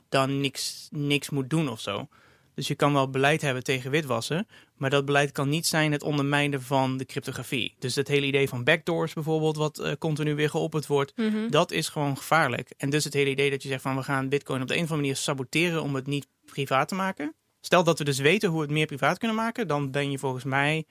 [0.08, 2.08] dan niks, niks moet doen of zo.
[2.56, 4.46] Dus je kan wel beleid hebben tegen witwassen,
[4.76, 7.74] maar dat beleid kan niet zijn het ondermijnen van de cryptografie.
[7.78, 11.48] Dus het hele idee van backdoors bijvoorbeeld, wat eh, continu weer geopperd wordt, Mhm.
[11.48, 12.70] dat is gewoon gevaarlijk.
[12.76, 14.82] En dus het hele idee dat je zegt van we gaan Bitcoin op de een
[14.82, 17.34] of andere manier saboteren om het niet privaat te maken.
[17.60, 20.18] Stel dat we dus weten hoe we het meer privaat kunnen maken, dan ben je
[20.18, 20.84] volgens mij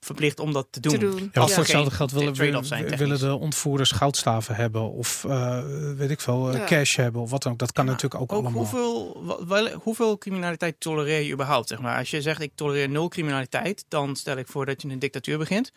[0.00, 0.92] verplicht om dat te doen.
[0.92, 1.10] te doen.
[1.14, 5.24] Ja, want Als voor er hetzelfde geld willen, willen, willen de ontvoerders goudstaven hebben of
[5.24, 5.62] eh,
[5.96, 6.64] weet ik veel, eh, Ja.
[6.64, 7.58] cash hebben of wat dan ook.
[7.58, 8.52] Dat kan natuurlijk ook, Ook allemaal.
[8.52, 11.68] hoeveel, wel- hoeveel criminaliteit tolereer je überhaupt?
[11.68, 11.98] Zeg maar?
[11.98, 15.38] Als je zegt ik tolereer nul criminaliteit, dan stel ik voor dat je een dictatuur
[15.38, 15.72] begint.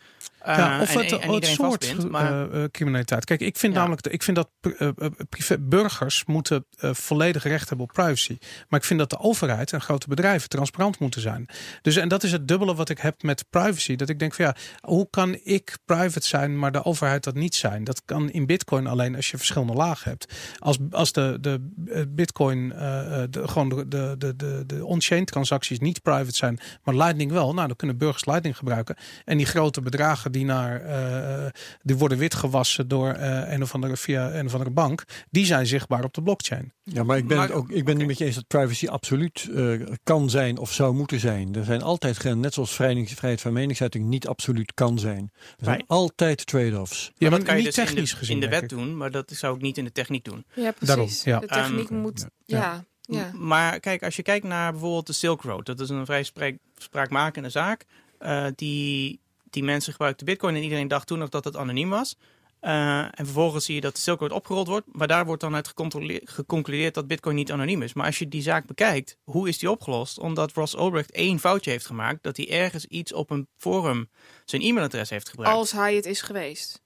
[0.46, 2.10] Uh, Ja, of en, het, en het iedereen soort.
[2.10, 3.24] Maar eh, eh, criminaliteit.
[3.24, 3.78] Kijk, ik vind Ja.
[3.78, 4.92] namelijk, ik vind dat eh, eh,
[5.28, 8.38] privé- burgers moeten eh, volledig recht hebben op privacy.
[8.68, 11.46] Maar ik vind dat de overheid en grote bedrijven transparant moeten zijn.
[11.82, 13.93] Dus en dat is het dubbele wat ik heb met privacy.
[13.96, 17.54] Dat ik denk van ja, hoe kan ik private zijn, maar de overheid dat niet
[17.54, 17.84] zijn?
[17.84, 20.32] Dat kan in Bitcoin alleen als je verschillende lagen hebt.
[20.58, 24.84] Als, als de, de eh, Bitcoin, eh, eh, de, gewoon de, de, de, de, de
[24.86, 28.96] on-chain transacties niet private zijn, maar Lightning wel, nou dan kunnen burgers Lightning gebruiken.
[29.24, 31.50] En die grote bedragen die naar eh,
[31.82, 35.66] die worden witgewassen door eh, een of andere via een of andere bank, die zijn
[35.66, 36.72] zichtbaar op de blockchain.
[36.82, 38.86] Ja, maar ik ben, Maar- het ook, ik ben niet met je eens dat privacy
[38.86, 41.54] absoluut eh, kan zijn of zou moeten zijn.
[41.54, 45.30] Er zijn altijd, grenzen, net zoals vrijheid vrijheid van meningsuiting niet absoluut kan zijn.
[45.58, 47.04] Er zijn altijd trade-offs.
[47.04, 48.34] Ja, dat maar kan je niet dus technisch in de, gezien.
[48.34, 50.44] in de wet doen, maar dat zou ik niet in de techniek doen.
[50.54, 50.86] Ja, precies.
[50.86, 51.38] Daarom, ja.
[51.38, 52.26] De techniek Ehm, moet...
[52.44, 52.84] ja.
[53.06, 56.22] Ja, Maar kijk, als je kijkt naar bijvoorbeeld de Silk Road, dat is een vrij
[56.22, 57.84] spreek, spraakmakende zaak.
[58.18, 59.20] eh, die,
[59.50, 62.16] die mensen gebruikten Bitcoin en iedereen dacht toen nog dat het anoniem was.
[62.64, 65.54] Eh, en vervolgens zie je dat de Silk Road opgerold wordt, maar daar wordt dan
[65.54, 65.72] uit
[66.24, 67.92] geconcludeerd dat Bitcoin niet anoniem is.
[67.92, 70.18] Maar als je die zaak bekijkt, hoe is die opgelost?
[70.18, 74.10] Omdat Ross Ulbricht één foutje heeft gemaakt, dat hij ergens iets op een forum
[74.44, 75.56] zijn e-mailadres heeft gebruikt.
[75.56, 76.82] Als hij het is geweest.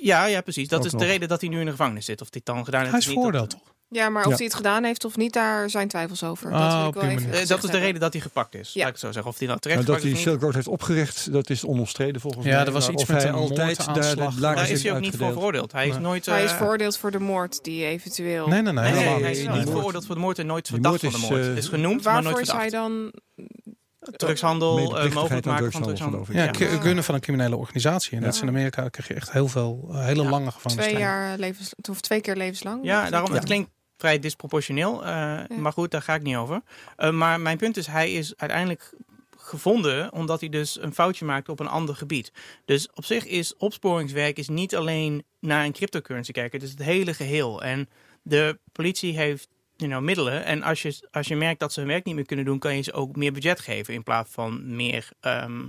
[0.00, 0.68] Ja, ja, precies.
[0.68, 1.00] Dat Ook is nog.
[1.00, 2.20] de reden dat hij nu in de gevangenis zit.
[2.20, 2.90] Of dit dan gedaan heeft.
[2.92, 3.71] Hij is dat- veroordeeld toch?
[3.94, 4.36] Ja, maar of Ja.
[4.36, 6.52] hij het gedaan heeft of niet, daar zijn twijfels over.
[6.52, 7.40] Ah, dat wil ik op wel die even manier.
[7.42, 7.80] Eh, dat is de hebben.
[7.86, 8.72] reden dat hij gepakt is.
[8.72, 8.78] Ja.
[8.80, 9.32] Laat ik het zo zeggen.
[9.32, 10.14] Of hij nou terecht Maar dat hij.
[10.14, 12.66] Silk Road heeft opgericht, dat is onomstreden volgens Ja, mij.
[12.66, 15.00] er was Maar iets of met hij een altijd daar de Daar is hij ook
[15.00, 15.32] niet voor uitgedeeld.
[15.32, 15.72] veroordeeld.
[15.72, 16.26] Hij is nooit...
[16.26, 18.48] Hij is eh, veroordeeld voor de moord die eventueel...
[18.48, 18.82] Nee, nee, nee.
[18.84, 21.10] Nee, nee, helemaal hij is niet moord- veroordeeld voor de moord en nooit verdacht van
[21.10, 21.40] de is, moord.
[21.42, 22.86] eh, is genoemd, maar Waarvoor nooit is hij verdacht.
[22.92, 23.12] dan...
[24.16, 24.78] Drugshandel,
[25.12, 26.26] mogelijk maken van drugshandel.
[26.30, 26.50] Ja, Ja.
[26.80, 28.16] gunnen van een criminele organisatie.
[28.16, 28.52] En dat is in Ja.
[28.52, 30.28] Amerika krijg je echt heel veel, hele Ja.
[30.30, 30.98] lange Twee gevangenisstraffe.
[31.00, 31.72] jaar levens...
[31.90, 32.78] Of twee keer levenslang?
[32.82, 33.34] Ja, daarom, Ja.
[33.34, 33.70] het klinkt
[34.02, 35.04] vrij disproportioneel.
[35.04, 36.62] eh, Maar goed, daar ga ik niet over.
[36.96, 38.94] Eh, maar mijn punt is, hij is uiteindelijk
[39.36, 42.32] gevonden omdat hij dus een foutje maakte op een ander gebied.
[42.64, 46.58] Dus op zich is opsporingswerk is niet alleen naar een cryptocurrency kijken.
[46.58, 47.62] Het is het hele geheel.
[47.62, 47.88] En
[48.22, 50.44] de politie heeft you know, middelen.
[50.44, 52.76] En als je, als je merkt dat ze hun werk niet meer kunnen doen, kan
[52.76, 55.08] je ze ook meer budget geven in plaats van meer...
[55.20, 55.62] ehm,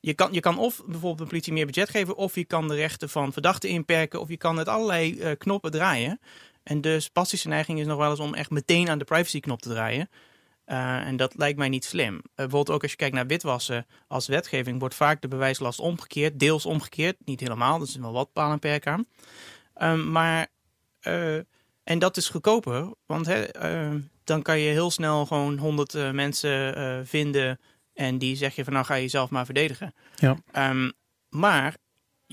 [0.00, 2.74] je kan, je kan of bijvoorbeeld de politie meer budget geven, of je kan de
[2.74, 6.20] rechten van verdachten inperken, of je kan met allerlei eh, knoppen draaien.
[6.64, 9.68] En de spastische neiging is nog wel eens om echt meteen aan de privacyknop te
[9.68, 10.08] draaien.
[10.64, 12.14] Eh, en dat lijkt mij niet slim.
[12.14, 16.38] Eh, bijvoorbeeld ook als je kijkt naar witwassen als wetgeving, wordt vaak de bewijslast omgekeerd,
[16.38, 17.16] deels omgekeerd.
[17.24, 19.06] Niet helemaal, dat is wel wat paal en perk aan.
[19.74, 20.46] Ehm, maar,
[21.00, 21.36] eh,
[21.84, 23.44] en dat is goedkoper, want hè,
[24.24, 27.60] dan kan je heel snel gewoon honderd mensen vinden
[27.94, 29.94] en die zeg je van nou ga je jezelf maar verdedigen.
[30.14, 30.36] Ja.
[30.52, 30.90] Ehm,
[31.28, 31.76] maar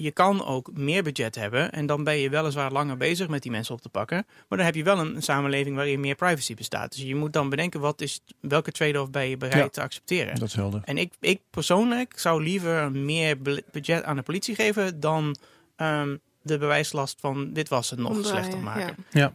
[0.02, 3.52] je kan ook meer budget hebben en dan ben je weliswaar langer bezig met die
[3.52, 4.26] mensen op te pakken.
[4.48, 6.92] Maar dan heb je wel een, een samenleving waarin meer privacy bestaat.
[6.92, 9.70] Dus je moet dan bedenken wat is, welke trade-off ben je bereid Ja.
[9.70, 10.36] te accepteren.
[10.40, 10.82] Dat is helder.
[10.84, 13.38] En ik, ik persoonlijk zou liever meer
[13.72, 15.36] budget aan de politie geven dan
[15.76, 18.96] ehm, de bewijslast van dit was het nog Omdraaien, slechter maken.
[19.12, 19.34] ja.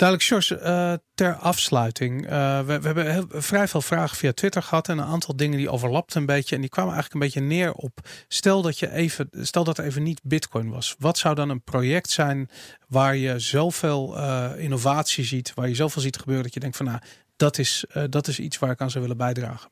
[0.00, 2.26] Duidelijk, George, eh, ter afsluiting.
[2.26, 5.58] eh, we, we hebben heel, vrij veel vragen via Twitter gehad en een aantal dingen
[5.58, 6.54] die overlapten een beetje.
[6.54, 9.84] En die kwamen eigenlijk een beetje neer op, stel dat, je even, stel dat er
[9.84, 10.94] even niet bitcoin was.
[10.98, 12.48] Wat zou dan een project zijn
[12.88, 16.86] waar je zoveel eh, innovatie ziet, waar je zoveel ziet gebeuren dat je denkt van
[16.86, 16.98] nou,
[17.36, 19.70] dat is, dat is iets waar ik aan zou willen bijdragen.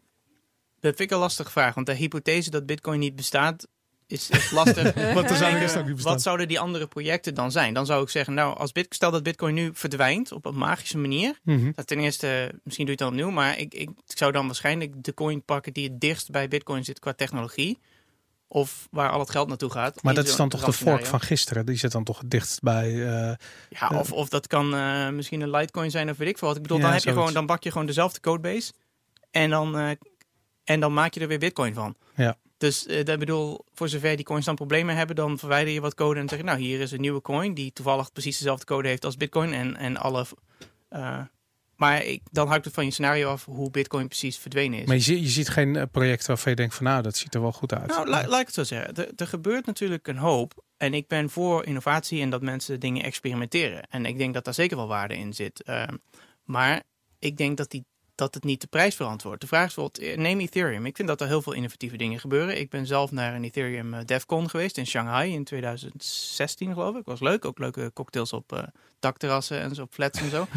[0.81, 3.67] Dat vind ik een lastige vraag, want de hypothese dat bitcoin niet bestaat
[4.09, 4.93] is, is lastig.
[4.95, 5.15] Eh.
[6.03, 7.75] Wat zouden die andere projecten dan zijn?
[7.75, 10.99] Dan zou ik zeggen, nou, als bit, stel dat bitcoin nu verdwijnt op een magische
[10.99, 11.39] manier.
[11.43, 11.71] Mhm.
[11.75, 14.47] Dat ten eerste, misschien doe je het dan opnieuw, maar ik, ik, ik zou dan
[14.47, 17.79] waarschijnlijk de coin pakken die het dichtst bij bitcoin zit qua technologie.
[18.51, 20.03] Of waar al het geld naartoe gaat.
[20.03, 21.67] Maar dat is dan toch de fork van gisteren.
[21.67, 23.07] Die zit dan toch het dichtst bij.
[23.07, 23.35] eh,
[23.69, 26.57] Ja, of, of dat kan eh, misschien een Litecoin zijn of weet ik veel wat.
[26.57, 28.73] Ik bedoel, Ja, dan, heb je gewoon, dan bak je gewoon dezelfde codebase.
[29.31, 29.91] En dan, eh,
[30.65, 31.95] en dan maak je er weer bitcoin van.
[32.15, 32.37] Ja.
[32.59, 35.95] Dus eh dat bedoel, voor zover die coins dan problemen hebben, dan verwijder je wat
[35.95, 38.89] code en zeg je, nou, hier is een nieuwe coin die toevallig precies dezelfde code
[38.89, 39.53] heeft als bitcoin.
[39.53, 40.27] En, en alle.
[40.89, 41.21] eh,
[41.77, 44.87] maar ik, dan hangt het van je scenario af hoe bitcoin precies verdwenen is.
[44.87, 47.35] maar je, ziet- je ziet geen eh, project waarvan je denkt van nou, dat ziet
[47.35, 47.87] er wel goed uit.
[47.87, 48.95] Nou, la- laat ik het zo zeggen.
[48.95, 50.65] Er, er gebeurt natuurlijk een hoop.
[50.77, 53.83] En ik ben voor innovatie en dat mensen dingen experimenteren.
[53.91, 55.63] En ik denk dat daar zeker wel waarde in zit.
[55.63, 55.97] Ehm,
[56.45, 56.83] maar
[57.19, 57.85] ik denk dat, die,
[58.19, 59.41] dat het niet de prijs verantwoordt.
[59.41, 60.87] De vraag is bijvoorbeeld, eh, neem Ethereum.
[60.87, 62.61] Ik vind dat er heel veel innovatieve dingen gebeuren.
[62.61, 67.05] Ik ben zelf naar een Ethereum eh, DevCon geweest in Shanghai in 2016 geloof ik.
[67.05, 67.45] Was leuk.
[67.45, 68.63] Ook leuke cocktails op eh,
[68.99, 70.47] dakterrassen en zo, op flats en zo.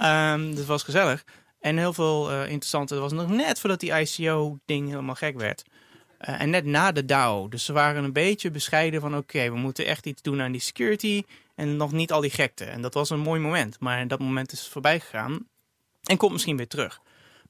[0.00, 1.24] Ehm, dat was gezellig.
[1.60, 2.94] En heel veel eh, interessante.
[2.94, 5.64] Dat was nog net voordat die ICO-ding helemaal gek werd.
[6.18, 7.48] En net na de DAO.
[7.48, 9.16] Dus ze waren een beetje bescheiden van...
[9.16, 11.22] oké, we moeten echt iets doen aan die security...
[11.54, 12.64] en nog niet al die gekte.
[12.64, 13.80] En dat was een mooi moment.
[13.80, 15.46] Maar dat moment is voorbij gegaan.
[16.06, 17.00] En komt misschien weer terug.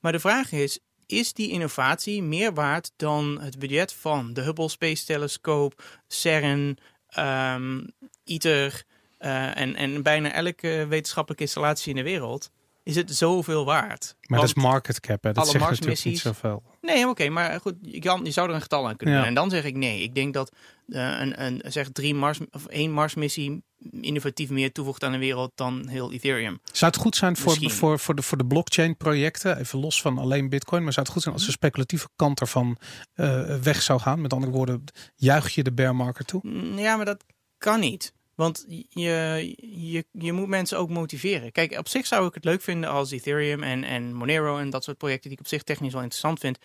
[0.00, 0.78] Maar de vraag is...
[1.07, 5.76] is die innovatie meer waard dan het budget van de Hubble Space Telescope...
[6.09, 6.78] CERN,
[7.09, 7.80] ehm,
[8.24, 8.82] ITER...
[9.18, 12.50] eh, en, en bijna elke wetenschappelijke installatie in de wereld...
[12.82, 14.14] is het zoveel waard.
[14.20, 15.22] maar Want- dat is market cap.
[15.24, 15.32] Hè.
[15.32, 16.62] Dat alle zegt natuurlijk niet zoveel.
[16.80, 19.20] Nee, oké, maar goed, je, kan, je zou er een getal aan kunnen Ja.
[19.20, 19.28] doen.
[19.30, 20.02] En dan zeg ik nee.
[20.02, 20.52] Ik denk dat
[20.88, 23.62] eh, een, een, zeg drie Mars, of één Marsmissie
[24.00, 26.60] innovatief meer toevoegt aan de wereld dan heel Ethereum.
[26.72, 27.70] Zou het goed zijn voor, Misschien.
[27.70, 31.14] voor, voor, de, voor de blockchain projecten, even los van alleen bitcoin, maar zou het
[31.14, 32.76] goed zijn als de speculatieve kant ervan
[33.14, 34.20] eh, weg zou gaan?
[34.20, 36.40] Met andere woorden, juich je de bear market toe?
[36.44, 37.24] Mm, Ja, maar dat
[37.58, 38.12] kan niet.
[38.37, 39.55] Want je,
[39.91, 41.53] je, je moet mensen ook motiveren.
[41.53, 44.84] Kijk, op zich zou ik het leuk vinden als Ethereum en, en Monero en dat
[44.84, 46.59] soort projecten die ik op zich technisch wel interessant vind.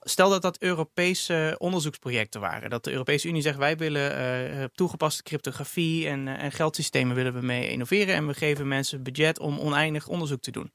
[0.00, 2.70] Stel dat dat Europese onderzoeksprojecten waren.
[2.70, 7.34] Dat de Europese Unie zegt wij willen eh, toegepaste cryptografie en, eh, en geldsystemen willen
[7.34, 8.14] we mee innoveren.
[8.14, 10.72] En we geven mensen budget om oneindig onderzoek te doen.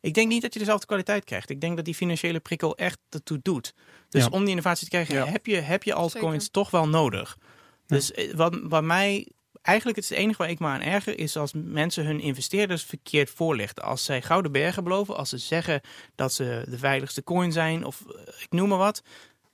[0.00, 1.50] Ik denk niet dat je dezelfde kwaliteit krijgt.
[1.50, 3.74] Ik denk dat die financiële prikkel echt ertoe doet.
[4.08, 4.28] Dus Ja.
[4.30, 5.26] om die innovatie te krijgen Ja.
[5.26, 6.50] heb je, heb je altcoins Zeker.
[6.50, 7.38] toch wel nodig.
[7.86, 9.28] Dus eh, wat, wat mij
[9.68, 12.82] eigenlijk het, is het enige waar ik me aan erger is als mensen hun investeerders
[12.82, 13.84] verkeerd voorlichten.
[13.84, 15.80] Als zij gouden bergen beloven, als ze zeggen
[16.14, 19.02] dat ze de veiligste coin zijn of eh, ik noem maar wat.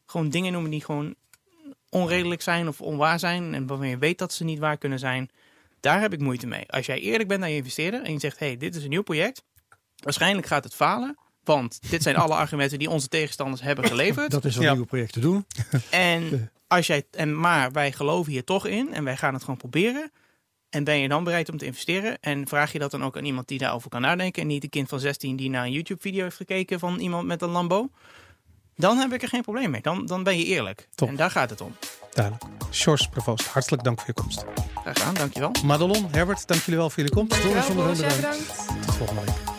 [0.06, 1.14] Gewoon dingen noemen die gewoon
[1.88, 5.30] onredelijk zijn of onwaar zijn en waarvan je weet dat ze niet waar kunnen zijn.
[5.80, 6.70] Daar heb ik moeite mee.
[6.70, 9.02] Als jij eerlijk bent naar je investeerder en je zegt: hey, dit is een nieuw
[9.02, 9.42] project.
[9.96, 11.18] Waarschijnlijk gaat het falen.
[11.44, 14.30] Want dit zijn alle argumenten die onze tegenstanders hebben geleverd.
[14.30, 14.70] Dat is wat Ja.
[14.72, 15.46] nieuwe projecten doen.
[15.90, 19.56] En als jij, en maar wij geloven hier toch in en wij gaan het gewoon
[19.56, 20.10] proberen.
[20.70, 22.18] En ben je dan bereid om te investeren?
[22.20, 24.42] En vraag je dat dan ook aan iemand die daarover kan nadenken.
[24.42, 27.42] En niet een kind van 16 die naar een YouTube-video heeft gekeken van iemand met
[27.42, 27.90] een Lambo.
[28.76, 29.80] Dan heb ik er geen probleem mee.
[29.80, 30.88] Dan, dan ben je eerlijk.
[30.94, 31.08] Top.
[31.08, 31.76] En daar gaat het om.
[32.12, 32.44] Duidelijk.
[32.70, 34.44] Sjors Prevost, hartelijk dank voor je komst.
[34.74, 35.50] Graag gedaan, dankjewel.
[35.64, 37.36] Madelon, Herbert, dank jullie wel voor jullie komst.
[37.36, 38.66] Van der Ende, bedankt.
[38.86, 39.53] Tot volgende week.